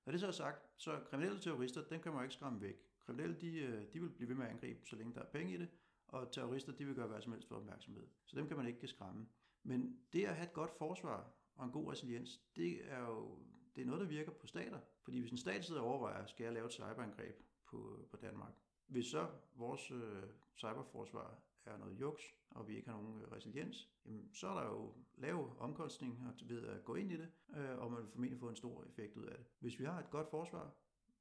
Når 0.06 0.12
det 0.12 0.20
så 0.20 0.28
er 0.28 0.32
sagt, 0.32 0.62
så 0.78 1.00
kriminelle 1.10 1.40
terrorister, 1.40 1.84
dem 1.84 2.02
kan 2.02 2.14
man 2.14 2.24
ikke 2.24 2.34
skræmme 2.34 2.62
væk. 2.62 2.76
Kriminelle, 3.06 3.36
de, 3.42 3.58
øh, 3.58 3.94
de 3.94 4.00
vil 4.00 4.10
blive 4.10 4.30
ved 4.30 4.36
med 4.36 4.46
at 4.46 4.52
angribe, 4.52 4.86
så 4.86 4.96
længe 4.96 5.14
der 5.14 5.22
er 5.22 5.32
penge 5.32 5.54
i 5.54 5.58
det, 5.58 5.70
og 6.08 6.32
terrorister, 6.32 6.72
de 6.72 6.86
vil 6.86 6.96
gøre 6.96 7.08
hvad 7.08 7.22
som 7.22 7.32
helst 7.32 7.48
for 7.48 7.56
opmærksomhed. 7.56 8.08
Så 8.26 8.36
dem 8.40 8.48
kan 8.48 8.58
man 8.58 8.68
ikke 8.68 8.88
skræmme. 8.88 9.28
Men 9.64 10.00
det 10.14 10.26
at 10.26 10.36
have 10.36 10.48
et 10.48 10.54
godt 10.54 10.72
forsvar 10.78 11.34
og 11.56 11.66
en 11.66 11.72
god 11.72 11.92
resiliens, 11.92 12.42
det 12.56 12.92
er 12.92 13.00
jo 13.00 13.40
det 13.76 13.82
er 13.82 13.86
noget, 13.86 14.02
der 14.02 14.08
virker 14.08 14.32
på 14.32 14.48
stater. 14.48 14.80
Fordi 15.04 15.20
hvis 15.20 15.32
en 15.32 15.38
stat 15.38 15.66
sidder 15.66 15.82
og 15.82 15.88
overvejer, 15.88 16.26
skal 16.26 16.44
jeg 16.44 16.54
lave 16.54 16.66
et 16.66 16.72
cyberangreb 16.72 17.36
på, 17.74 18.08
på 18.12 18.18
Danmark, 18.18 18.54
hvis 18.88 19.06
så 19.06 19.30
vores 19.56 19.92
øh, 19.92 20.24
cyberforsvar 20.58 21.40
er 21.66 21.78
noget 21.78 22.00
juks, 22.00 22.24
og 22.50 22.68
vi 22.68 22.76
ikke 22.76 22.90
har 22.90 23.02
nogen 23.02 23.22
øh, 23.22 23.32
resiliens, 23.32 23.90
jamen, 24.06 24.34
så 24.34 24.48
er 24.48 24.54
der 24.54 24.70
jo 24.70 24.94
lave 25.18 25.60
omkostninger 25.60 26.34
ved 26.46 26.68
at 26.68 26.84
gå 26.84 26.96
ind 26.96 27.12
i 27.12 27.18
det, 27.18 27.32
øh, 27.56 27.78
og 27.78 27.92
man 27.92 28.02
vil 28.02 28.10
formentlig 28.10 28.40
få 28.40 28.50
en 28.50 28.56
stor 28.56 28.84
effekt 28.84 29.18
ud 29.18 29.26
af 29.26 29.38
det. 29.38 29.46
Hvis 29.60 29.80
vi 29.80 29.86
har 29.86 30.00
et 30.00 30.10
godt 30.10 30.30
forsvar, 30.30 30.76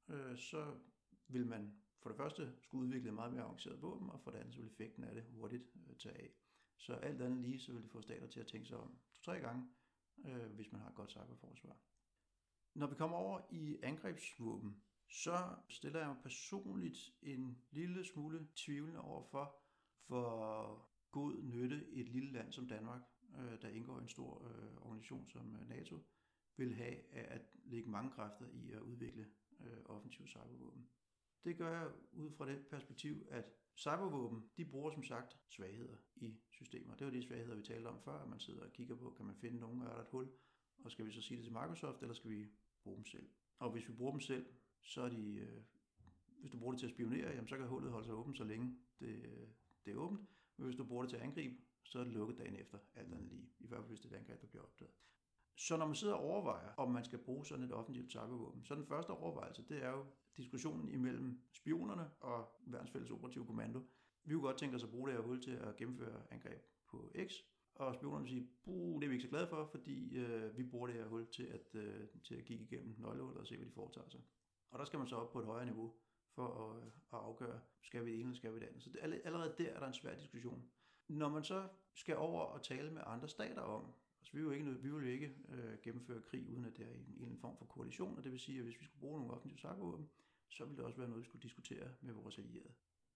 øh, 0.07 0.37
så 0.37 0.75
vil 1.27 1.47
man 1.47 1.75
for 2.01 2.09
det 2.09 2.17
første 2.17 2.53
skulle 2.61 2.87
udvikle 2.87 3.11
meget 3.11 3.33
mere 3.33 3.43
avanceret 3.43 3.81
våben, 3.81 4.09
og 4.09 4.19
for 4.21 4.31
det 4.31 4.37
andet 4.37 4.53
så 4.53 4.61
vil 4.61 4.71
effekten 4.71 5.03
af 5.03 5.15
det 5.15 5.23
hurtigt 5.23 5.63
øh, 5.89 5.95
tage 5.95 6.15
af. 6.15 6.29
Så 6.77 6.93
alt 6.93 7.21
andet 7.21 7.41
lige, 7.41 7.59
så 7.59 7.73
vil 7.73 7.83
det 7.83 7.91
få 7.91 8.01
stater 8.01 8.27
til 8.27 8.39
at 8.39 8.47
tænke 8.47 8.67
sig 8.67 8.77
om 8.77 8.97
to-tre 9.13 9.39
gange, 9.39 9.69
øh, 10.25 10.51
hvis 10.51 10.71
man 10.71 10.81
har 10.81 10.89
et 10.89 10.95
godt 10.95 11.11
cyberforsvar. 11.11 11.77
Når 12.73 12.87
vi 12.87 12.95
kommer 12.95 13.17
over 13.17 13.41
i 13.49 13.79
angrebsvåben, 13.83 14.83
så 15.13 15.55
stiller 15.69 15.99
jeg 15.99 16.07
mig 16.07 16.17
personligt 16.23 17.13
en 17.21 17.57
lille 17.71 18.05
smule 18.05 18.47
tvivlende 18.55 19.01
over 19.01 19.23
for, 19.23 19.55
hvor 20.07 20.87
god 21.11 21.43
nytte 21.43 21.87
et 21.91 22.09
lille 22.09 22.31
land 22.31 22.51
som 22.51 22.67
Danmark, 22.67 23.01
øh, 23.39 23.61
der 23.61 23.67
indgår 23.67 23.99
i 23.99 24.01
en 24.01 24.07
stor 24.07 24.47
øh, 24.47 24.85
organisation 24.85 25.27
som 25.27 25.55
øh, 25.55 25.69
NATO, 25.69 25.99
vil 26.57 26.75
have 26.75 27.13
af 27.15 27.35
at 27.35 27.41
lægge 27.65 27.89
mange 27.89 28.11
kræfter 28.11 28.45
i 28.47 28.71
at 28.71 28.81
udvikle 28.81 29.27
øh, 29.59 30.11
cybervåben. 30.11 30.89
Det 31.43 31.57
gør 31.57 31.79
jeg 31.79 31.91
ud 32.11 32.31
fra 32.31 32.49
det 32.49 32.67
perspektiv, 32.67 33.27
at 33.29 33.45
cybervåben, 33.75 34.49
de 34.57 34.65
bruger 34.65 34.91
som 34.91 35.03
sagt 35.03 35.37
svagheder 35.49 35.97
i 36.15 36.37
systemer. 36.51 36.95
Det 36.95 37.07
var 37.07 37.11
de 37.11 37.23
svagheder, 37.23 37.55
vi 37.55 37.63
talte 37.63 37.87
om 37.87 38.01
før, 38.01 38.19
at 38.19 38.29
man 38.29 38.39
sidder 38.39 38.63
og 38.63 38.73
kigger 38.73 38.95
på, 38.95 39.13
kan 39.17 39.25
man 39.25 39.35
finde 39.35 39.59
nogen, 39.59 39.81
er 39.81 39.85
der 39.85 40.01
et 40.01 40.09
hul, 40.11 40.31
og 40.83 40.91
skal 40.91 41.05
vi 41.05 41.11
så 41.11 41.21
sige 41.21 41.37
det 41.37 41.45
til 41.45 41.53
Microsoft, 41.53 42.01
eller 42.01 42.13
skal 42.13 42.31
vi 42.31 42.47
bruge 42.83 42.95
dem 42.95 43.05
selv? 43.05 43.29
Og 43.59 43.71
hvis 43.71 43.87
vi 43.87 43.93
bruger 43.93 44.11
dem 44.11 44.21
selv, 44.21 44.45
så 44.83 45.01
er 45.01 45.09
de, 45.09 45.35
øh, 45.35 45.61
hvis 46.39 46.51
du 46.51 46.57
bruger 46.57 46.73
det 46.73 46.79
til 46.79 46.87
at 46.87 46.93
spionere, 46.93 47.29
jamen, 47.29 47.47
så 47.47 47.57
kan 47.57 47.67
hullet 47.67 47.91
holde 47.91 48.05
sig 48.05 48.15
åbent, 48.15 48.37
så 48.37 48.43
længe 48.43 48.75
det, 48.99 49.07
øh, 49.07 49.47
det 49.85 49.93
er 49.93 49.97
åbent. 49.97 50.21
Men 50.57 50.65
hvis 50.65 50.75
du 50.75 50.83
bruger 50.83 51.03
det 51.03 51.09
til 51.09 51.17
at 51.17 51.23
angribe, 51.23 51.55
så 51.83 51.99
er 51.99 52.03
det 52.03 52.13
lukket 52.13 52.37
dagen 52.37 52.55
efter, 52.55 52.77
alt 52.95 53.13
andet 53.13 53.29
lige. 53.29 53.49
I 53.59 53.67
hvert 53.67 53.79
fald 53.79 53.87
hvis 53.87 53.99
det 53.99 54.11
er 54.11 54.15
et 54.15 54.19
angreb, 54.19 54.41
der 54.41 54.47
bliver 54.47 54.63
opdaget. 54.63 54.93
Så 55.55 55.77
når 55.77 55.85
man 55.85 55.95
sidder 55.95 56.13
og 56.13 56.23
overvejer, 56.23 56.73
om 56.77 56.91
man 56.91 57.05
skal 57.05 57.19
bruge 57.19 57.45
sådan 57.45 57.63
et 57.63 57.71
offentligt 57.71 58.11
cybervåben, 58.11 58.65
så 58.65 58.75
den 58.75 58.85
første 58.85 59.09
overvejelse, 59.09 59.65
det 59.69 59.83
er 59.83 59.89
jo 59.89 60.05
diskussionen 60.37 60.89
imellem 60.89 61.41
spionerne 61.51 62.09
og 62.19 62.59
verdens 62.65 62.91
fælles 62.91 63.11
operative 63.11 63.45
kommando. 63.45 63.81
Vi 64.23 64.33
kunne 64.33 64.43
godt 64.43 64.57
tænke 64.57 64.75
os 64.75 64.83
at 64.83 64.89
bruge 64.89 65.09
det 65.09 65.17
her 65.17 65.23
hul 65.23 65.41
til 65.41 65.51
at 65.51 65.75
gennemføre 65.75 66.21
angreb 66.31 66.61
på 66.87 67.11
X, 67.27 67.33
og 67.75 67.95
spionerne 67.95 68.27
siger, 68.27 68.43
det 68.65 69.03
er 69.03 69.07
vi 69.07 69.13
ikke 69.13 69.23
så 69.23 69.29
glade 69.29 69.47
for, 69.47 69.65
fordi 69.65 70.17
øh, 70.17 70.57
vi 70.57 70.63
bruger 70.63 70.87
det 70.87 70.95
her 70.95 71.07
hul 71.07 71.27
til 71.31 71.43
at, 71.43 71.75
øh, 71.75 72.07
til 72.23 72.35
at 72.35 72.45
kigge 72.45 72.63
igennem 72.63 72.95
nøglehullet 72.97 73.41
og 73.41 73.47
se, 73.47 73.57
hvad 73.57 73.65
de 73.65 73.71
foretager 73.71 74.09
sig. 74.09 74.21
Og 74.73 74.79
der 74.79 74.85
skal 74.85 74.99
man 74.99 75.07
så 75.07 75.15
op 75.15 75.31
på 75.31 75.39
et 75.39 75.45
højere 75.45 75.65
niveau 75.65 75.93
for 76.35 76.47
at, 76.47 76.77
øh, 76.77 76.87
at 76.87 77.19
afgøre, 77.19 77.59
skal 77.81 78.05
vi 78.05 78.11
det 78.11 78.19
ene 78.19 78.23
eller 78.23 78.37
skal 78.37 78.53
vi 78.53 78.59
det 78.59 78.65
andet. 78.65 78.83
Så 78.83 78.89
det, 78.89 79.21
allerede 79.25 79.55
der 79.57 79.69
er 79.69 79.79
der 79.79 79.87
en 79.87 79.93
svær 79.93 80.15
diskussion. 80.15 80.69
Når 81.07 81.29
man 81.29 81.43
så 81.43 81.67
skal 81.93 82.17
over 82.17 82.41
og 82.41 82.63
tale 82.63 82.91
med 82.91 83.01
andre 83.05 83.27
stater 83.27 83.61
om, 83.61 83.93
Altså, 84.23 84.33
vi, 84.33 84.43
vil 84.43 84.45
jo 84.45 84.51
ikke, 84.51 84.81
vi 84.81 84.89
vil 84.89 85.05
jo 85.05 85.11
ikke 85.11 85.35
øh, 85.49 85.77
gennemføre 85.81 86.21
krig, 86.21 86.49
uden 86.49 86.65
at 86.65 86.77
det 86.77 86.85
er 86.85 86.91
en, 86.91 86.99
en 86.99 87.13
eller 87.13 87.25
anden 87.25 87.39
form 87.39 87.57
for 87.57 87.65
koalition, 87.65 88.17
og 88.17 88.23
det 88.23 88.31
vil 88.31 88.39
sige, 88.39 88.57
at 88.57 88.63
hvis 88.63 88.79
vi 88.79 88.85
skulle 88.85 88.99
bruge 88.99 89.19
nogle 89.19 89.33
offensive 89.33 89.57
cybervåben, 89.57 90.09
så 90.49 90.65
ville 90.65 90.77
det 90.77 90.85
også 90.85 90.97
være 90.97 91.07
noget, 91.07 91.21
vi 91.21 91.25
skulle 91.25 91.43
diskutere 91.43 91.89
med 92.01 92.13
vores 92.13 92.37
allierede. 92.37 92.73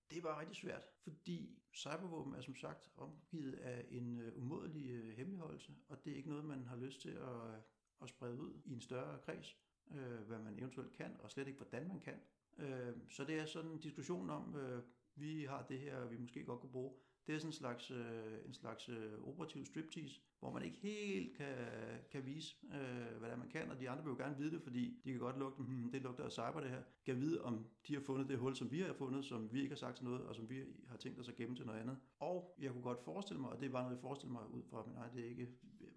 Det 0.10 0.18
er 0.18 0.22
bare 0.22 0.40
rigtig 0.40 0.56
svært, 0.56 0.84
fordi 1.04 1.60
cybervåben 1.74 2.34
er 2.34 2.42
som 2.42 2.56
sagt 2.56 2.90
omgivet 2.98 3.54
af 3.54 3.86
en 3.90 4.20
øh, 4.20 4.38
umådelig 4.38 4.90
øh, 4.90 5.18
hemmeligholdelse, 5.18 5.76
og 5.88 6.06
det 6.06 6.14
er 6.14 6.18
ikke 6.18 6.30
noget, 6.30 6.46
man 6.46 6.66
har 6.66 6.76
lyst 6.76 7.02
til 7.02 7.10
at, 7.10 7.54
øh, 7.54 7.62
at 8.02 8.10
sprede 8.10 8.40
ud 8.40 8.62
i 8.66 8.74
en 8.74 8.82
større 8.82 9.20
kreds, 9.20 9.58
øh, 9.96 10.28
hvad 10.28 10.40
man 10.40 10.60
eventuelt 10.60 10.92
kan, 10.92 11.16
og 11.20 11.32
slet 11.32 11.48
ikke 11.48 11.60
hvordan 11.60 11.88
man 11.88 12.00
kan. 12.00 12.20
Øh, 12.58 12.96
så 13.10 13.24
det 13.24 13.40
er 13.40 13.46
sådan 13.46 13.72
en 13.72 13.80
diskussion 13.80 14.30
om, 14.30 14.56
øh, 14.56 14.84
vi 15.16 15.44
har 15.44 15.64
det 15.64 15.80
her, 15.80 16.06
vi 16.06 16.18
måske 16.18 16.44
godt 16.44 16.60
kunne 16.60 16.72
bruge. 16.72 16.94
Det 17.28 17.36
er 17.36 17.40
sådan 17.40 17.50
en 17.50 17.54
slags, 17.54 17.92
øh, 17.92 18.46
en 18.46 18.54
slags 18.54 18.90
øh, 18.90 19.24
operativ 19.24 19.66
striptease, 19.66 20.22
hvor 20.40 20.52
man 20.52 20.64
ikke 20.64 20.78
helt 20.78 21.38
kan, 21.38 21.56
kan 22.12 22.26
vise, 22.26 22.56
øh, 22.64 23.18
hvad 23.20 23.30
det 23.30 23.34
er, 23.34 23.38
man 23.38 23.50
kan, 23.50 23.72
og 23.72 23.80
de 23.80 23.90
andre 23.90 24.04
vil 24.04 24.12
jo 24.12 24.18
gerne 24.18 24.38
vide 24.38 24.52
det, 24.52 24.62
fordi 24.62 25.02
de 25.04 25.12
kan 25.12 25.20
godt 25.20 25.40
lugte, 25.40 25.64
hmm, 25.64 25.92
det 25.92 26.02
lugter 26.02 26.24
af 26.24 26.32
cyber 26.32 26.60
det 26.60 26.70
her. 26.70 26.82
Kan 27.06 27.20
vide, 27.20 27.44
om 27.44 27.66
de 27.88 27.94
har 27.94 28.02
fundet 28.02 28.30
det 28.30 28.38
hul, 28.38 28.56
som 28.56 28.72
vi 28.72 28.80
har 28.80 28.94
fundet, 28.94 29.26
som 29.26 29.54
vi 29.54 29.60
ikke 29.62 29.72
har 29.72 29.78
sagt 29.78 29.96
til 29.96 30.06
noget, 30.06 30.22
og 30.22 30.36
som 30.36 30.50
vi 30.50 30.64
har 30.88 30.98
tænkt 30.98 31.20
os 31.20 31.30
at 31.30 31.36
gemme 31.36 31.56
til 31.56 31.66
noget 31.66 31.80
andet. 31.80 31.98
Og 32.20 32.56
jeg 32.60 32.72
kunne 32.72 32.84
godt 32.84 33.04
forestille 33.04 33.42
mig, 33.42 33.50
og 33.50 33.60
det 33.60 33.66
er 33.66 33.72
bare 33.72 33.84
noget, 33.84 33.96
jeg 33.96 34.02
forestiller 34.02 34.34
mig 34.34 34.50
ud 34.52 34.64
fra, 34.64 34.84
men 34.86 34.96
nej, 34.96 35.08
det 35.08 35.26
er 35.26 35.30
ikke 35.30 35.48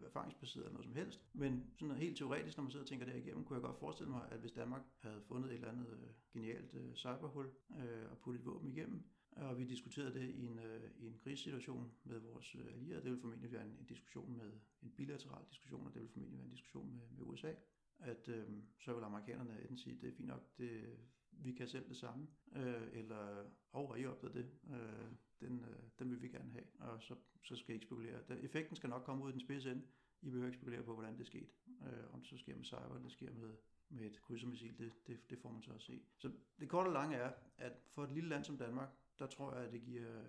erfaringsbaseret 0.06 0.64
eller 0.64 0.72
noget 0.72 0.84
som 0.84 0.94
helst, 0.94 1.20
men 1.32 1.64
sådan 1.78 1.96
helt 1.96 2.16
teoretisk, 2.16 2.56
når 2.56 2.62
man 2.62 2.70
sidder 2.70 2.84
og 2.84 2.88
tænker 2.88 3.06
det 3.06 3.16
igennem, 3.16 3.44
kunne 3.44 3.56
jeg 3.56 3.62
godt 3.62 3.78
forestille 3.78 4.10
mig, 4.10 4.22
at 4.30 4.38
hvis 4.40 4.52
Danmark 4.52 4.82
havde 5.00 5.22
fundet 5.28 5.50
et 5.50 5.54
eller 5.54 5.68
andet 5.68 5.86
øh, 5.92 6.08
genialt 6.32 6.74
øh, 6.74 6.94
cyberhul 6.94 7.50
øh, 7.78 8.10
og 8.10 8.18
puttet 8.18 8.40
et 8.40 8.46
våben 8.46 8.68
igennem, 8.68 9.04
og 9.40 9.58
vi 9.58 9.64
diskuterede 9.64 10.14
det 10.14 10.30
i 10.30 10.46
en, 10.46 10.58
øh, 10.58 10.90
i 10.98 11.06
en 11.06 11.18
krisesituation 11.18 11.92
med 12.04 12.18
vores 12.18 12.54
øh, 12.54 12.66
allierede. 12.74 13.02
Det 13.02 13.10
vil 13.10 13.20
formentlig 13.20 13.52
være 13.52 13.64
en, 13.64 13.76
en 13.80 13.84
diskussion 13.84 14.36
med 14.36 14.52
en 14.82 14.90
bilateral 14.90 15.44
diskussion, 15.50 15.86
og 15.86 15.94
det 15.94 16.02
vil 16.02 16.08
formentlig 16.08 16.38
være 16.38 16.44
en 16.44 16.50
diskussion 16.50 16.94
med, 16.94 17.02
med 17.10 17.26
USA. 17.26 17.52
At 17.98 18.28
øh, 18.28 18.48
så 18.78 18.94
vil 18.94 19.04
amerikanerne 19.04 19.60
enten 19.62 19.76
sige, 19.76 19.98
det 20.00 20.08
er 20.08 20.12
fint 20.16 20.28
nok, 20.28 20.58
det, 20.58 20.98
vi 21.30 21.52
kan 21.52 21.68
selv 21.68 21.88
det 21.88 21.96
samme, 21.96 22.26
øh, 22.56 22.88
eller 22.92 23.44
oh, 23.72 23.88
har 23.88 23.96
I 23.96 24.06
opdaget 24.06 24.34
det? 24.34 24.50
Øh, 24.74 25.10
den, 25.40 25.60
øh, 25.60 25.82
den 25.98 26.10
vil 26.10 26.22
vi 26.22 26.28
gerne 26.28 26.52
have, 26.52 26.64
og 26.92 27.02
så, 27.02 27.14
så 27.42 27.56
skal 27.56 27.70
I 27.70 27.74
ikke 27.74 27.86
spekulere. 27.86 28.22
Der, 28.28 28.34
effekten 28.34 28.76
skal 28.76 28.90
nok 28.90 29.02
komme 29.04 29.24
ud 29.24 29.28
i 29.28 29.32
den 29.32 29.40
spidse 29.40 29.70
ende. 29.70 29.82
I 30.22 30.30
behøver 30.30 30.46
ikke 30.46 30.58
spekulere 30.58 30.82
på, 30.82 30.94
hvordan 30.94 31.14
det 31.14 31.20
er 31.20 31.24
sket. 31.24 31.50
Øh, 31.66 32.14
om 32.14 32.20
det 32.20 32.28
så 32.28 32.38
sker 32.38 32.56
med 32.56 32.64
cyber, 32.64 32.84
eller 32.84 33.02
det 33.02 33.12
sker 33.12 33.32
med, 33.32 33.54
med 33.88 34.06
et 34.06 34.22
krydsermissil, 34.22 34.78
det, 34.78 34.92
det, 35.06 35.30
det 35.30 35.38
får 35.38 35.52
man 35.52 35.62
så 35.62 35.72
at 35.72 35.82
se. 35.82 36.02
Så 36.18 36.32
det 36.60 36.68
korte 36.68 36.88
og 36.88 36.92
lange 36.92 37.16
er, 37.16 37.32
at 37.58 37.72
for 37.90 38.04
et 38.04 38.12
lille 38.12 38.28
land 38.28 38.44
som 38.44 38.58
Danmark, 38.58 38.88
der 39.20 39.26
tror 39.26 39.54
jeg, 39.54 39.64
at 39.64 39.72
det 39.72 39.82
giver 39.82 40.22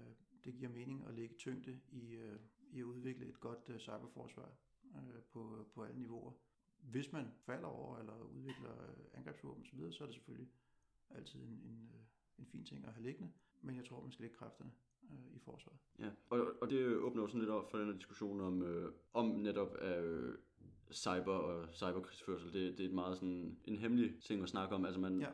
det 0.46 0.54
giver 0.54 0.70
mening 0.70 1.06
at 1.08 1.14
lægge 1.14 1.36
tyngde 1.36 1.80
i, 1.92 2.16
øh, 2.16 2.40
i 2.72 2.80
at 2.80 2.84
udvikle 2.84 3.26
et 3.26 3.40
godt 3.40 3.70
øh, 3.70 3.80
cyberforsvar 3.80 4.50
øh, 4.96 5.22
på, 5.34 5.68
på 5.74 5.84
alle 5.84 6.00
niveauer. 6.00 6.32
Hvis 6.78 7.12
man 7.12 7.32
falder 7.46 7.68
over 7.68 7.98
eller 7.98 8.24
udvikler 8.24 8.84
øh, 8.84 9.06
angrebsvåben 9.14 9.64
osv., 9.64 9.92
så 9.92 10.04
er 10.04 10.06
det 10.06 10.16
selvfølgelig 10.16 10.50
altid 11.10 11.40
en, 11.40 11.62
en, 11.66 11.92
øh, 11.94 12.02
en 12.40 12.46
fin 12.46 12.66
ting 12.66 12.86
at 12.86 12.94
have 12.94 13.04
liggende, 13.04 13.32
men 13.62 13.76
jeg 13.76 13.86
tror, 13.86 14.02
man 14.02 14.12
skal 14.12 14.24
lægge 14.24 14.38
kræfterne 14.38 14.72
øh, 15.12 15.36
i 15.36 15.40
forsvaret. 15.40 15.80
Ja, 16.00 16.10
og, 16.30 16.54
og 16.62 16.70
det 16.70 16.96
åbner 16.96 17.28
sådan 17.28 17.40
lidt 17.40 17.50
op 17.50 17.72
for 17.72 17.78
den 17.78 17.88
her 17.88 17.94
diskussion 17.94 18.42
om, 18.42 18.64
øh, 18.64 18.94
om 19.14 19.26
netop 19.26 19.82
øh, 19.82 20.38
cyber 20.92 21.34
og 21.34 21.74
cyberkrigsførsel. 21.74 22.54
Det, 22.54 22.78
det 22.78 22.84
er 22.84 22.90
et 22.90 22.96
meget 22.96 23.18
sådan 23.18 23.60
en 23.66 23.78
hemmelig 23.78 24.22
ting 24.22 24.44
at 24.44 24.50
snakke 24.50 24.76
om. 24.76 24.86
Altså 24.86 25.00
man, 25.00 25.20
Ja. 25.20 25.30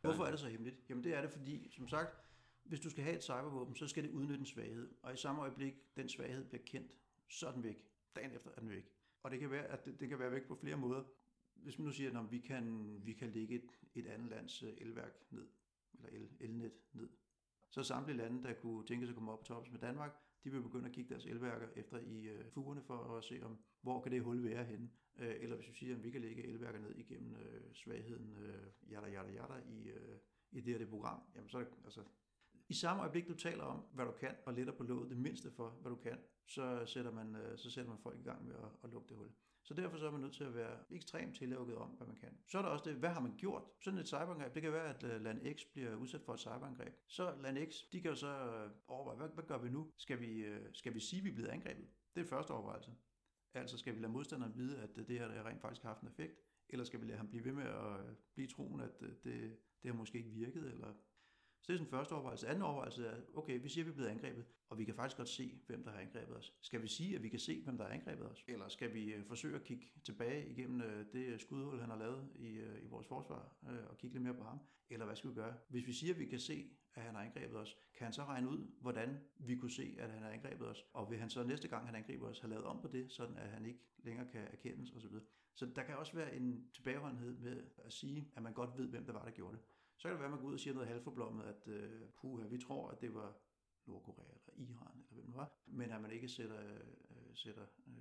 Hvorfor 0.00 0.24
er 0.24 0.30
det 0.30 0.40
så 0.40 0.48
hemmeligt? 0.48 0.76
Jamen 0.88 1.04
det 1.04 1.16
er 1.16 1.20
det, 1.20 1.30
fordi, 1.30 1.70
som 1.70 1.88
sagt, 1.88 2.29
hvis 2.70 2.80
du 2.80 2.90
skal 2.90 3.04
have 3.04 3.16
et 3.16 3.22
cybervåben, 3.22 3.74
så 3.74 3.88
skal 3.88 4.04
det 4.04 4.10
udnytte 4.10 4.40
en 4.40 4.46
svaghed. 4.46 4.90
Og 5.02 5.14
i 5.14 5.16
samme 5.16 5.40
øjeblik, 5.42 5.74
den 5.96 6.08
svaghed 6.08 6.44
bliver 6.44 6.62
kendt, 6.66 6.96
så 7.28 7.48
er 7.48 7.52
den 7.52 7.62
væk. 7.62 7.86
Dagen 8.16 8.32
efter 8.32 8.50
er 8.50 8.60
den 8.60 8.70
væk. 8.70 8.92
Og 9.22 9.30
det 9.30 9.40
kan 9.40 9.50
være, 9.50 9.66
at 9.66 9.84
det, 9.84 10.00
det 10.00 10.08
kan 10.08 10.18
være 10.18 10.32
væk 10.32 10.46
på 10.48 10.54
flere 10.54 10.76
måder. 10.76 11.04
Hvis 11.54 11.78
man 11.78 11.84
nu 11.84 11.92
siger, 11.92 12.20
at 12.20 12.30
vi 12.30 12.38
kan, 12.38 12.96
vi 13.04 13.12
kan 13.12 13.30
lægge 13.30 13.54
et, 13.54 13.70
et 13.94 14.06
andet 14.06 14.30
lands 14.30 14.62
øh, 14.62 14.72
elværk 14.76 15.12
ned, 15.30 15.48
eller 15.94 16.08
el, 16.08 16.28
elnet 16.40 16.72
ned, 16.92 17.08
så 17.70 17.82
samtlige 17.82 18.16
lande, 18.16 18.42
der 18.42 18.54
kunne 18.54 18.86
tænke 18.86 19.06
sig 19.06 19.12
at 19.12 19.14
komme 19.14 19.32
op 19.32 19.38
på 19.38 19.44
toppen 19.44 19.72
med 19.72 19.80
Danmark, 19.80 20.12
de 20.44 20.50
vil 20.50 20.62
begynde 20.62 20.86
at 20.86 20.92
kigge 20.92 21.10
deres 21.10 21.26
elværker 21.26 21.68
efter 21.76 21.98
i 21.98 22.22
øh, 22.22 22.50
fugerne 22.50 22.82
for 22.82 23.16
at 23.16 23.24
se, 23.24 23.42
om 23.42 23.58
hvor 23.80 24.02
kan 24.02 24.12
det 24.12 24.22
hul 24.22 24.44
være 24.44 24.64
henne. 24.64 24.90
Øh, 25.18 25.36
eller 25.40 25.56
hvis 25.56 25.68
vi 25.68 25.74
siger, 25.74 25.96
at 25.96 26.04
vi 26.04 26.10
kan 26.10 26.20
lægge 26.20 26.44
elværker 26.44 26.78
ned 26.78 26.94
igennem 26.94 27.36
øh, 27.36 27.74
svagheden 27.74 28.36
øh, 28.36 28.92
yada, 28.92 29.12
yada, 29.12 29.32
yada, 29.32 29.62
i, 29.68 29.88
øh, 29.88 30.18
i 30.52 30.60
det 30.60 30.72
her 30.72 30.78
det 30.78 30.88
program, 30.88 31.22
jamen 31.34 31.48
så 31.48 31.58
er 31.58 31.64
det, 31.64 31.72
altså, 31.84 32.04
i 32.70 32.74
samme 32.74 33.02
øjeblik, 33.02 33.28
du 33.28 33.34
taler 33.34 33.64
om, 33.64 33.84
hvad 33.92 34.04
du 34.04 34.12
kan, 34.12 34.34
og 34.46 34.54
letter 34.54 34.72
på 34.72 34.82
låget 34.82 35.10
det 35.10 35.16
mindste 35.16 35.50
for, 35.50 35.68
hvad 35.68 35.90
du 35.90 35.96
kan, 35.96 36.18
så 36.46 36.86
sætter 36.86 37.10
man, 37.10 37.36
øh, 37.36 37.58
så 37.58 37.70
sætter 37.70 37.90
man 37.90 37.98
folk 38.02 38.18
i 38.18 38.22
gang 38.22 38.46
med 38.46 38.54
at, 38.54 38.70
at 38.84 38.90
lukke 38.90 39.08
det 39.08 39.16
hul. 39.16 39.30
Så 39.62 39.74
derfor 39.74 39.98
så 39.98 40.06
er 40.06 40.10
man 40.10 40.20
nødt 40.20 40.34
til 40.34 40.44
at 40.44 40.54
være 40.54 40.76
ekstremt 40.90 41.36
tillukket 41.36 41.76
om, 41.76 41.88
hvad 41.88 42.06
man 42.06 42.16
kan. 42.16 42.38
Så 42.46 42.58
er 42.58 42.62
der 42.62 42.68
også 42.68 42.90
det, 42.90 42.98
hvad 42.98 43.10
har 43.10 43.20
man 43.20 43.36
gjort? 43.36 43.62
Sådan 43.80 43.98
et 43.98 44.06
cyberangreb, 44.06 44.54
det 44.54 44.62
kan 44.62 44.72
være, 44.72 44.94
at 44.94 45.04
øh, 45.04 45.20
land 45.20 45.56
X 45.56 45.60
bliver 45.72 45.94
udsat 45.94 46.22
for 46.22 46.34
et 46.34 46.40
cyberangreb. 46.40 46.94
Så 47.06 47.34
land 47.42 47.70
X, 47.70 47.74
de 47.92 48.00
kan 48.00 48.10
jo 48.10 48.16
så 48.16 48.28
øh, 48.28 48.70
overveje, 48.86 49.16
hvad, 49.16 49.28
hvad 49.28 49.44
gør 49.44 49.58
vi 49.58 49.68
nu? 49.68 49.92
Skal 49.96 50.20
vi, 50.20 50.44
skal 50.72 50.94
vi 50.94 51.00
sige, 51.00 51.18
at 51.18 51.24
vi 51.24 51.30
er 51.30 51.34
blevet 51.34 51.50
angrebet? 51.50 51.88
Det 52.14 52.20
er 52.20 52.26
første 52.26 52.50
overvejelse. 52.50 52.90
Altså 53.54 53.78
skal 53.78 53.94
vi 53.94 54.00
lade 54.00 54.12
modstanderen 54.12 54.56
vide, 54.56 54.78
at 54.78 54.96
det 54.96 55.18
her 55.18 55.28
der 55.28 55.46
rent 55.46 55.60
faktisk 55.60 55.82
har 55.82 55.88
haft 55.88 56.02
en 56.02 56.08
effekt? 56.08 56.40
Eller 56.68 56.84
skal 56.84 57.00
vi 57.00 57.06
lade 57.06 57.16
ham 57.16 57.28
blive 57.28 57.44
ved 57.44 57.52
med 57.52 57.66
at 57.66 58.16
blive 58.34 58.48
troen, 58.48 58.80
at 58.80 59.00
det, 59.00 59.56
det 59.82 59.90
har 59.90 59.94
måske 59.94 60.18
ikke 60.18 60.30
virket, 60.30 60.72
eller 60.72 60.94
så 61.62 61.72
det 61.72 61.74
er 61.74 61.78
sådan 61.78 61.90
første 61.90 62.12
overvejelse. 62.12 62.48
Anden 62.48 62.62
overvejelse 62.62 63.06
er, 63.06 63.16
okay, 63.34 63.62
vi 63.62 63.68
siger, 63.68 63.82
at 63.82 63.86
vi 63.86 63.90
er 63.90 63.94
blevet 63.94 64.08
angrebet, 64.08 64.44
og 64.68 64.78
vi 64.78 64.84
kan 64.84 64.94
faktisk 64.94 65.16
godt 65.16 65.28
se, 65.28 65.60
hvem 65.66 65.84
der 65.84 65.90
har 65.90 65.98
angrebet 65.98 66.36
os. 66.36 66.54
Skal 66.60 66.82
vi 66.82 66.88
sige, 66.88 67.16
at 67.16 67.22
vi 67.22 67.28
kan 67.28 67.38
se, 67.38 67.62
hvem 67.64 67.78
der 67.78 67.84
har 67.84 67.92
angrebet 67.92 68.30
os? 68.30 68.44
Eller 68.48 68.68
skal 68.68 68.94
vi 68.94 69.12
øh, 69.12 69.26
forsøge 69.26 69.56
at 69.56 69.64
kigge 69.64 69.86
tilbage 70.04 70.48
igennem 70.48 70.80
øh, 70.80 71.06
det 71.12 71.40
skudhul, 71.40 71.80
han 71.80 71.90
har 71.90 71.96
lavet 71.96 72.28
i, 72.34 72.48
øh, 72.48 72.84
i 72.84 72.86
vores 72.86 73.06
forsvar, 73.06 73.56
og 73.88 73.98
kigge 73.98 74.14
lidt 74.14 74.24
mere 74.24 74.34
på 74.34 74.44
ham? 74.44 74.58
Eller 74.90 75.06
hvad 75.06 75.16
skal 75.16 75.30
vi 75.30 75.34
gøre? 75.34 75.54
Hvis 75.68 75.86
vi 75.86 75.92
siger, 75.92 76.14
at 76.14 76.20
vi 76.20 76.26
kan 76.26 76.38
se, 76.38 76.70
at 76.94 77.02
han 77.02 77.14
har 77.14 77.22
angrebet 77.22 77.56
os, 77.56 77.76
kan 77.94 78.04
han 78.04 78.12
så 78.12 78.24
regne 78.24 78.48
ud, 78.48 78.66
hvordan 78.80 79.18
vi 79.38 79.56
kunne 79.56 79.70
se, 79.70 79.96
at 79.98 80.10
han 80.10 80.22
har 80.22 80.30
angrebet 80.30 80.68
os? 80.68 80.84
Og 80.92 81.10
vil 81.10 81.18
han 81.18 81.30
så 81.30 81.44
næste 81.44 81.68
gang, 81.68 81.86
han 81.86 81.94
angriber 81.94 82.28
os, 82.28 82.40
have 82.40 82.50
lavet 82.50 82.64
om 82.64 82.80
på 82.82 82.88
det, 82.88 83.12
sådan 83.12 83.36
at 83.36 83.48
han 83.48 83.66
ikke 83.66 83.80
længere 83.98 84.26
kan 84.32 84.40
erkendes 84.52 84.92
osv.? 84.92 85.14
Så 85.54 85.66
der 85.66 85.82
kan 85.82 85.96
også 85.96 86.12
være 86.16 86.36
en 86.36 86.70
tilbageholdenhed 86.74 87.38
med 87.38 87.64
at 87.84 87.92
sige, 87.92 88.28
at 88.36 88.42
man 88.42 88.52
godt 88.52 88.78
ved, 88.78 88.88
hvem 88.88 89.04
der 89.04 89.12
var, 89.12 89.24
der 89.24 89.30
gjorde 89.30 89.56
det. 89.56 89.62
Så 90.00 90.08
kan 90.08 90.12
det 90.12 90.18
være, 90.20 90.26
at 90.26 90.30
man 90.30 90.40
går 90.40 90.48
ud 90.48 90.54
og 90.54 90.60
siger 90.60 90.74
noget 90.74 90.88
halvforblommet, 90.88 91.44
at 91.44 91.68
øh, 91.68 92.08
puha, 92.20 92.46
vi 92.46 92.58
tror, 92.58 92.90
at 92.90 93.00
det 93.00 93.14
var 93.14 93.36
Nordkorea 93.86 94.24
eller 94.24 94.70
Iran, 94.70 94.98
eller 94.98 95.14
hvem 95.14 95.26
det 95.26 95.34
var, 95.34 95.52
men 95.66 95.90
at 95.90 96.00
man 96.02 96.10
ikke 96.10 96.28
sætter, 96.28 96.60
øh, 96.66 97.34
sætter 97.34 97.66
øh, 97.86 97.94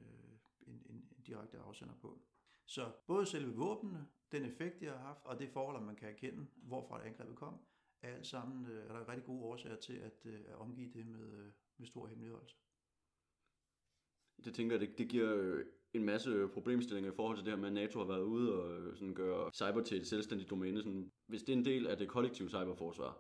en, 0.68 0.84
en, 0.90 0.96
en 0.96 1.24
direkte 1.28 1.60
afsender 1.60 1.96
på. 1.96 2.22
Så 2.66 2.92
både 3.08 3.26
selve 3.26 3.56
våbnene, 3.56 4.08
den 4.32 4.46
effekt, 4.46 4.80
de 4.80 4.86
har 4.86 4.98
haft, 4.98 5.26
og 5.26 5.40
det 5.40 5.50
forhold, 5.50 5.78
at 5.78 5.84
man 5.84 5.96
kan 5.96 6.10
erkende, 6.10 6.48
hvorfra 6.56 7.06
angrebet 7.06 7.36
kom, 7.36 7.60
er 8.02 8.16
alt 8.16 8.28
sammen 8.28 8.66
øh, 8.66 8.90
er 8.90 8.94
der 8.94 9.10
rigtig 9.10 9.26
gode 9.26 9.44
årsager 9.44 9.76
til 9.76 9.94
at, 9.94 10.26
øh, 10.26 10.42
at 10.48 10.56
omgive 10.56 10.94
det 10.94 11.08
med, 11.08 11.34
øh, 11.34 11.52
med 11.78 11.88
stor 11.88 12.08
hemmeligholdelse. 12.08 12.58
Det 14.46 14.56
tænker 14.56 14.76
jeg, 14.76 14.88
det, 14.88 14.98
det 14.98 15.10
giver 15.10 15.64
en 15.94 16.04
masse 16.04 16.48
problemstillinger 16.48 17.12
i 17.12 17.16
forhold 17.16 17.38
til 17.38 17.46
det 17.46 17.54
her 17.54 17.60
med, 17.60 17.68
at 17.68 17.74
NATO 17.74 18.00
har 18.00 18.06
været 18.06 18.24
ude 18.24 18.64
og 18.64 18.98
sådan 18.98 19.14
gøre 19.14 19.52
cyber 19.54 19.82
til 19.84 19.98
et 19.98 20.08
selvstændigt 20.08 20.50
domæne. 20.50 20.82
Sådan, 20.82 21.12
hvis 21.28 21.44
det 21.44 21.54
er 21.54 21.58
en 21.58 21.66
del 21.66 21.88
af 21.88 21.98
det 21.98 22.08
kollektive 22.08 22.50
cyberforsvar, 22.50 23.18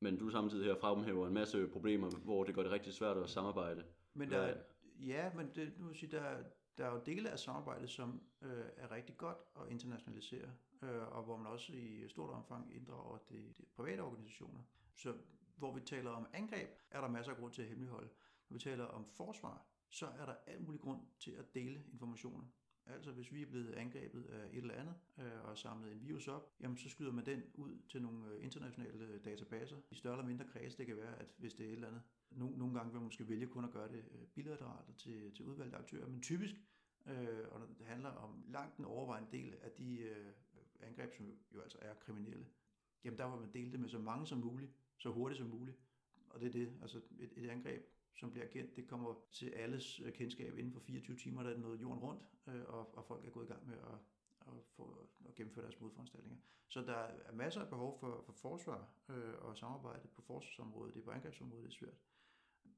men 0.00 0.18
du 0.18 0.30
samtidig 0.30 0.64
her 0.64 0.76
fremhæver 0.80 1.26
en 1.26 1.34
masse 1.34 1.68
problemer, 1.68 2.10
hvor 2.10 2.44
det 2.44 2.54
gør 2.54 2.62
det 2.62 2.72
rigtig 2.72 2.92
svært 2.92 3.16
at 3.16 3.30
samarbejde. 3.30 3.84
Men 4.14 4.30
der, 4.30 4.38
er, 4.38 4.56
ja, 5.00 5.30
men 5.34 5.50
det, 5.54 5.72
nu 5.78 5.86
vil 5.86 5.96
sige, 5.96 6.10
der, 6.10 6.36
der 6.78 6.86
er 6.86 6.92
jo 6.92 7.00
dele 7.06 7.30
af 7.30 7.38
samarbejdet, 7.38 7.90
som 7.90 8.22
øh, 8.42 8.64
er 8.76 8.90
rigtig 8.90 9.16
godt 9.16 9.38
at 9.56 9.62
internationalisere, 9.70 10.50
øh, 10.82 11.16
og 11.16 11.22
hvor 11.22 11.36
man 11.36 11.46
også 11.46 11.72
i 11.72 12.08
stort 12.08 12.30
omfang 12.30 12.74
inddrager 12.74 13.18
de, 13.28 13.54
de 13.58 13.64
private 13.76 14.00
organisationer. 14.00 14.60
Så 14.94 15.14
hvor 15.56 15.74
vi 15.74 15.80
taler 15.80 16.10
om 16.10 16.26
angreb, 16.32 16.68
er 16.90 17.00
der 17.00 17.08
masser 17.08 17.32
af 17.32 17.38
grund 17.38 17.52
til 17.52 17.62
at 17.62 17.68
hemmeligholde. 17.68 18.08
Når 18.48 18.54
vi 18.54 18.60
taler 18.60 18.84
om 18.84 19.04
forsvar, 19.04 19.66
så 19.92 20.06
er 20.06 20.26
der 20.26 20.34
al 20.46 20.62
mulig 20.62 20.80
grund 20.80 21.00
til 21.18 21.30
at 21.30 21.54
dele 21.54 21.84
informationer. 21.92 22.44
Altså 22.86 23.12
hvis 23.12 23.32
vi 23.32 23.42
er 23.42 23.46
blevet 23.46 23.74
angrebet 23.74 24.24
af 24.24 24.46
et 24.46 24.56
eller 24.56 24.74
andet 24.74 24.94
øh, 25.18 25.44
og 25.44 25.58
samlet 25.58 25.92
en 25.92 26.02
virus 26.02 26.28
op, 26.28 26.52
jamen 26.60 26.76
så 26.76 26.88
skyder 26.88 27.12
man 27.12 27.26
den 27.26 27.42
ud 27.54 27.78
til 27.88 28.02
nogle 28.02 28.34
øh, 28.34 28.44
internationale 28.44 29.04
øh, 29.04 29.24
databaser 29.24 29.76
i 29.90 29.94
større 29.94 30.14
eller 30.14 30.26
mindre 30.26 30.44
kreds. 30.44 30.74
Det 30.74 30.86
kan 30.86 30.96
være, 30.96 31.18
at 31.18 31.26
hvis 31.38 31.54
det 31.54 31.66
er 31.66 31.68
et 31.68 31.74
eller 31.74 31.88
andet, 31.88 32.02
nogle, 32.30 32.58
nogle 32.58 32.74
gange 32.74 32.92
vil 32.92 33.00
man 33.00 33.04
måske 33.04 33.28
vælge 33.28 33.46
kun 33.46 33.64
at 33.64 33.70
gøre 33.70 33.88
det 33.88 34.04
øh, 34.10 34.26
bilateralt 34.34 34.96
til, 34.96 35.34
til 35.34 35.44
udvalgte 35.44 35.76
aktører, 35.76 36.06
men 36.06 36.22
typisk, 36.22 36.54
øh, 37.06 37.48
og 37.50 37.60
det 37.78 37.86
handler 37.86 38.10
om 38.10 38.44
langt 38.48 38.76
den 38.76 38.84
overvejende 38.84 39.28
del 39.32 39.54
af 39.62 39.70
de 39.70 39.98
øh, 39.98 40.32
angreb, 40.80 41.14
som 41.16 41.26
jo 41.54 41.60
altså 41.60 41.78
er 41.80 41.94
kriminelle, 41.94 42.46
jamen 43.04 43.18
der 43.18 43.30
vil 43.30 43.40
man 43.40 43.52
dele 43.52 43.72
det 43.72 43.80
med 43.80 43.88
så 43.88 43.98
mange 43.98 44.26
som 44.26 44.38
muligt, 44.38 44.72
så 44.98 45.10
hurtigt 45.10 45.38
som 45.38 45.48
muligt. 45.48 45.76
Og 46.28 46.40
det 46.40 46.46
er 46.46 46.52
det, 46.52 46.72
altså 46.82 47.00
et, 47.18 47.32
et 47.36 47.50
angreb 47.50 47.82
som 48.14 48.30
bliver 48.30 48.46
kendt, 48.46 48.76
det 48.76 48.86
kommer 48.86 49.14
til 49.32 49.50
alles 49.50 50.00
øh, 50.00 50.12
kendskab 50.12 50.58
inden 50.58 50.72
for 50.72 50.80
24 50.80 51.16
timer, 51.16 51.42
der 51.42 51.50
er 51.50 51.58
noget 51.58 51.80
jorden 51.80 52.02
rundt, 52.02 52.22
øh, 52.46 52.64
og, 52.66 52.96
og 52.96 53.04
folk 53.04 53.26
er 53.26 53.30
gået 53.30 53.44
i 53.44 53.48
gang 53.48 53.66
med 53.66 53.76
at, 53.76 53.98
at, 54.40 54.64
få, 54.76 55.08
at 55.28 55.34
gennemføre 55.34 55.64
deres 55.64 55.80
modforanstaltninger. 55.80 56.38
Så 56.68 56.80
der 56.80 56.96
er 56.96 57.32
masser 57.32 57.60
af 57.60 57.68
behov 57.68 57.98
for, 58.00 58.22
for 58.26 58.32
forsvar 58.32 58.88
øh, 59.08 59.34
og 59.38 59.56
samarbejde 59.56 60.08
på 60.08 60.22
forsvarsområdet, 60.22 60.94
det 60.94 61.00
er 61.00 61.04
på 61.04 61.10
angrebsområdet, 61.10 61.64
det 61.64 61.70
er 61.70 61.78
svært. 61.78 61.98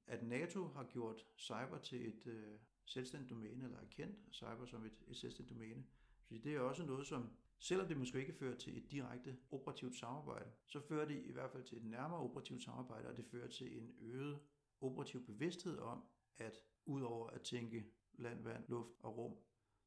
At 0.06 0.22
NATO 0.22 0.64
har 0.64 0.84
gjort 0.84 1.26
cyber 1.36 1.78
til 1.82 2.08
et 2.08 2.26
øh, 2.26 2.58
selvstændigt 2.84 3.30
domæne, 3.30 3.64
eller 3.64 3.78
erkendt 3.78 4.16
cyber 4.32 4.66
som 4.66 4.84
et, 4.84 5.04
et 5.08 5.16
selvstændigt 5.16 5.54
domæne, 5.54 5.84
så 6.24 6.38
det 6.38 6.54
er 6.54 6.60
også 6.60 6.86
noget, 6.86 7.06
som 7.06 7.30
selvom 7.58 7.88
det 7.88 7.96
måske 7.96 8.20
ikke 8.20 8.32
fører 8.32 8.56
til 8.56 8.76
et 8.76 8.90
direkte 8.90 9.36
operativt 9.50 9.96
samarbejde, 9.96 10.50
så 10.66 10.80
fører 10.80 11.06
det 11.08 11.22
i 11.24 11.32
hvert 11.32 11.50
fald 11.50 11.64
til 11.64 11.78
et 11.78 11.84
nærmere 11.84 12.20
operativt 12.20 12.62
samarbejde, 12.62 13.08
og 13.08 13.16
det 13.16 13.24
fører 13.24 13.48
til 13.48 13.78
en 13.78 13.94
øget 14.00 14.40
operativ 14.80 15.26
bevidsthed 15.26 15.78
om, 15.78 16.04
at 16.38 16.58
udover 16.86 17.30
at 17.30 17.42
tænke 17.42 17.84
land, 18.12 18.42
vand, 18.42 18.64
luft 18.68 18.92
og 18.98 19.16
rum, 19.16 19.36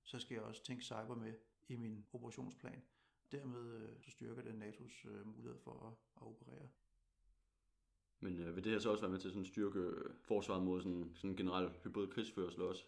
så 0.04 0.20
skal 0.20 0.36
jeg 0.36 0.44
også 0.44 0.64
tænke 0.64 0.84
cyber 0.84 1.16
med 1.16 1.34
i 1.68 1.76
min 1.76 2.06
operationsplan. 2.14 2.84
Dermed 3.32 3.74
øh, 3.74 4.02
så 4.02 4.12
styrker 4.12 4.42
det 4.42 4.52
NATO's 4.52 5.10
øh, 5.10 5.28
mulighed 5.28 5.60
for 5.64 5.88
at, 5.88 5.94
at 6.22 6.28
operere. 6.28 6.70
Men 8.20 8.40
øh, 8.40 8.56
vil 8.56 8.64
det 8.64 8.72
her 8.72 8.80
så 8.80 8.92
også 8.92 9.04
være 9.04 9.12
med 9.12 9.20
til 9.20 9.30
sådan 9.30 9.42
at 9.42 9.48
styrke 9.48 9.80
øh, 9.80 10.14
forsvaret 10.22 10.64
mod 10.64 10.82
sådan, 10.82 11.12
sådan 11.16 11.30
en 11.30 11.38
generel 11.38 11.70
hybrid 11.84 12.08
krigsførsel 12.08 12.62
også? 12.62 12.84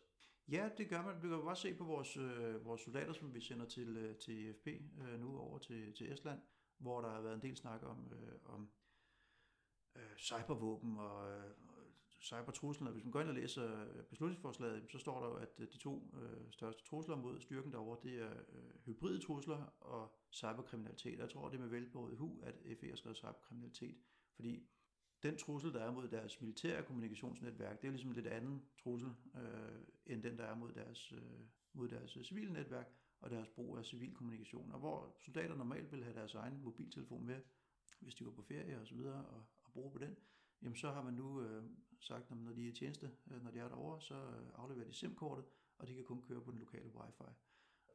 Ja, 0.51 0.69
det 0.77 0.89
gør 0.89 1.01
man. 1.01 1.15
Vi 1.15 1.27
kan 1.27 1.37
jo 1.37 1.43
bare 1.43 1.55
se 1.55 1.73
på 1.73 1.83
vores, 1.83 2.17
øh, 2.17 2.65
vores 2.65 2.81
soldater, 2.81 3.13
som 3.13 3.33
vi 3.33 3.41
sender 3.41 3.65
til, 3.65 3.97
øh, 3.97 4.17
til 4.17 4.49
EFP 4.49 4.67
øh, 4.67 5.19
nu 5.19 5.37
over 5.37 5.57
til, 5.57 5.93
til 5.93 6.13
Estland, 6.13 6.39
hvor 6.77 7.01
der 7.01 7.09
har 7.09 7.21
været 7.21 7.35
en 7.35 7.41
del 7.41 7.57
snak 7.57 7.83
om, 7.83 8.13
øh, 8.13 8.53
om 8.53 8.69
øh, 9.95 10.17
cybervåben 10.17 10.97
og, 10.97 11.31
øh, 11.31 11.51
cybertruslen, 12.21 12.87
og 12.87 12.93
hvis 12.93 13.03
man 13.03 13.11
går 13.11 13.21
ind 13.21 13.29
og 13.29 13.35
læser 13.35 13.81
øh, 13.81 14.03
beslutningsforslaget, 14.03 14.91
så 14.91 14.97
står 14.97 15.19
der 15.19 15.27
jo, 15.27 15.33
at 15.33 15.49
øh, 15.59 15.67
de 15.73 15.77
to 15.77 16.15
øh, 16.21 16.51
største 16.51 16.83
trusler 16.83 17.15
mod 17.15 17.39
styrken 17.39 17.71
derovre, 17.71 17.97
det 18.09 18.21
er 18.21 18.31
øh, 18.31 18.85
hybride 18.85 19.19
trusler 19.19 19.73
og 19.79 20.15
cyberkriminalitet. 20.31 21.19
Jeg 21.19 21.29
tror, 21.29 21.49
det 21.49 21.55
er 21.55 21.61
med 21.61 21.69
velbåret 21.69 22.17
hu, 22.17 22.41
at 22.43 22.55
FE 22.79 22.89
har 22.89 22.95
skrevet 22.95 23.17
cyberkriminalitet, 23.17 23.97
fordi 24.35 24.69
den 25.23 25.37
trussel, 25.37 25.73
der 25.73 25.79
er 25.79 25.91
mod 25.91 26.07
deres 26.07 26.41
militære 26.41 26.83
kommunikationsnetværk, 26.83 27.81
det 27.81 27.87
er 27.87 27.91
ligesom 27.91 28.11
lidt 28.11 28.27
anden 28.27 28.63
trussel, 28.83 29.09
øh, 29.35 29.81
end 30.05 30.23
den, 30.23 30.37
der 30.37 30.43
er 30.43 30.55
mod 30.55 30.73
deres, 30.73 31.11
øh, 31.11 31.39
mod 31.73 31.87
deres 31.87 32.17
øh, 32.17 32.23
civile 32.23 32.53
netværk 32.53 32.87
og 33.21 33.29
deres 33.29 33.47
brug 33.47 33.77
af 33.77 33.85
civil 33.85 34.13
kommunikation. 34.13 34.71
Og 34.71 34.79
hvor 34.79 35.15
soldater 35.19 35.55
normalt 35.55 35.91
vil 35.91 36.03
have 36.03 36.15
deres 36.15 36.33
egen 36.33 36.61
mobiltelefon 36.63 37.25
med, 37.25 37.41
hvis 37.99 38.15
de 38.15 38.23
går 38.23 38.31
på 38.31 38.41
ferie 38.41 38.79
og 38.79 38.87
så 38.87 38.95
videre, 38.95 39.25
og, 39.25 39.45
og 39.63 39.71
bruge 39.71 39.91
på 39.91 39.97
den, 39.97 40.15
jamen 40.61 40.75
så 40.75 40.91
har 40.91 41.03
man 41.03 41.13
nu 41.13 41.41
øh, 41.41 41.63
sagt, 41.99 42.31
at 42.31 42.37
når 42.37 42.53
de 42.53 42.65
er 42.65 42.69
i 42.69 42.75
tjeneste, 42.75 43.11
øh, 43.31 43.43
når 43.43 43.51
de 43.51 43.59
er 43.59 43.67
derovre, 43.67 44.01
så 44.01 44.15
øh, 44.15 44.49
afleverer 44.55 44.87
de 44.87 44.93
SIM-kortet, 44.93 45.45
og 45.77 45.87
de 45.87 45.93
kan 45.93 46.03
kun 46.03 46.21
køre 46.21 46.41
på 46.41 46.51
den 46.51 46.59
lokale 46.59 46.91
wifi. 46.95 47.23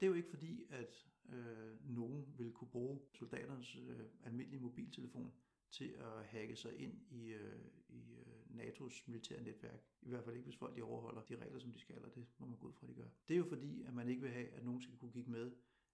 Det 0.01 0.03
er 0.03 0.07
jo 0.07 0.15
ikke 0.15 0.31
fordi, 0.31 0.65
at 0.71 1.07
øh, 1.29 1.91
nogen 1.97 2.35
vil 2.39 2.53
kunne 2.53 2.71
bruge 2.71 3.01
soldaternes 3.13 3.77
øh, 3.77 4.07
almindelige 4.25 4.61
mobiltelefon 4.61 5.33
til 5.71 5.95
at 5.99 6.27
hacke 6.27 6.57
sig 6.57 6.79
ind 6.79 7.01
i, 7.11 7.33
øh, 7.33 7.65
i 7.89 8.13
øh, 8.13 8.59
NATO's 8.59 9.03
militære 9.07 9.43
netværk. 9.43 9.81
I 10.03 10.09
hvert 10.09 10.25
fald 10.25 10.37
ikke, 10.37 10.45
hvis 10.45 10.57
folk 10.57 10.77
de 10.77 10.83
overholder 10.83 11.23
de 11.23 11.37
regler, 11.37 11.59
som 11.59 11.73
de 11.73 11.79
skal, 11.79 12.05
og 12.05 12.15
det 12.15 12.27
må 12.39 12.47
man 12.47 12.59
gå 12.59 12.67
ud 12.67 12.73
fra, 12.73 12.87
de 12.87 12.95
gør. 12.95 13.09
Det 13.29 13.35
er 13.35 13.39
jo 13.39 13.49
fordi, 13.49 13.83
at 13.83 13.95
man 13.95 14.09
ikke 14.09 14.23
vil 14.23 14.31
have, 14.31 14.49
at 14.49 14.65
nogen 14.65 14.83
skal 14.83 14.97
kunne 14.97 15.13
kigge 15.13 15.31
med 15.31 15.53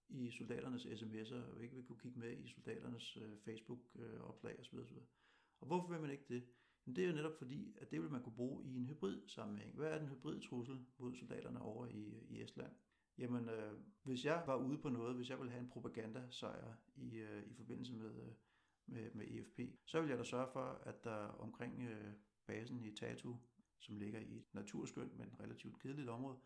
i 0.09 0.31
soldaternes 0.31 0.85
sms'er, 0.85 1.53
og 1.55 1.63
ikke 1.63 1.75
vil 1.75 1.85
kunne 1.85 1.99
kigge 1.99 2.19
med 2.19 2.37
i 2.37 2.47
soldaternes 2.47 3.17
øh, 3.17 3.37
Facebook-opslag 3.37 4.53
øh, 4.53 4.59
osv. 4.59 4.75
osv. 4.75 4.97
Og 5.59 5.67
hvorfor 5.67 5.87
vil 5.87 6.01
man 6.01 6.11
ikke 6.11 6.25
det? 6.29 6.43
Men 6.85 6.95
det 6.95 7.03
er 7.03 7.07
jo 7.07 7.15
netop 7.15 7.37
fordi, 7.37 7.75
at 7.81 7.91
det 7.91 8.01
vil 8.01 8.11
man 8.11 8.23
kunne 8.23 8.35
bruge 8.35 8.65
i 8.65 8.75
en 8.75 8.85
hybrid 8.85 9.27
sammenhæng. 9.27 9.75
Hvad 9.75 9.91
er 9.91 9.97
den 9.97 10.09
hybrid 10.09 10.41
trussel 10.41 10.85
mod 10.97 11.15
soldaterne 11.15 11.61
over 11.61 11.87
i, 11.87 12.25
i 12.29 12.41
Estland? 12.41 12.71
Jamen, 13.17 13.49
øh, 13.49 13.73
hvis 14.03 14.25
jeg 14.25 14.43
var 14.45 14.55
ude 14.55 14.77
på 14.77 14.89
noget, 14.89 15.15
hvis 15.15 15.29
jeg 15.29 15.37
ville 15.37 15.51
have 15.51 15.61
en 15.61 15.69
propagandasejr 15.69 16.73
i, 16.95 17.17
øh, 17.17 17.43
i 17.47 17.53
forbindelse 17.53 17.93
med, 17.93 18.15
øh, 18.15 18.33
med, 18.85 19.11
med 19.13 19.25
EFP, 19.27 19.59
så 19.85 19.99
ville 19.99 20.09
jeg 20.09 20.19
da 20.19 20.23
sørge 20.23 20.47
for, 20.53 20.81
at 20.83 21.03
der 21.03 21.17
omkring 21.17 21.81
øh, 21.81 22.13
basen 22.45 22.83
i 22.83 22.95
Tatu, 22.95 23.35
som 23.79 23.97
ligger 23.97 24.19
i 24.19 24.37
et 24.37 24.53
naturskønt, 24.53 25.17
men 25.17 25.35
relativt 25.39 25.79
kedeligt 25.81 26.09
område, 26.09 26.37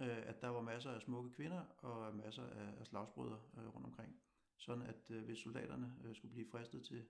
øh, 0.00 0.28
at 0.28 0.42
der 0.42 0.48
var 0.48 0.60
masser 0.60 0.90
af 0.90 1.02
smukke 1.02 1.30
kvinder 1.30 1.60
og 1.78 2.16
masser 2.16 2.46
af, 2.46 2.80
af 2.80 2.86
slagsbrødre 2.86 3.40
øh, 3.58 3.74
rundt 3.74 3.86
omkring. 3.86 4.16
Sådan 4.56 4.82
at 4.82 5.10
øh, 5.10 5.24
hvis 5.24 5.38
soldaterne 5.38 5.94
øh, 6.04 6.14
skulle 6.14 6.32
blive 6.32 6.46
fristet 6.50 6.84
til 6.84 7.06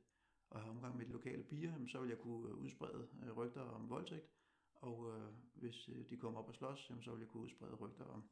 og 0.51 0.61
have 0.61 0.71
omgang 0.71 0.97
med 0.97 1.07
de 1.07 1.13
lokale 1.13 1.45
piger, 1.45 1.87
så 1.89 2.01
vil 2.01 2.09
jeg 2.09 2.19
kunne 2.19 2.49
øh, 2.49 2.57
udsprede 2.57 3.09
øh, 3.25 3.33
rygter 3.33 3.61
om 3.61 3.91
voldtægt, 3.91 4.31
og 4.75 5.15
øh, 5.15 5.33
hvis 5.55 5.89
øh, 5.89 6.11
de 6.11 6.17
kom 6.17 6.37
op 6.37 6.49
og 6.49 6.55
slås, 6.55 6.93
så 7.01 7.11
vil 7.11 7.21
jeg 7.21 7.29
kunne 7.29 7.43
udsprede 7.43 7.75
rygter 7.75 8.05
om 8.05 8.31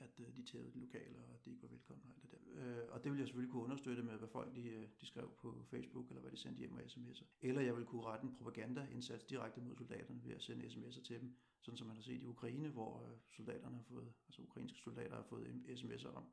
at 0.00 0.18
de 0.36 0.42
tævede 0.42 0.72
de 0.72 0.80
lokale, 0.80 1.18
og 1.18 1.34
at 1.34 1.44
de 1.44 1.50
ikke 1.50 1.62
var 1.62 1.68
velkomne 1.68 2.02
og 2.04 2.10
alt 2.14 2.22
det 2.22 2.30
der. 2.30 2.82
Øh, 2.82 2.88
og 2.92 3.04
det 3.04 3.12
vil 3.12 3.18
jeg 3.18 3.28
selvfølgelig 3.28 3.52
kunne 3.52 3.62
understøtte 3.62 4.02
med, 4.02 4.18
hvad 4.18 4.28
folk 4.28 4.54
de, 4.54 4.88
de 5.00 5.06
skrev 5.06 5.36
på 5.38 5.64
Facebook, 5.70 6.08
eller 6.08 6.20
hvad 6.20 6.30
de 6.30 6.36
sendte 6.36 6.58
hjem 6.58 6.78
af 6.78 6.82
sms'er. 6.82 7.26
Eller 7.42 7.60
jeg 7.60 7.76
vil 7.76 7.84
kunne 7.84 8.02
rette 8.04 8.26
en 8.26 8.34
propagandaindsats 8.34 9.24
direkte 9.24 9.60
mod 9.60 9.76
soldaterne 9.76 10.24
ved 10.24 10.34
at 10.34 10.42
sende 10.42 10.66
sms'er 10.66 11.02
til 11.02 11.20
dem, 11.20 11.36
sådan 11.60 11.78
som 11.78 11.86
man 11.86 11.96
har 11.96 12.02
set 12.02 12.22
i 12.22 12.26
Ukraine, 12.26 12.68
hvor 12.68 13.20
soldaterne 13.36 13.76
har 13.76 13.82
fået, 13.82 14.12
altså 14.28 14.42
ukrainske 14.42 14.78
soldater 14.78 15.16
har 15.16 15.26
fået 15.28 15.46
sms'er 15.68 16.08
om, 16.08 16.32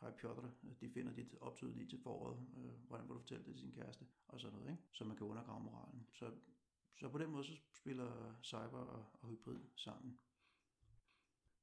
Hej 0.00 0.10
Piotr, 0.10 0.44
øh, 0.44 0.70
de 0.80 0.90
finder 0.90 1.12
dit 1.12 1.34
optød 1.40 1.74
lige 1.74 1.88
til 1.88 1.98
foråret, 2.02 2.38
øh, 2.56 2.88
hvordan 2.88 3.08
vil 3.08 3.14
du 3.14 3.20
fortælle 3.20 3.44
det 3.44 3.52
til 3.52 3.60
sin 3.60 3.72
kæreste, 3.72 4.04
og 4.28 4.40
sådan 4.40 4.58
noget, 4.58 4.70
ikke? 4.70 4.82
så 4.92 5.04
man 5.04 5.16
kan 5.16 5.26
undergrave 5.26 5.60
moralen. 5.64 6.06
Så, 6.12 6.30
så 6.96 7.08
på 7.08 7.18
den 7.18 7.30
måde 7.30 7.44
så 7.44 7.52
spiller 7.72 8.36
cyber 8.42 8.78
og, 8.78 9.04
og 9.20 9.28
hybrid 9.28 9.58
sammen. 9.76 10.18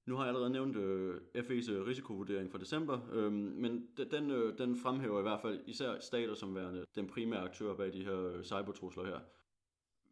Nu 0.06 0.16
har 0.16 0.24
jeg 0.24 0.28
allerede 0.28 0.50
nævnt 0.50 0.76
øh, 0.76 1.22
FE's 1.36 1.72
øh, 1.72 1.86
risikovurdering 1.86 2.52
fra 2.52 2.58
december, 2.58 3.00
øh, 3.12 3.34
men 3.34 3.88
den, 4.12 4.32
øh, 4.32 4.58
den 4.58 4.78
fremhæver 4.78 5.20
i 5.20 5.22
hvert 5.22 5.42
fald 5.42 5.64
især 5.68 6.00
stater 6.00 6.34
som 6.34 6.56
værende 6.56 6.86
den 6.96 7.08
primære 7.08 7.40
aktør 7.40 7.76
bag 7.76 7.94
de 7.94 8.04
her 8.04 8.28
øh, 8.28 8.44
cybertrusler 8.44 9.06
her. 9.06 9.20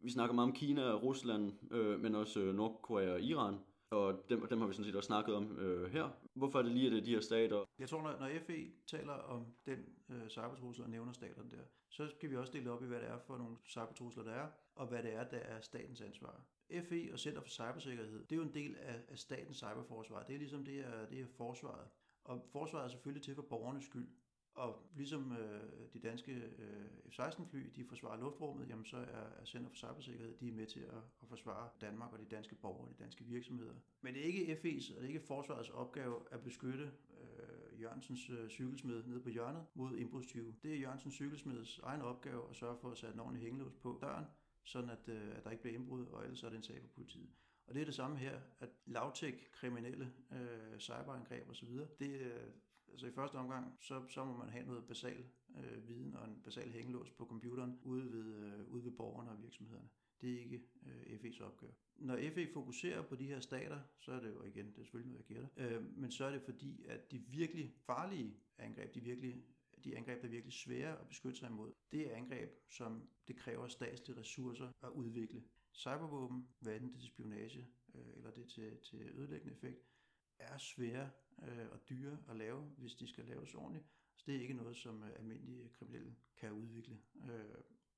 Vi 0.00 0.10
snakker 0.10 0.34
meget 0.34 0.48
om 0.48 0.54
Kina 0.54 0.82
og 0.82 1.02
Rusland, 1.02 1.52
øh, 1.72 2.00
men 2.00 2.14
også 2.14 2.40
øh, 2.40 2.54
Nordkorea 2.54 3.12
og 3.12 3.20
Iran, 3.20 3.58
og 3.90 4.24
dem, 4.28 4.46
dem 4.46 4.60
har 4.60 4.66
vi 4.66 4.72
sådan 4.72 4.84
set 4.84 4.96
også 4.96 5.06
snakket 5.06 5.34
om 5.34 5.58
øh, 5.58 5.92
her. 5.92 6.08
Hvorfor 6.34 6.58
er 6.58 6.62
det 6.62 6.72
lige, 6.72 6.86
at 6.86 6.92
det 6.92 6.98
er 6.98 7.04
de 7.04 7.10
her 7.10 7.20
stater? 7.20 7.64
Jeg 7.78 7.88
tror, 7.88 8.02
når, 8.02 8.18
når 8.18 8.40
FE 8.46 8.70
taler 8.86 9.12
om 9.12 9.46
den 9.66 9.78
øh, 10.08 10.28
cybertrussel 10.28 10.84
og 10.84 10.90
nævner 10.90 11.12
staterne 11.12 11.50
der, 11.50 11.62
så 11.88 12.08
skal 12.08 12.30
vi 12.30 12.36
også 12.36 12.52
dele 12.52 12.70
op 12.70 12.82
i, 12.82 12.86
hvad 12.86 13.00
det 13.00 13.08
er 13.08 13.18
for 13.18 13.38
nogle 13.38 13.56
cybertrusler, 13.64 14.22
der 14.24 14.32
er, 14.32 14.48
og 14.74 14.86
hvad 14.86 15.02
det 15.02 15.14
er, 15.14 15.24
der 15.28 15.38
er 15.38 15.60
statens 15.60 16.00
ansvar. 16.00 16.44
FE 16.88 17.08
og 17.12 17.18
Center 17.18 17.40
for 17.40 17.48
Cybersikkerhed, 17.48 18.24
det 18.24 18.32
er 18.32 18.36
jo 18.36 18.42
en 18.42 18.54
del 18.54 18.76
af, 18.76 19.00
af 19.08 19.18
statens 19.18 19.56
cyberforsvar. 19.56 20.22
Det 20.22 20.34
er 20.34 20.38
ligesom 20.38 20.64
det 20.64 20.80
er, 20.80 21.06
det 21.06 21.20
er 21.20 21.26
forsvaret. 21.26 21.88
Og 22.24 22.46
forsvaret 22.52 22.84
er 22.84 22.88
selvfølgelig 22.88 23.22
til 23.22 23.34
for 23.34 23.42
borgernes 23.42 23.84
skyld. 23.84 24.08
Og 24.54 24.90
ligesom 24.96 25.32
øh, 25.32 25.62
de 25.92 25.98
danske 25.98 26.32
øh, 26.32 26.86
F-16-fly, 27.10 27.70
de 27.76 27.84
forsvarer 27.84 28.20
luftrummet, 28.20 28.68
jamen 28.68 28.84
så 28.84 28.96
er, 28.96 29.40
er 29.40 29.44
Center 29.44 29.68
for 29.68 29.76
Cybersikkerhed, 29.76 30.36
de 30.40 30.48
er 30.48 30.52
med 30.52 30.66
til 30.66 30.80
at, 30.80 31.02
at 31.22 31.28
forsvare 31.28 31.68
Danmark 31.80 32.12
og 32.12 32.18
de 32.18 32.24
danske 32.24 32.54
borgere 32.54 32.88
og 32.88 32.98
de 32.98 33.02
danske 33.02 33.24
virksomheder. 33.24 33.74
Men 34.00 34.14
det 34.14 34.22
er 34.22 34.26
ikke 34.26 34.52
FE's 34.52 34.94
og 34.94 35.00
det 35.00 35.04
er 35.04 35.08
ikke 35.08 35.20
forsvarets 35.20 35.68
opgave 35.68 36.16
at 36.30 36.42
beskytte 36.42 36.92
øh, 37.20 37.80
Jørgensens 37.80 38.30
øh, 38.30 38.48
cykelsmed 38.48 39.04
nede 39.04 39.20
på 39.20 39.28
hjørnet 39.28 39.66
mod 39.74 39.96
indbrudstyve. 39.96 40.54
Det 40.62 40.72
er 40.72 40.76
Jørgensens 40.76 41.14
cykelsmeds 41.14 41.78
egen 41.78 42.00
opgave 42.00 42.50
at 42.50 42.56
sørge 42.56 42.78
for 42.78 42.90
at 42.90 42.98
sætte 42.98 43.14
en 43.14 43.20
ordentlig 43.20 43.42
hængelås 43.42 43.74
på 43.74 43.98
døren, 44.00 44.24
sådan 44.64 44.90
at, 44.90 45.08
øh, 45.08 45.36
at 45.36 45.44
der 45.44 45.50
ikke 45.50 45.62
bliver 45.62 45.78
indbrud, 45.78 46.06
og 46.06 46.22
ellers 46.22 46.42
er 46.42 46.48
det 46.48 46.56
en 46.56 46.62
sag 46.62 46.80
for 46.80 46.88
politiet. 46.88 47.30
Og 47.66 47.74
det 47.74 47.80
er 47.80 47.84
det 47.84 47.94
samme 47.94 48.16
her, 48.16 48.40
at 48.60 48.68
lavtæk 48.86 49.48
kriminelle 49.52 50.12
øh, 50.32 50.78
cyberangreb 50.78 51.48
osv., 51.48 51.68
det, 51.98 52.20
øh, 52.20 52.50
altså 52.92 53.06
i 53.06 53.12
første 53.12 53.36
omgang, 53.36 53.76
så, 53.80 54.06
så 54.08 54.24
må 54.24 54.36
man 54.36 54.48
have 54.48 54.66
noget 54.66 54.84
basal 54.86 55.24
øh, 55.58 55.88
viden 55.88 56.16
og 56.16 56.28
en 56.28 56.40
basal 56.44 56.70
hængelås 56.70 57.10
på 57.10 57.26
computeren 57.26 57.78
ude 57.82 58.12
ved, 58.12 58.34
øh, 58.34 58.68
ude 58.68 58.84
ved 58.84 58.92
borgerne 58.92 59.30
og 59.30 59.42
virksomhederne. 59.42 59.88
Det 60.20 60.34
er 60.34 60.38
ikke 60.38 60.62
øh, 60.86 61.18
FE's 61.20 61.42
opgave. 61.42 61.72
Når 61.96 62.16
FE 62.16 62.52
fokuserer 62.52 63.02
på 63.02 63.16
de 63.16 63.26
her 63.26 63.40
stater, 63.40 63.80
så 63.98 64.12
er 64.12 64.20
det 64.20 64.28
jo 64.28 64.42
igen, 64.42 64.66
det 64.66 64.78
er 64.78 64.82
selvfølgelig 64.82 65.12
noget, 65.12 65.24
jeg 65.28 65.36
giver 65.36 65.46
øh, 65.56 65.96
men 65.96 66.10
så 66.10 66.24
er 66.24 66.30
det 66.30 66.42
fordi, 66.42 66.84
at 66.88 67.10
de 67.10 67.18
virkelig 67.18 67.74
farlige 67.86 68.36
angreb, 68.58 68.94
de 68.94 69.00
virkelig 69.00 69.44
de 69.84 69.96
angreb, 69.96 70.20
der 70.20 70.26
er 70.26 70.30
virkelig 70.30 70.52
svære 70.52 71.00
at 71.00 71.08
beskytte 71.08 71.38
sig 71.38 71.48
imod, 71.48 71.72
det 71.92 72.12
er 72.12 72.16
angreb, 72.16 72.50
som 72.68 73.08
det 73.28 73.36
kræver 73.36 73.68
statslige 73.68 74.20
ressourcer 74.20 74.68
at 74.82 74.88
udvikle. 74.88 75.42
Cybervåben, 75.74 76.48
hvad 76.60 76.74
enten 76.74 76.92
det 76.92 77.00
til 77.00 77.08
spionage 77.08 77.68
øh, 77.94 78.16
eller 78.16 78.30
det 78.30 78.48
til, 78.48 78.78
til 78.78 79.00
ødelæggende 79.14 79.52
effekt, 79.52 79.91
er 80.38 80.58
svære 80.58 81.10
øh, 81.42 81.66
og 81.72 81.88
dyre 81.88 82.18
at 82.28 82.36
lave, 82.36 82.60
hvis 82.60 82.94
de 82.94 83.06
skal 83.06 83.24
laves 83.24 83.54
ordentligt. 83.54 83.86
Så 84.16 84.24
det 84.26 84.36
er 84.36 84.40
ikke 84.40 84.54
noget, 84.54 84.76
som 84.76 85.02
øh, 85.02 85.10
almindelige 85.18 85.68
kriminelle 85.68 86.14
kan 86.36 86.52
udvikle. 86.52 86.98
Øh, 87.30 87.54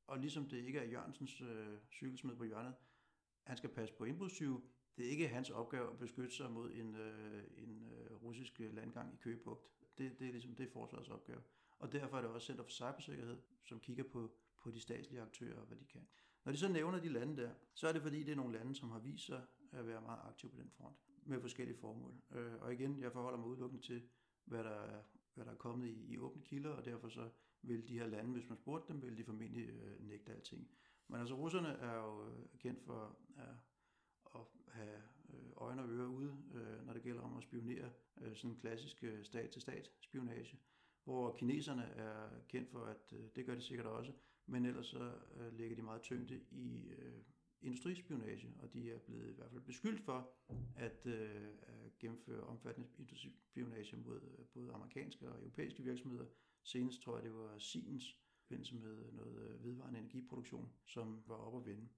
og 0.07 0.19
ligesom 0.19 0.49
det 0.49 0.57
ikke 0.57 0.79
er 0.79 0.85
Jørgensens 0.85 1.41
øh, 1.41 1.79
cykelsmed 1.93 2.37
på 2.37 2.45
hjørnet, 2.45 2.75
han 3.43 3.57
skal 3.57 3.71
passe 3.71 3.95
på 3.95 4.05
indbrudstyve, 4.05 4.63
det 4.97 5.07
er 5.07 5.11
ikke 5.11 5.29
hans 5.29 5.51
opgave 5.51 5.91
at 5.91 5.99
beskytte 5.99 6.35
sig 6.35 6.51
mod 6.51 6.73
en, 6.73 6.95
øh, 6.95 7.45
en 7.57 7.93
øh, 7.93 8.23
russisk 8.23 8.59
landgang 8.59 9.15
i 9.15 9.17
Køgebugt. 9.17 9.67
Det, 9.99 10.19
det 10.19 10.29
er 10.29 10.33
ligesom 10.33 10.55
det 10.55 10.67
er 10.67 10.73
forsvarets 10.73 11.09
opgave. 11.09 11.43
Og 11.79 11.93
derfor 11.93 12.17
er 12.17 12.21
det 12.21 12.31
også 12.31 12.47
Center 12.47 12.65
for 12.65 12.71
Cybersikkerhed, 12.71 13.39
som 13.65 13.81
kigger 13.81 14.05
på, 14.05 14.35
på 14.63 14.71
de 14.71 14.81
statslige 14.81 15.23
aktører 15.23 15.61
og 15.61 15.67
hvad 15.67 15.77
de 15.77 15.85
kan. 15.85 16.09
Når 16.45 16.53
de 16.53 16.59
så 16.59 16.69
nævner 16.69 17.01
de 17.01 17.09
lande 17.09 17.43
der, 17.43 17.51
så 17.75 17.89
er 17.89 17.93
det 17.93 18.03
fordi, 18.03 18.23
det 18.23 18.33
er 18.33 18.37
nogle 18.37 18.59
lande, 18.59 18.75
som 18.75 18.91
har 18.91 18.99
vist 18.99 19.27
sig 19.27 19.43
at 19.73 19.87
være 19.87 20.01
meget 20.01 20.21
aktive 20.25 20.51
på 20.51 20.57
den 20.57 20.71
front 20.71 20.97
med 21.27 21.41
forskellige 21.41 21.79
formål. 21.79 22.15
Øh, 22.31 22.55
og 22.61 22.73
igen, 22.73 23.01
jeg 23.01 23.13
forholder 23.13 23.39
mig 23.39 23.47
udelukkende 23.47 23.83
til, 23.83 24.03
hvad 24.45 24.65
der 24.65 24.71
er, 24.71 25.03
hvad 25.35 25.45
der 25.45 25.51
er 25.51 25.57
kommet 25.57 25.89
i, 25.89 26.13
i 26.13 26.19
åbne 26.19 26.43
kilder, 26.43 26.71
og 26.71 26.85
derfor 26.85 27.09
så 27.09 27.31
vil 27.63 27.89
de 27.89 27.99
her 27.99 28.07
lande, 28.07 28.33
hvis 28.33 28.49
man 28.49 28.59
spurgte 28.59 28.93
dem, 28.93 29.03
vil 29.03 29.17
de 29.17 29.25
formentlig 29.25 29.69
øh, 29.69 30.07
nægte 30.09 30.33
alting. 30.33 30.69
Men 31.09 31.21
altså 31.21 31.35
russerne 31.35 31.69
er 31.69 31.97
jo 31.97 32.29
øh, 32.29 32.47
kendt 32.59 32.85
for 32.85 33.19
at, 33.37 33.57
at 34.35 34.41
have 34.69 35.03
øh, 35.29 35.51
øjne 35.57 35.83
og 35.83 35.89
ører 35.89 36.09
ude, 36.09 36.37
øh, 36.55 36.87
når 36.87 36.93
det 36.93 37.03
gælder 37.03 37.23
om 37.23 37.37
at 37.37 37.43
spionere, 37.43 37.91
øh, 38.21 38.37
sådan 38.37 38.51
en 38.51 38.61
klassisk 38.61 39.05
stat-til-stat 39.23 39.91
spionage 40.01 40.59
hvor 41.05 41.37
kineserne 41.37 41.83
er 41.83 42.29
kendt 42.49 42.71
for, 42.71 42.85
at 42.85 43.13
øh, 43.13 43.25
det 43.37 43.47
gør 43.47 43.55
de 43.55 43.61
sikkert 43.61 43.87
også, 43.87 44.13
men 44.47 44.67
ellers 44.67 44.87
så 44.87 45.13
øh, 45.37 45.59
lægger 45.59 45.77
de 45.77 45.83
meget 45.83 46.03
tyngde 46.03 46.41
i 46.51 46.89
øh, 46.89 47.23
industrispionage, 47.65 48.55
og 48.63 48.73
de 48.73 48.91
er 48.91 48.99
blevet 48.99 49.31
i 49.31 49.35
hvert 49.35 49.51
fald 49.51 49.63
beskyldt 49.63 50.01
for 50.01 50.31
at, 50.77 51.07
øh, 51.07 51.51
gennemføre 52.01 52.41
omfattende 52.41 52.89
industrispionage 52.99 53.97
mod 53.97 54.21
øh, 54.23 54.45
både 54.55 54.73
amerikanske 54.73 55.29
og 55.29 55.39
europæiske 55.39 55.83
virksomheder. 55.83 56.27
Senest 56.63 57.03
tror 57.03 57.17
jeg, 57.17 57.25
det 57.25 57.35
var 57.35 57.59
Siemens 57.59 58.11
i 58.11 58.47
forbindelse 58.47 58.77
med 58.77 59.13
noget 59.13 59.51
øh, 59.51 59.65
vedvarende 59.65 59.99
energiproduktion, 59.99 60.73
som 60.87 61.23
var 61.27 61.37
op 61.37 61.57
at 61.57 61.67
vinde. 61.67 61.89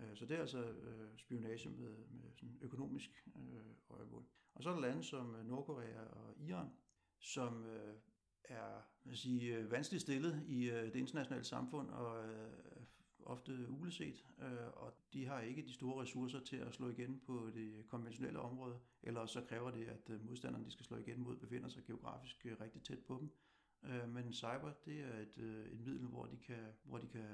Øh, 0.00 0.16
så 0.16 0.26
det 0.26 0.36
er 0.36 0.40
altså 0.40 0.72
øh, 0.72 1.08
spionage 1.16 1.70
med, 1.70 1.96
med 2.10 2.32
sådan 2.34 2.58
økonomisk 2.60 3.28
øh, 3.36 3.96
øjemål. 3.96 4.24
Og 4.54 4.62
så 4.62 4.70
er 4.70 4.74
der 4.74 4.80
lande 4.80 5.02
som 5.02 5.34
øh, 5.34 5.46
Nordkorea 5.46 6.00
og 6.00 6.34
Iran, 6.38 6.68
som 7.18 7.64
øh, 7.64 7.94
er 8.44 8.82
man 9.04 9.16
sige, 9.16 9.56
øh, 9.56 9.70
vanskeligt 9.70 10.02
stillet 10.02 10.44
i 10.46 10.70
øh, 10.70 10.84
det 10.84 10.96
internationale 10.96 11.44
samfund 11.44 11.90
og 11.90 12.28
øh, 12.28 12.50
ofte 13.28 13.70
uleset, 13.70 14.26
øh, 14.42 14.66
og 14.72 14.92
de 15.12 15.26
har 15.26 15.40
ikke 15.40 15.62
de 15.62 15.72
store 15.72 16.02
ressourcer 16.02 16.40
til 16.40 16.56
at 16.56 16.74
slå 16.74 16.88
igen 16.88 17.20
på 17.26 17.50
det 17.54 17.88
konventionelle 17.88 18.40
område, 18.40 18.78
eller 19.02 19.26
så 19.26 19.40
kræver 19.48 19.70
det, 19.70 19.86
at 19.86 20.10
øh, 20.10 20.26
modstanderne 20.26 20.64
de 20.64 20.70
skal 20.70 20.86
slå 20.86 20.96
igen 20.96 21.20
mod 21.20 21.36
befinder 21.36 21.68
sig 21.68 21.84
geografisk 21.84 22.46
øh, 22.46 22.60
rigtig 22.60 22.82
tæt 22.82 22.98
på 22.98 23.18
dem. 23.20 23.30
Øh, 23.90 24.08
Men 24.08 24.32
cyber, 24.32 24.72
det 24.84 25.00
er 25.00 25.18
et, 25.18 25.38
øh, 25.38 25.66
et 25.66 25.80
middel, 25.80 26.06
hvor 26.06 26.26
de 26.26 26.36
kan, 26.36 26.66
hvor 26.84 26.98
de 26.98 27.08
kan 27.08 27.28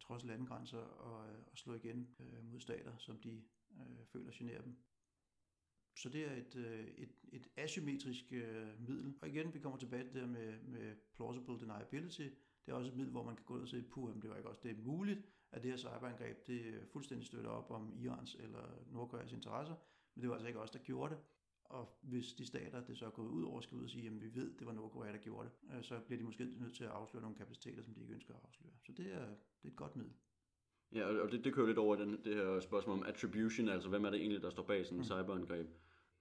trods 0.00 0.24
landegrænser 0.24 0.78
og, 0.78 1.26
og 1.52 1.58
slå 1.58 1.74
igen 1.74 2.08
mod 2.42 2.60
stater, 2.60 2.96
som 2.96 3.18
de 3.18 3.42
føler 4.12 4.32
generer 4.34 4.62
dem. 4.62 4.76
Så 5.96 6.08
det 6.08 6.24
er 6.24 6.32
et, 6.32 6.56
et, 6.96 7.12
et 7.32 7.48
asymmetrisk 7.56 8.32
øh, 8.32 8.88
middel. 8.88 9.14
Og 9.22 9.28
igen, 9.28 9.54
vi 9.54 9.58
kommer 9.58 9.78
tilbage 9.78 10.04
til 10.04 10.14
det 10.14 10.22
der 10.22 10.28
med, 10.28 10.62
med 10.62 10.96
plausible 11.14 11.60
deniability. 11.60 12.28
Det 12.66 12.72
er 12.72 12.76
også 12.76 12.90
et 12.90 12.96
middel, 12.96 13.12
hvor 13.12 13.22
man 13.22 13.36
kan 13.36 13.44
gå 13.44 13.54
ud 13.54 13.60
og 13.60 13.68
sige, 13.68 13.82
puh, 13.82 14.14
det 14.22 14.30
var 14.30 14.36
ikke 14.36 14.48
også 14.48 14.60
det 14.62 14.70
er 14.70 14.82
muligt, 14.82 15.22
at 15.52 15.62
det 15.62 15.70
her 15.70 15.78
cyberangreb, 15.78 16.46
det 16.46 16.88
fuldstændig 16.92 17.26
støtter 17.26 17.50
op 17.50 17.70
om 17.70 17.92
Irans 17.96 18.34
eller 18.34 18.62
Nordkoreas 18.92 19.32
interesser, 19.32 19.74
men 20.14 20.22
det 20.22 20.28
var 20.28 20.34
altså 20.34 20.48
ikke 20.48 20.60
os, 20.60 20.70
der 20.70 20.78
gjorde 20.78 21.14
det. 21.14 21.20
Og 21.64 21.98
hvis 22.02 22.32
de 22.32 22.46
stater, 22.46 22.84
det 22.84 22.98
så 22.98 23.06
er 23.06 23.10
gået 23.10 23.28
ud 23.28 23.44
over, 23.44 23.60
skal 23.60 23.76
ud 23.78 23.84
og 23.84 23.90
sige, 23.90 24.06
at 24.06 24.20
vi 24.20 24.34
ved, 24.34 24.58
det 24.58 24.66
var 24.66 24.72
Nordkorea, 24.72 25.12
der 25.12 25.18
gjorde 25.18 25.48
det, 25.48 25.76
øh, 25.76 25.84
så 25.84 26.00
bliver 26.06 26.18
de 26.18 26.24
måske 26.24 26.44
nødt 26.44 26.74
til 26.74 26.84
at 26.84 26.90
afsløre 26.90 27.22
nogle 27.22 27.36
kapaciteter, 27.36 27.82
som 27.82 27.94
de 27.94 28.00
ikke 28.00 28.14
ønsker 28.14 28.34
at 28.34 28.40
afsløre. 28.44 28.72
Så 28.86 28.92
det 28.92 29.06
er, 29.06 29.26
det 29.26 29.64
er 29.64 29.68
et 29.68 29.76
godt 29.76 29.96
middel. 29.96 30.12
Ja, 30.92 31.06
og 31.06 31.32
det, 31.32 31.44
det 31.44 31.54
kører 31.54 31.66
lidt 31.66 31.78
over 31.78 31.96
den, 31.96 32.24
det 32.24 32.34
her 32.34 32.60
spørgsmål 32.60 32.98
om 32.98 33.04
attribution, 33.06 33.68
altså 33.68 33.88
hvem 33.88 34.04
er 34.04 34.10
det 34.10 34.20
egentlig, 34.20 34.42
der 34.42 34.50
står 34.50 34.62
bag 34.62 34.86
sådan 34.86 34.98
en 34.98 35.00
mm. 35.00 35.04
cyberangreb. 35.04 35.68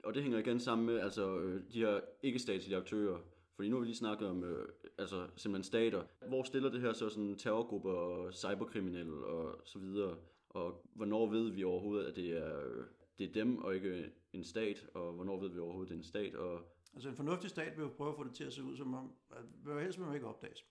Og 0.03 0.13
det 0.13 0.23
hænger 0.23 0.39
igen 0.39 0.59
sammen 0.59 0.85
med 0.85 0.99
altså, 0.99 1.39
øh, 1.39 1.63
de 1.73 1.79
her 1.79 2.01
ikke-statslige 2.21 2.77
aktører, 2.77 3.19
fordi 3.57 3.69
nu 3.69 3.75
har 3.75 3.79
vi 3.79 3.85
lige 3.85 3.95
snakket 3.95 4.27
om 4.27 4.43
øh, 4.43 4.67
altså, 4.97 5.27
simpelthen 5.35 5.63
stater. 5.63 6.03
Hvor 6.27 6.43
stiller 6.43 6.69
det 6.69 6.81
her 6.81 6.93
så 6.93 7.09
sådan 7.09 7.35
terrorgrupper 7.35 7.91
og 7.91 8.33
cyberkriminelle 8.33 9.25
og 9.25 9.61
så 9.65 9.79
videre? 9.79 10.17
Og 10.49 10.85
hvornår 10.93 11.29
ved 11.29 11.51
vi 11.51 11.63
overhovedet, 11.63 12.05
at 12.05 12.15
det 12.15 12.37
er, 12.37 12.67
øh, 12.67 12.85
det 13.19 13.29
er 13.29 13.33
dem 13.33 13.57
og 13.57 13.75
ikke 13.75 14.11
en 14.33 14.43
stat? 14.43 14.87
Og 14.93 15.13
hvornår 15.13 15.39
ved 15.39 15.49
vi 15.49 15.59
overhovedet, 15.59 15.87
at 15.87 15.89
det 15.89 15.95
er 15.95 15.99
en 15.99 16.03
stat? 16.03 16.35
Og... 16.35 16.61
Altså 16.93 17.09
en 17.09 17.15
fornuftig 17.15 17.49
stat 17.49 17.77
vil 17.77 17.83
jo 17.83 17.89
prøve 17.89 18.09
at 18.09 18.15
få 18.15 18.23
det 18.23 18.33
til 18.35 18.43
at 18.43 18.53
se 18.53 18.63
ud 18.63 18.77
som 18.77 18.93
om, 18.93 19.13
at 19.31 19.43
hvad 19.63 19.81
helst 19.81 19.99
vil 19.99 20.05
man 20.05 20.15
ikke 20.15 20.27
opdages. 20.27 20.65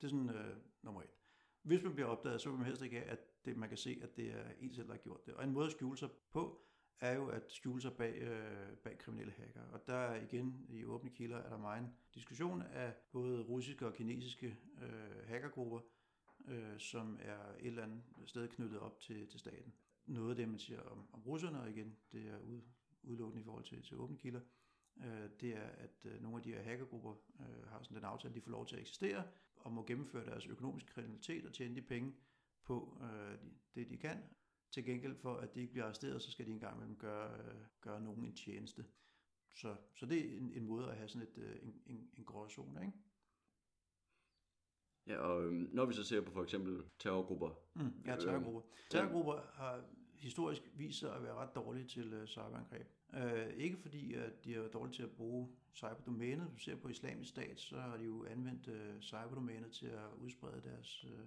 Det 0.00 0.06
er 0.06 0.10
sådan 0.10 0.30
øh, 0.30 0.56
nummer 0.82 1.02
et. 1.02 1.14
Hvis 1.62 1.82
man 1.82 1.94
bliver 1.94 2.08
opdaget, 2.08 2.40
så 2.40 2.48
vil 2.48 2.58
man 2.58 2.66
helst 2.66 2.82
ikke 2.82 2.96
have, 2.96 3.08
at 3.08 3.44
det, 3.44 3.56
man 3.56 3.68
kan 3.68 3.78
se, 3.78 3.98
at 4.02 4.16
det 4.16 4.30
er 4.30 4.44
en 4.60 4.74
selv, 4.74 4.86
der 4.86 4.92
har 4.92 5.00
gjort 5.00 5.26
det. 5.26 5.34
Og 5.34 5.44
en 5.44 5.50
måde 5.50 5.66
at 5.66 5.72
skjule 5.72 5.98
sig 5.98 6.08
på, 6.32 6.62
er 7.02 7.12
jo 7.12 7.28
at 7.28 7.52
skjule 7.52 7.82
sig 7.82 7.92
bag, 7.92 8.14
øh, 8.14 8.76
bag 8.76 8.98
kriminelle 8.98 9.32
hacker. 9.32 9.62
Og 9.72 9.86
der 9.86 10.14
igen 10.14 10.66
i 10.68 10.84
åbne 10.84 11.10
kilder, 11.10 11.36
er 11.36 11.48
der 11.48 11.58
meget 11.58 11.90
diskussion 12.14 12.62
af 12.62 12.94
både 13.12 13.42
russiske 13.42 13.86
og 13.86 13.94
kinesiske 13.94 14.56
øh, 14.82 15.28
hackergrupper, 15.28 15.80
øh, 16.48 16.78
som 16.78 17.18
er 17.22 17.38
et 17.58 17.66
eller 17.66 17.82
andet 17.82 18.02
sted 18.26 18.48
knyttet 18.48 18.78
op 18.80 19.00
til, 19.00 19.28
til 19.28 19.40
staten. 19.40 19.72
Noget 20.06 20.30
af 20.30 20.36
det, 20.36 20.48
man 20.48 20.58
siger 20.58 20.80
om, 20.80 21.08
om 21.12 21.22
russerne, 21.22 21.60
og 21.60 21.70
igen, 21.70 21.96
det 22.12 22.28
er 22.28 22.38
ud, 22.38 22.60
udelukkende 23.02 23.40
i 23.40 23.44
forhold 23.44 23.64
til, 23.64 23.82
til 23.82 23.96
åbne 23.96 24.16
kilder, 24.16 24.40
øh, 24.96 25.30
det 25.40 25.56
er, 25.56 25.68
at 25.68 26.04
øh, 26.04 26.22
nogle 26.22 26.36
af 26.36 26.42
de 26.42 26.52
her 26.52 26.62
hackergrupper 26.62 27.14
øh, 27.40 27.68
har 27.68 27.82
sådan 27.82 27.96
den 27.96 28.04
aftale, 28.04 28.34
de 28.34 28.40
får 28.40 28.50
lov 28.50 28.66
til 28.66 28.76
at 28.76 28.80
eksistere, 28.82 29.24
og 29.56 29.72
må 29.72 29.84
gennemføre 29.84 30.26
deres 30.26 30.46
økonomiske 30.46 30.90
kriminalitet 30.92 31.46
og 31.46 31.52
tjene 31.52 31.76
de 31.76 31.82
penge 31.82 32.14
på 32.64 32.98
øh, 33.02 33.38
det, 33.74 33.90
de 33.90 33.96
kan, 33.96 34.22
til 34.72 34.84
gengæld 34.84 35.16
for, 35.16 35.34
at 35.34 35.54
de 35.54 35.60
ikke 35.60 35.72
bliver 35.72 35.84
arresteret, 35.84 36.22
så 36.22 36.30
skal 36.30 36.46
de 36.46 36.50
engang 36.50 36.76
imellem 36.76 36.96
gøre, 36.96 37.38
øh, 37.38 37.54
gøre 37.80 38.00
nogen 38.00 38.24
en 38.24 38.36
tjeneste. 38.36 38.84
Så, 39.54 39.76
så 39.94 40.06
det 40.06 40.18
er 40.18 40.38
en, 40.38 40.52
en 40.52 40.66
måde 40.66 40.88
at 40.88 40.96
have 40.96 41.08
sådan 41.08 41.28
et, 41.28 41.38
øh, 41.38 41.56
en, 41.62 41.82
en, 41.86 42.10
en 42.18 42.24
gråzone, 42.24 42.80
ikke? 42.80 42.92
Ja, 45.06 45.16
og 45.16 45.44
øhm, 45.44 45.68
når 45.72 45.84
vi 45.84 45.92
så 45.92 46.04
ser 46.04 46.20
på 46.20 46.30
for 46.30 46.42
eksempel 46.42 46.84
terrorgrupper. 46.98 47.50
Mm, 47.74 48.02
ja, 48.06 48.16
terrorgrupper. 48.16 48.62
Øh, 48.62 48.90
terrorgrupper 48.90 49.40
har 49.52 49.84
historisk 50.14 50.62
vist 50.74 50.98
sig 50.98 51.14
at 51.14 51.22
være 51.22 51.34
ret 51.34 51.54
dårlige 51.54 51.88
til 51.88 52.20
uh, 52.20 52.26
cyberangreb. 52.26 52.86
Uh, 53.08 53.56
ikke 53.56 53.76
fordi, 53.76 54.14
at 54.14 54.44
de 54.44 54.54
er 54.54 54.68
dårlige 54.68 54.94
til 54.94 55.02
at 55.02 55.10
bruge 55.10 55.48
cyberdomænet. 55.74 56.46
Hvis 56.46 56.64
du 56.64 56.70
ser 56.70 56.76
på 56.76 56.88
islamisk 56.88 57.30
stat, 57.30 57.60
så 57.60 57.80
har 57.80 57.96
de 57.96 58.04
jo 58.04 58.24
anvendt 58.24 58.68
uh, 58.68 59.00
cyberdomænet 59.00 59.72
til 59.72 59.86
at 59.86 60.08
udsprede 60.18 60.62
deres, 60.62 61.04
uh, 61.04 61.26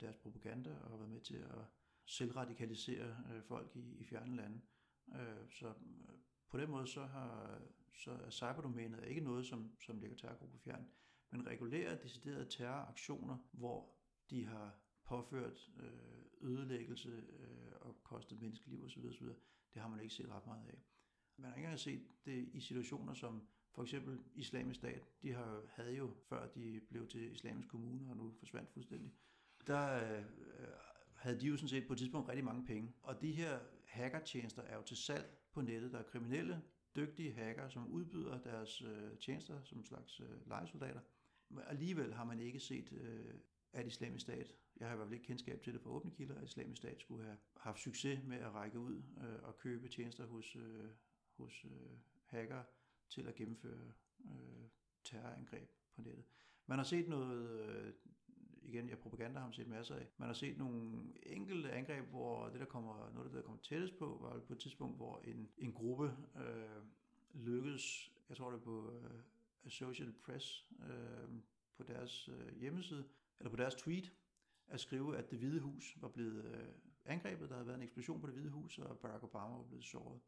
deres 0.00 0.16
propaganda 0.16 0.70
og 0.84 0.98
været 0.98 1.10
med 1.10 1.20
til 1.20 1.36
at 1.36 1.64
selvradikalisere 2.06 3.16
øh, 3.32 3.42
folk 3.42 3.76
i, 3.76 3.96
i 3.98 4.04
fjerne 4.04 4.36
lande. 4.36 4.60
Øh, 5.14 5.50
så 5.50 5.68
øh, 5.68 6.14
på 6.48 6.58
den 6.58 6.70
måde 6.70 6.86
så, 6.86 7.06
har, 7.06 7.60
så 7.94 8.10
er 8.10 8.30
cyberdomænet 8.30 9.04
ikke 9.04 9.20
noget, 9.20 9.46
som, 9.46 9.76
som 9.80 9.98
ligger 9.98 10.16
terrorgruppe 10.16 10.58
fjern, 10.58 10.88
men 11.30 11.46
regulerer 11.46 11.98
deciderede 11.98 12.46
terroraktioner, 12.50 13.38
hvor 13.52 13.94
de 14.30 14.44
har 14.44 14.78
påført 15.04 15.70
øh, 15.80 16.48
ødelæggelse 16.50 17.08
øh, 17.08 17.72
og 17.80 18.00
kostet 18.04 18.40
menneskeliv 18.40 18.84
osv., 18.84 19.06
osv., 19.06 19.26
det 19.74 19.82
har 19.82 19.88
man 19.88 20.00
ikke 20.00 20.14
set 20.14 20.28
ret 20.28 20.46
meget 20.46 20.68
af. 20.68 20.82
Man 21.36 21.50
har 21.50 21.56
ikke 21.56 21.64
engang 21.66 21.80
set 21.80 22.08
det 22.24 22.48
i 22.52 22.60
situationer 22.60 23.14
som 23.14 23.48
for 23.74 23.82
eksempel 23.82 24.20
islamisk 24.34 24.78
stat. 24.80 25.02
De 25.22 25.32
har, 25.32 25.62
havde 25.68 25.96
jo, 25.96 26.14
før 26.28 26.48
de 26.48 26.80
blev 26.88 27.08
til 27.08 27.32
islamisk 27.32 27.68
kommune 27.68 28.10
og 28.10 28.16
nu 28.16 28.32
forsvandt 28.38 28.70
fuldstændig, 28.70 29.12
der 29.66 30.16
øh, 30.18 30.24
havde 31.22 31.40
de 31.40 31.46
jo 31.46 31.56
sådan 31.56 31.68
set 31.68 31.86
på 31.86 31.92
et 31.92 31.98
tidspunkt 31.98 32.28
rigtig 32.28 32.44
mange 32.44 32.66
penge. 32.66 32.92
Og 33.02 33.20
de 33.20 33.32
her 33.32 33.58
hackertjenester 33.84 34.62
er 34.62 34.76
jo 34.76 34.82
til 34.82 34.96
salg 34.96 35.38
på 35.52 35.60
nettet. 35.60 35.92
Der 35.92 35.98
er 35.98 36.02
kriminelle, 36.02 36.62
dygtige 36.96 37.32
hacker, 37.32 37.68
som 37.68 37.88
udbyder 37.88 38.38
deres 38.38 38.82
øh, 38.82 39.18
tjenester 39.18 39.62
som 39.64 39.78
en 39.78 39.84
slags 39.84 40.20
øh, 40.20 40.48
legesoldater. 40.48 41.00
Men 41.48 41.64
alligevel 41.66 42.14
har 42.14 42.24
man 42.24 42.40
ikke 42.40 42.60
set, 42.60 42.92
øh, 42.92 43.34
at 43.72 43.86
islamisk 43.86 44.22
stat, 44.22 44.54
jeg 44.76 44.88
har 44.88 44.94
i 44.94 44.96
hvert 44.96 45.08
fald 45.08 45.14
ikke 45.14 45.26
kendskab 45.26 45.62
til 45.62 45.72
det 45.72 45.80
fra 45.80 45.90
åbne 45.90 46.10
kilder, 46.10 46.34
at 46.34 46.44
islamisk 46.44 46.78
stat 46.82 47.00
skulle 47.00 47.24
have 47.24 47.36
haft 47.56 47.80
succes 47.80 48.24
med 48.24 48.36
at 48.36 48.54
række 48.54 48.78
ud 48.78 49.02
øh, 49.20 49.42
og 49.42 49.58
købe 49.58 49.88
tjenester 49.88 50.26
hos, 50.26 50.56
øh, 50.56 50.90
hos 51.36 51.64
øh, 51.64 51.98
hacker 52.24 52.62
til 53.08 53.26
at 53.26 53.34
gennemføre 53.34 53.92
øh, 54.24 54.68
terrorangreb 55.04 55.70
på 55.94 56.02
nettet. 56.02 56.24
Man 56.66 56.78
har 56.78 56.84
set 56.84 57.08
noget 57.08 57.60
øh, 57.60 57.92
igen, 58.64 58.88
jeg 58.88 58.98
propaganda 58.98 59.38
har 59.38 59.46
man 59.46 59.54
set 59.54 59.68
masser 59.68 59.94
af. 59.94 60.06
Man 60.18 60.26
har 60.26 60.34
set 60.34 60.58
nogle 60.58 61.02
enkelte 61.22 61.72
angreb, 61.72 62.08
hvor 62.08 62.48
det, 62.48 62.60
der 62.60 62.66
kommer, 62.66 63.10
noget 63.14 63.26
af 63.26 63.30
det, 63.30 63.36
der 63.36 63.42
kommer 63.42 63.60
tættest 63.62 63.98
på, 63.98 64.18
var 64.20 64.40
på 64.46 64.52
et 64.52 64.58
tidspunkt, 64.58 64.96
hvor 64.96 65.20
en, 65.24 65.48
en 65.58 65.72
gruppe 65.72 66.16
øh, 66.36 66.82
lykkedes, 67.34 68.12
jeg 68.28 68.36
tror 68.36 68.50
det 68.50 68.58
er 68.58 68.64
på 68.64 68.92
øh, 68.92 69.20
Associated 69.64 70.14
Press, 70.14 70.68
øh, 70.88 71.28
på 71.76 71.82
deres 71.82 72.28
øh, 72.28 72.58
hjemmeside, 72.60 73.04
eller 73.38 73.50
på 73.50 73.56
deres 73.56 73.74
tweet, 73.74 74.12
at 74.68 74.80
skrive, 74.80 75.16
at 75.16 75.30
det 75.30 75.38
hvide 75.38 75.60
hus 75.60 75.96
var 76.00 76.08
blevet 76.08 76.44
øh, 76.44 76.68
angrebet. 77.04 77.48
Der 77.48 77.54
havde 77.54 77.66
været 77.66 77.76
en 77.76 77.82
eksplosion 77.82 78.20
på 78.20 78.26
det 78.26 78.34
hvide 78.34 78.50
hus, 78.50 78.78
og 78.78 78.98
Barack 78.98 79.24
Obama 79.24 79.56
var 79.56 79.62
blevet 79.62 79.84
såret. 79.84 80.20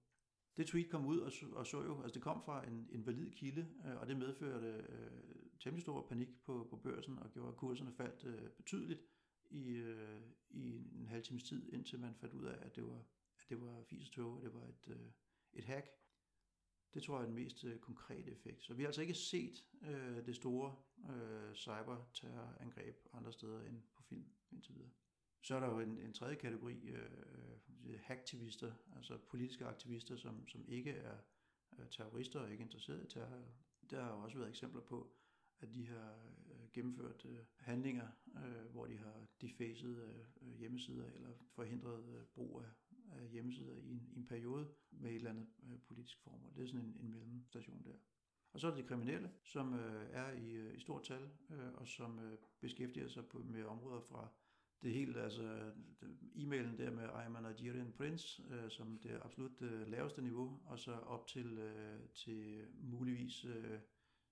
Det 0.56 0.66
tweet 0.66 0.90
kom 0.90 1.06
ud 1.06 1.18
og 1.18 1.32
så, 1.32 1.46
og 1.52 1.66
så 1.66 1.82
jo, 1.82 2.02
altså 2.02 2.14
det 2.14 2.22
kom 2.22 2.42
fra 2.42 2.66
en, 2.66 2.88
en 2.92 3.06
valid 3.06 3.30
kilde, 3.30 3.68
øh, 3.86 4.00
og 4.00 4.06
det 4.06 4.16
medførte 4.16 4.84
øh, 4.88 5.10
temmelig 5.64 5.82
stor 5.82 6.06
panik 6.08 6.28
på, 6.42 6.66
på 6.70 6.76
børsen 6.76 7.18
og 7.18 7.32
gjorde, 7.32 7.48
at 7.48 7.56
kurserne 7.56 7.92
faldt 7.92 8.24
øh, 8.24 8.50
betydeligt 8.50 9.02
i, 9.50 9.68
øh, 9.70 10.20
i 10.50 10.76
en 11.00 11.06
halv 11.08 11.22
times 11.22 11.42
tid, 11.42 11.72
indtil 11.72 12.00
man 12.00 12.14
fandt 12.14 12.34
ud 12.34 12.44
af, 12.44 12.58
at 12.66 12.76
det 12.76 12.84
var, 12.84 12.98
at 13.38 13.48
det 13.48 13.60
var 13.60 13.82
fis 13.82 14.08
og 14.08 14.12
tog, 14.12 14.36
at 14.36 14.44
det 14.44 14.54
var 14.54 14.64
et, 14.64 14.88
øh, 14.88 15.10
et 15.52 15.64
hack. 15.64 15.86
Det 16.94 17.02
tror 17.02 17.16
jeg 17.16 17.22
er 17.22 17.26
den 17.26 17.34
mest 17.34 17.64
øh, 17.64 17.78
konkrete 17.78 18.30
effekt. 18.30 18.62
Så 18.62 18.74
vi 18.74 18.82
har 18.82 18.88
altså 18.88 19.00
ikke 19.00 19.14
set 19.14 19.64
øh, 19.82 20.26
det 20.26 20.36
store 20.36 20.76
øh, 21.10 21.54
cyberterrorangreb 21.54 23.06
andre 23.12 23.32
steder 23.32 23.62
end 23.62 23.82
på 23.96 24.02
film 24.02 24.26
indtil 24.52 24.74
videre. 24.74 24.90
Så 25.42 25.54
er 25.54 25.60
der 25.60 25.66
jo 25.66 25.80
en, 25.80 25.98
en 25.98 26.12
tredje 26.12 26.34
kategori, 26.34 26.88
øh, 26.88 27.10
øh 27.84 28.00
hacktivister, 28.00 28.72
altså 28.96 29.18
politiske 29.18 29.66
aktivister, 29.66 30.16
som, 30.16 30.48
som 30.48 30.64
ikke 30.68 30.90
er 30.90 31.16
terrorister 31.90 32.40
og 32.40 32.52
ikke 32.52 32.64
interesseret 32.64 33.04
i 33.04 33.06
terror. 33.06 33.42
Der 33.90 34.02
har 34.02 34.12
jo 34.12 34.20
også 34.22 34.38
været 34.38 34.50
eksempler 34.50 34.80
på, 34.80 35.14
at 35.60 35.74
de 35.74 35.86
har 35.86 36.14
øh, 36.50 36.68
gennemført 36.72 37.24
øh, 37.24 37.38
handlinger, 37.58 38.08
øh, 38.36 38.70
hvor 38.72 38.86
de 38.86 38.96
har 38.96 39.26
defacet 39.40 40.26
hjemmesider 40.58 41.10
eller 41.10 41.30
forhindret 41.50 42.26
brug 42.34 42.62
af, 42.62 43.28
hjemmesider 43.30 43.76
i 43.76 43.90
en, 43.90 44.08
i 44.12 44.18
en 44.18 44.26
periode 44.26 44.68
med 44.90 45.10
et 45.10 45.16
eller 45.16 45.30
andet 45.30 45.48
politisk 45.86 46.20
formål. 46.20 46.52
Det 46.56 46.62
er 46.62 46.66
sådan 46.66 46.80
en, 46.80 46.96
en 47.00 47.10
mellemstation 47.10 47.84
der. 47.84 47.94
Og 48.52 48.60
så 48.60 48.66
er 48.66 48.74
det 48.74 48.84
de 48.84 48.88
kriminelle, 48.88 49.30
som 49.44 49.72
er 50.12 50.32
i, 50.32 50.74
i 50.74 50.80
stort 50.80 51.02
tal, 51.02 51.30
og 51.74 51.88
som 51.88 52.38
beskæftiger 52.60 53.08
sig 53.08 53.26
på, 53.26 53.38
med 53.38 53.64
områder 53.64 54.00
fra 54.00 54.28
det 54.84 54.92
helt, 54.92 55.16
altså 55.16 55.72
e-mailen 56.34 56.78
der 56.78 56.90
med 56.90 57.08
I'm 57.08 57.36
a 57.36 57.52
Nigerian 57.52 57.92
Prince, 57.92 58.42
øh, 58.50 58.70
som 58.70 58.98
det 58.98 59.20
absolut 59.22 59.62
øh, 59.62 59.88
laveste 59.88 60.22
niveau, 60.22 60.60
og 60.66 60.78
så 60.78 60.92
op 60.92 61.26
til, 61.26 61.58
øh, 61.58 62.00
til 62.14 62.66
muligvis 62.82 63.44
øh, 63.44 63.80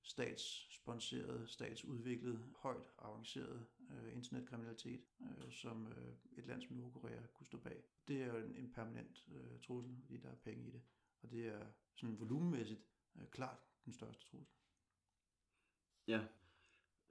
statssponsoreret, 0.03 1.51
statsudviklet, 1.51 2.45
højt 2.57 2.87
avanceret 2.99 3.67
øh, 3.91 4.17
internetkriminalitet, 4.17 5.01
øh, 5.21 5.53
som 5.53 5.87
øh, 5.87 6.15
et 6.39 6.47
land 6.47 6.63
som 6.63 6.77
Nordkorea 6.77 7.27
kunne 7.35 7.47
stå 7.47 7.59
bag. 7.59 7.83
Det 8.09 8.23
er 8.23 8.27
jo 8.27 8.37
en, 8.37 8.57
en 8.57 8.73
permanent 8.73 9.25
øh, 9.35 9.61
trussel, 9.61 9.97
fordi 10.03 10.17
der 10.17 10.29
er 10.31 10.37
penge 10.45 10.69
i 10.69 10.71
det. 10.71 10.83
Og 11.23 11.31
det 11.31 11.47
er 11.47 11.67
sådan 11.95 12.21
volumenmæssigt 12.21 12.81
øh, 13.17 13.27
klart 13.27 13.59
den 13.85 13.93
største 13.93 14.25
trussel. 14.31 14.47
Ja, 16.07 16.27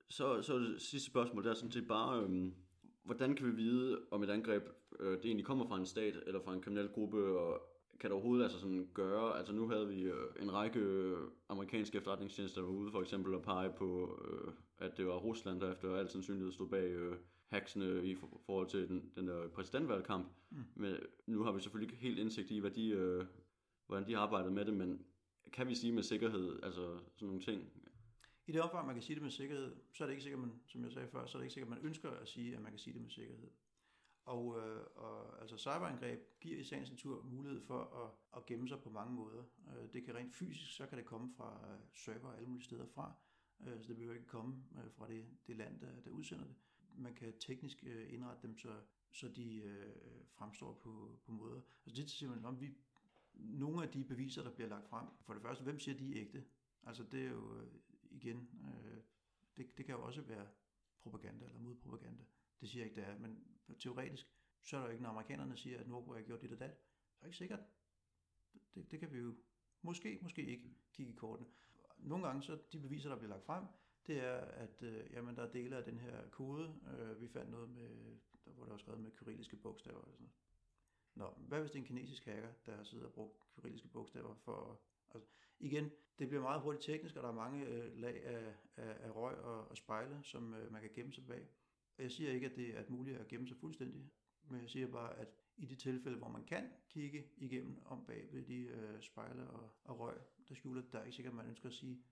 så, 0.10 0.42
så 0.42 0.60
det 0.60 0.82
sidste 0.82 1.10
spørgsmål, 1.10 1.44
der 1.44 1.50
er 1.50 1.54
sådan 1.54 1.72
set 1.72 1.88
bare, 1.88 2.24
øhm, 2.24 2.56
hvordan 3.04 3.36
kan 3.36 3.46
vi 3.46 3.52
vide, 3.52 4.06
om 4.12 4.24
et 4.24 4.30
angreb 4.30 4.64
øh, 5.00 5.18
det 5.18 5.26
egentlig 5.26 5.46
kommer 5.46 5.68
fra 5.68 5.78
en 5.78 5.86
stat 5.86 6.24
eller 6.28 6.42
fra 6.42 6.54
en 6.54 6.62
kriminel 6.62 6.90
gruppe, 6.90 7.40
og 7.40 7.71
kan 8.02 8.10
det 8.10 8.16
overhovedet 8.16 8.44
altså 8.44 8.60
sådan 8.60 8.90
gøre? 8.94 9.38
Altså 9.38 9.54
nu 9.54 9.68
havde 9.68 9.88
vi 9.88 10.02
øh, 10.02 10.30
en 10.42 10.54
række 10.54 10.80
øh, 10.80 11.18
amerikanske 11.50 11.98
efterretningstjenester, 11.98 12.62
ude 12.62 12.92
for 12.92 13.02
eksempel 13.02 13.36
at 13.36 13.42
pege 13.42 13.74
på, 13.78 14.20
øh, 14.26 14.54
at 14.78 14.98
det 14.98 15.08
var 15.08 15.18
Rusland, 15.18 15.62
der 15.62 15.72
efter 15.72 15.96
al 15.96 16.10
sandsynlighed 16.10 16.52
stod 16.52 16.70
bag 16.70 17.16
hacksene 17.48 18.06
i 18.06 18.16
for, 18.16 18.42
forhold 18.46 18.68
til 18.68 18.88
den, 18.88 19.12
den 19.16 19.28
der 19.28 19.48
præsidentvalgkamp. 19.48 20.28
Mm. 20.50 20.64
Men 20.76 20.96
nu 21.28 21.44
har 21.44 21.52
vi 21.52 21.62
selvfølgelig 21.62 21.94
ikke 21.94 22.04
helt 22.04 22.20
indsigt 22.20 22.52
i, 22.52 22.60
hvad 22.60 22.72
de, 22.72 23.28
hvordan 23.88 24.08
de 24.08 24.14
har 24.14 24.22
arbejdet 24.22 24.54
med 24.54 24.66
det, 24.66 24.74
men 24.74 25.06
kan 25.54 25.68
vi 25.68 25.76
sige 25.76 25.94
med 25.94 26.04
sikkerhed, 26.04 26.60
altså 26.64 26.98
sådan 27.16 27.28
nogle 27.28 27.42
ting? 27.42 27.64
I 28.48 28.52
det 28.52 28.62
omfang, 28.62 28.86
man 28.86 28.96
kan 28.96 29.04
sige 29.04 29.16
det 29.16 29.24
med 29.24 29.32
sikkerhed, 29.32 29.76
så 29.94 30.04
er 30.04 30.08
det 30.08 30.14
ikke 30.14 30.24
sikkert, 30.24 30.42
man, 30.42 30.52
som 30.68 30.84
jeg 30.84 30.92
sagde 30.92 31.08
før, 31.08 31.26
så 31.26 31.38
er 31.38 31.40
det 31.40 31.46
ikke 31.46 31.54
sikkert, 31.54 31.70
man 31.70 31.86
ønsker 31.86 32.10
at 32.10 32.28
sige, 32.28 32.56
at 32.56 32.62
man 32.62 32.72
kan 32.72 32.80
sige 32.80 32.94
det 32.94 33.02
med 33.02 33.10
sikkerhed. 33.10 33.50
Og, 34.26 34.60
øh, 34.60 34.86
og 34.96 35.42
altså 35.42 35.58
cyberangreb 35.58 36.20
giver 36.42 36.60
i 36.60 36.64
sagens 36.64 36.90
natur 36.90 37.24
mulighed 37.24 37.62
for 37.62 37.84
at, 37.84 38.40
at 38.40 38.46
gemme 38.46 38.68
sig 38.68 38.80
på 38.82 38.90
mange 38.90 39.14
måder. 39.14 39.44
Øh, 39.68 39.94
det 39.94 40.04
kan 40.04 40.16
rent 40.16 40.36
fysisk, 40.36 40.76
så 40.76 40.88
kan 40.88 40.98
det 40.98 41.06
komme 41.06 41.34
fra 41.38 41.72
øh, 41.72 41.80
server 41.94 42.34
alle 42.34 42.48
mulige 42.48 42.66
steder 42.66 42.86
fra, 42.86 43.14
øh, 43.68 43.82
så 43.82 43.88
det 43.88 43.96
behøver 43.96 44.16
ikke 44.16 44.28
komme 44.28 44.64
øh, 44.78 44.92
fra 44.92 45.08
det, 45.08 45.26
det 45.48 45.56
land, 45.56 45.80
der, 45.80 46.02
der 46.02 46.10
udsender 46.10 46.46
det. 46.46 46.56
Man 46.98 47.16
kan 47.16 47.40
teknisk 47.40 47.84
øh, 47.84 48.14
indrette 48.14 48.48
dem, 48.48 48.58
så, 48.58 48.82
så 49.12 49.28
de 49.28 49.56
øh, 49.56 49.94
fremstår 50.32 50.74
på, 50.74 51.20
på 51.26 51.32
måder. 51.32 51.62
Altså 51.86 52.02
det 52.02 52.04
er 52.04 52.08
simpelthen 52.08 52.30
ligesom 52.30 52.46
om, 52.46 52.62
vi 52.62 52.76
nogle 53.34 53.84
af 53.84 53.90
de 53.90 54.04
beviser, 54.04 54.44
der 54.44 54.52
bliver 54.52 54.70
lagt 54.70 54.90
frem, 54.90 55.08
for 55.22 55.34
det 55.34 55.42
første, 55.42 55.64
hvem 55.64 55.80
siger, 55.80 55.98
de 55.98 56.12
er 56.12 56.22
ægte? 56.22 56.44
Altså 56.84 57.04
det 57.04 57.26
er 57.26 57.30
jo 57.30 57.56
øh, 57.56 57.68
igen, 58.12 58.50
øh, 58.64 58.98
det, 59.58 59.78
det 59.78 59.86
kan 59.86 59.96
jo 59.96 60.04
også 60.04 60.22
være 60.22 60.48
propaganda 61.00 61.46
eller 61.46 61.60
modpropaganda. 61.60 62.24
Det 62.62 62.70
siger 62.70 62.84
jeg 62.84 62.90
ikke, 62.90 63.02
det 63.02 63.10
er, 63.10 63.20
men 63.20 63.44
teoretisk, 63.80 64.28
så 64.62 64.78
er 64.78 64.80
der 64.80 64.88
jo 64.88 64.92
ikke, 64.92 65.04
når 65.04 65.10
amerikanerne 65.10 65.58
siger, 65.58 65.80
at 65.80 65.88
Nordkorea 65.88 66.20
har 66.20 66.26
gjort 66.26 66.42
dit 66.42 66.52
og 66.52 66.60
dat. 66.60 66.72
Så 67.14 67.20
er 67.20 67.24
det 67.24 67.28
ikke 67.28 67.38
sikkert. 67.38 67.60
Det, 68.76 68.92
det 68.92 69.00
kan 69.00 69.14
vi 69.14 69.20
jo 69.20 69.36
måske, 69.82 70.20
måske 70.22 70.46
ikke 70.46 70.76
kigge 70.94 71.12
i 71.12 71.16
kortene. 71.16 71.50
Nogle 71.98 72.28
gange, 72.28 72.44
så 72.44 72.60
de 72.72 72.80
beviser, 72.80 73.10
der 73.10 73.16
bliver 73.16 73.30
lagt 73.30 73.46
frem, 73.46 73.66
det 74.08 74.20
er, 74.20 74.38
at 74.38 74.84
øh, 74.84 75.12
jamen, 75.14 75.36
der 75.36 75.44
er 75.44 75.52
dele 75.52 75.78
af 75.78 75.84
den 75.84 76.00
her 76.00 76.30
kode. 76.30 76.76
Øh, 76.98 77.22
vi 77.22 77.28
fandt 77.28 77.52
noget 77.52 77.70
med, 77.70 78.18
der, 78.46 78.52
hvor 78.52 78.64
der 78.64 78.72
var 78.72 78.78
skrevet 78.78 79.02
med 79.02 79.12
kyrilliske 79.12 79.56
bogstaver. 79.56 80.00
Og 80.00 80.12
sådan 80.12 80.20
noget. 80.20 80.36
Nå, 81.16 81.48
hvad 81.48 81.60
hvis 81.60 81.72
det 81.72 81.78
er 81.78 81.82
en 81.82 81.88
kinesisk 81.88 82.26
hacker, 82.26 82.54
der 82.66 82.76
har 82.76 82.84
siddet 82.84 83.06
og 83.06 83.14
brugt 83.14 83.38
kyrilliske 83.56 83.88
bogstaver 83.88 84.36
for... 84.36 84.82
Altså, 85.14 85.30
igen, 85.60 85.92
det 86.20 86.28
bliver 86.28 86.42
meget 86.42 86.62
hurtigt 86.62 86.84
teknisk, 86.86 87.16
og 87.16 87.24
der 87.24 87.30
er 87.30 87.34
mange 87.34 87.66
øh, 87.66 87.98
lag 87.98 88.24
af, 88.24 88.56
af, 88.78 88.98
af 89.00 89.16
røg 89.16 89.38
og, 89.38 89.68
og 89.68 89.78
spejle, 89.78 90.20
som 90.24 90.54
øh, 90.54 90.72
man 90.72 90.82
kan 90.82 90.92
gemme 90.96 91.14
sig 91.14 91.28
bag. 91.28 91.48
Jeg 92.02 92.12
siger 92.12 92.32
ikke, 92.32 92.46
at 92.46 92.56
det 92.56 92.78
er 92.78 92.84
muligt 92.90 93.18
at 93.18 93.28
gemme 93.28 93.48
sig 93.48 93.58
fuldstændig, 93.58 94.12
men 94.50 94.62
jeg 94.62 94.70
siger 94.70 94.88
bare, 94.88 95.20
at 95.20 95.28
i 95.58 95.66
de 95.66 95.76
tilfælde, 95.76 96.18
hvor 96.18 96.28
man 96.28 96.44
kan 96.44 96.72
kigge 96.90 97.26
igennem 97.38 97.82
om 97.86 98.06
bag 98.06 98.28
ved 98.32 98.44
de 98.44 98.58
øh, 98.58 99.02
spejle 99.02 99.50
og, 99.50 99.70
og 99.84 100.00
røg, 100.00 100.18
der 100.50 100.56
skjuler, 100.56 100.82
der 100.92 101.00
er 101.00 101.04
ikke 101.04 101.16
sikkert, 101.16 101.32
at 101.32 101.36
man 101.36 101.48
ønsker 101.48 101.70
at 101.70 101.76
sige, 101.76 102.04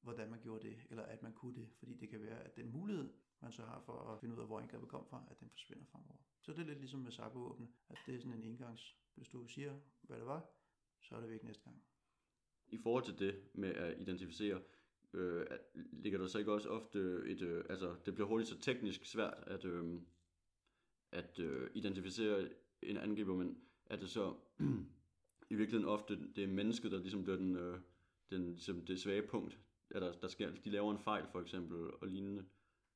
hvordan 0.00 0.30
man 0.30 0.40
gjorde 0.40 0.68
det, 0.68 0.78
eller 0.90 1.02
at 1.02 1.22
man 1.22 1.32
kunne 1.32 1.54
det, 1.54 1.68
fordi 1.78 1.94
det 1.94 2.08
kan 2.08 2.22
være, 2.22 2.42
at 2.42 2.56
den 2.56 2.72
mulighed, 2.72 3.12
man 3.40 3.52
så 3.52 3.62
har 3.62 3.80
for 3.80 4.12
at 4.12 4.20
finde 4.20 4.34
ud 4.34 4.40
af, 4.40 4.46
hvor 4.46 4.60
angrebet 4.60 4.88
kom 4.88 5.06
fra, 5.06 5.26
at 5.30 5.40
den 5.40 5.50
forsvinder 5.50 5.84
fremover. 5.84 6.18
Så 6.40 6.52
det 6.52 6.60
er 6.60 6.66
lidt 6.66 6.78
ligesom 6.78 7.00
med 7.00 7.12
cybervåbne, 7.12 7.68
at 7.88 7.98
det 8.06 8.14
er 8.14 8.18
sådan 8.18 8.38
en 8.38 8.42
engangs, 8.42 8.96
hvis 9.14 9.28
du 9.28 9.46
siger, 9.46 9.80
hvad 10.02 10.16
det 10.16 10.26
var, 10.26 10.50
så 11.00 11.16
er 11.16 11.20
det 11.20 11.30
væk 11.30 11.44
næste 11.44 11.64
gang. 11.64 11.82
I 12.68 12.78
forhold 12.78 13.04
til 13.04 13.18
det 13.18 13.48
med 13.54 13.74
at 13.74 14.00
identificere, 14.00 14.62
øh, 15.14 15.46
ligger 15.74 16.18
der 16.18 16.26
så 16.26 16.38
ikke 16.38 16.52
også 16.52 16.68
ofte 16.68 16.98
et, 17.26 17.42
øh, 17.42 17.64
altså 17.68 17.94
det 18.06 18.14
bliver 18.14 18.28
hurtigt 18.28 18.48
så 18.48 18.58
teknisk 18.60 19.04
svært 19.04 19.44
at, 19.46 19.64
øh, 19.64 20.00
at 21.12 21.38
øh, 21.38 21.70
identificere 21.74 22.48
en 22.82 22.96
angriber, 22.96 23.34
men 23.34 23.58
er 23.86 23.96
det 23.96 24.10
så 24.10 24.34
i 25.50 25.54
virkeligheden 25.54 25.88
ofte 25.88 26.18
det 26.36 26.44
er 26.44 26.48
mennesket, 26.48 26.92
der 26.92 26.98
ligesom 26.98 27.24
bliver 27.24 27.36
den, 27.36 27.56
øh, 27.56 27.80
den, 28.30 28.50
ligesom 28.50 28.86
det 28.86 29.00
svage 29.00 29.22
punkt, 29.22 29.58
at 29.90 30.02
der, 30.02 30.12
der 30.12 30.28
sker, 30.28 30.50
de 30.64 30.70
laver 30.70 30.92
en 30.92 30.98
fejl 30.98 31.26
for 31.32 31.40
eksempel 31.40 31.90
og 31.90 32.08
lignende. 32.08 32.44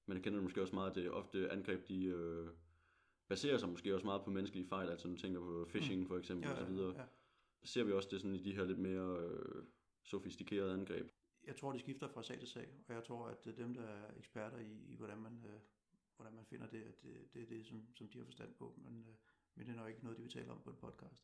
Men 0.06 0.16
jeg 0.16 0.24
kender 0.24 0.38
det 0.38 0.42
måske 0.44 0.62
også 0.62 0.74
meget, 0.74 0.90
at 0.90 0.96
det 0.96 1.10
ofte 1.10 1.52
angreb, 1.52 1.88
de 1.88 2.04
øh, 2.04 2.48
baserer 3.28 3.58
sig 3.58 3.68
måske 3.68 3.94
også 3.94 4.06
meget 4.06 4.22
på 4.24 4.30
menneskelige 4.30 4.66
fejl, 4.68 4.88
altså 4.88 5.08
når 5.08 5.14
du 5.14 5.20
tænker 5.20 5.40
på 5.40 5.66
phishing 5.68 6.08
for 6.08 6.18
eksempel 6.18 6.48
Ja, 6.48 6.52
og 6.52 6.66
så 6.66 6.72
videre. 6.72 6.92
ja, 6.94 7.00
ja. 7.00 7.06
Ser 7.64 7.84
vi 7.84 7.92
også 7.92 8.08
det 8.12 8.20
sådan 8.20 8.34
i 8.34 8.42
de 8.42 8.54
her 8.54 8.64
lidt 8.64 8.78
mere 8.78 9.18
øh, 9.20 9.64
sofistikerede 10.04 10.72
angreb. 10.72 11.10
Jeg 11.46 11.56
tror, 11.56 11.72
det 11.72 11.80
skifter 11.80 12.08
fra 12.08 12.22
sag 12.22 12.38
til 12.38 12.48
sag, 12.48 12.68
og 12.88 12.94
jeg 12.94 13.04
tror, 13.04 13.26
at 13.26 13.44
dem, 13.56 13.74
der 13.74 13.82
er 13.82 14.10
eksperter 14.18 14.58
i, 14.58 14.92
i 14.92 14.96
hvordan, 14.96 15.18
man, 15.18 15.44
øh, 15.46 15.60
hvordan 16.16 16.34
man 16.34 16.44
finder 16.44 16.66
det, 16.66 16.82
at 16.82 17.02
det, 17.02 17.34
det 17.34 17.42
er 17.42 17.46
det, 17.46 17.66
som, 17.66 17.86
som 17.94 18.08
de 18.08 18.18
har 18.18 18.24
forstand 18.24 18.54
på, 18.54 18.74
men, 18.76 19.04
øh, 19.08 19.14
men 19.54 19.66
det 19.66 19.72
er 19.72 19.76
nok 19.76 19.88
ikke 19.88 20.02
noget, 20.02 20.18
de 20.18 20.22
vil 20.22 20.32
tale 20.32 20.50
om 20.50 20.60
på 20.64 20.70
en 20.70 20.76
podcast. 20.76 21.22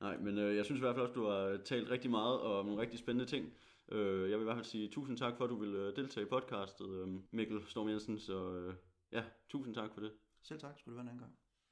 Nej, 0.00 0.16
men 0.16 0.38
øh, 0.38 0.56
jeg 0.56 0.64
synes 0.64 0.78
i 0.78 0.82
hvert 0.82 0.94
fald 0.94 1.02
også, 1.02 1.14
du 1.14 1.24
har 1.24 1.60
talt 1.64 1.90
rigtig 1.90 2.10
meget 2.10 2.40
om 2.40 2.66
nogle 2.66 2.80
rigtig 2.80 2.98
spændende 2.98 3.30
ting. 3.30 3.52
Øh, 3.88 4.30
jeg 4.30 4.38
vil 4.38 4.44
i 4.44 4.44
hvert 4.44 4.56
fald 4.56 4.64
sige 4.64 4.88
tusind 4.88 5.16
tak 5.16 5.36
for, 5.36 5.44
at 5.44 5.50
du 5.50 5.56
vil 5.56 5.74
øh, 5.74 5.96
deltage 5.96 6.26
i 6.26 6.28
podcastet, 6.28 6.88
øh, 6.88 7.08
Mikkel 7.30 7.66
Storm 7.66 7.88
Jensen. 7.88 8.18
Så 8.18 8.54
øh, 8.54 8.74
ja, 9.12 9.24
tusind 9.48 9.74
tak 9.74 9.94
for 9.94 10.00
det. 10.00 10.12
Selv 10.42 10.60
tak, 10.60 10.78
skulle 10.78 10.92
det 10.92 10.96
være 10.96 11.02
en 11.02 11.08
anden 11.08 11.20
gang. 11.20 11.38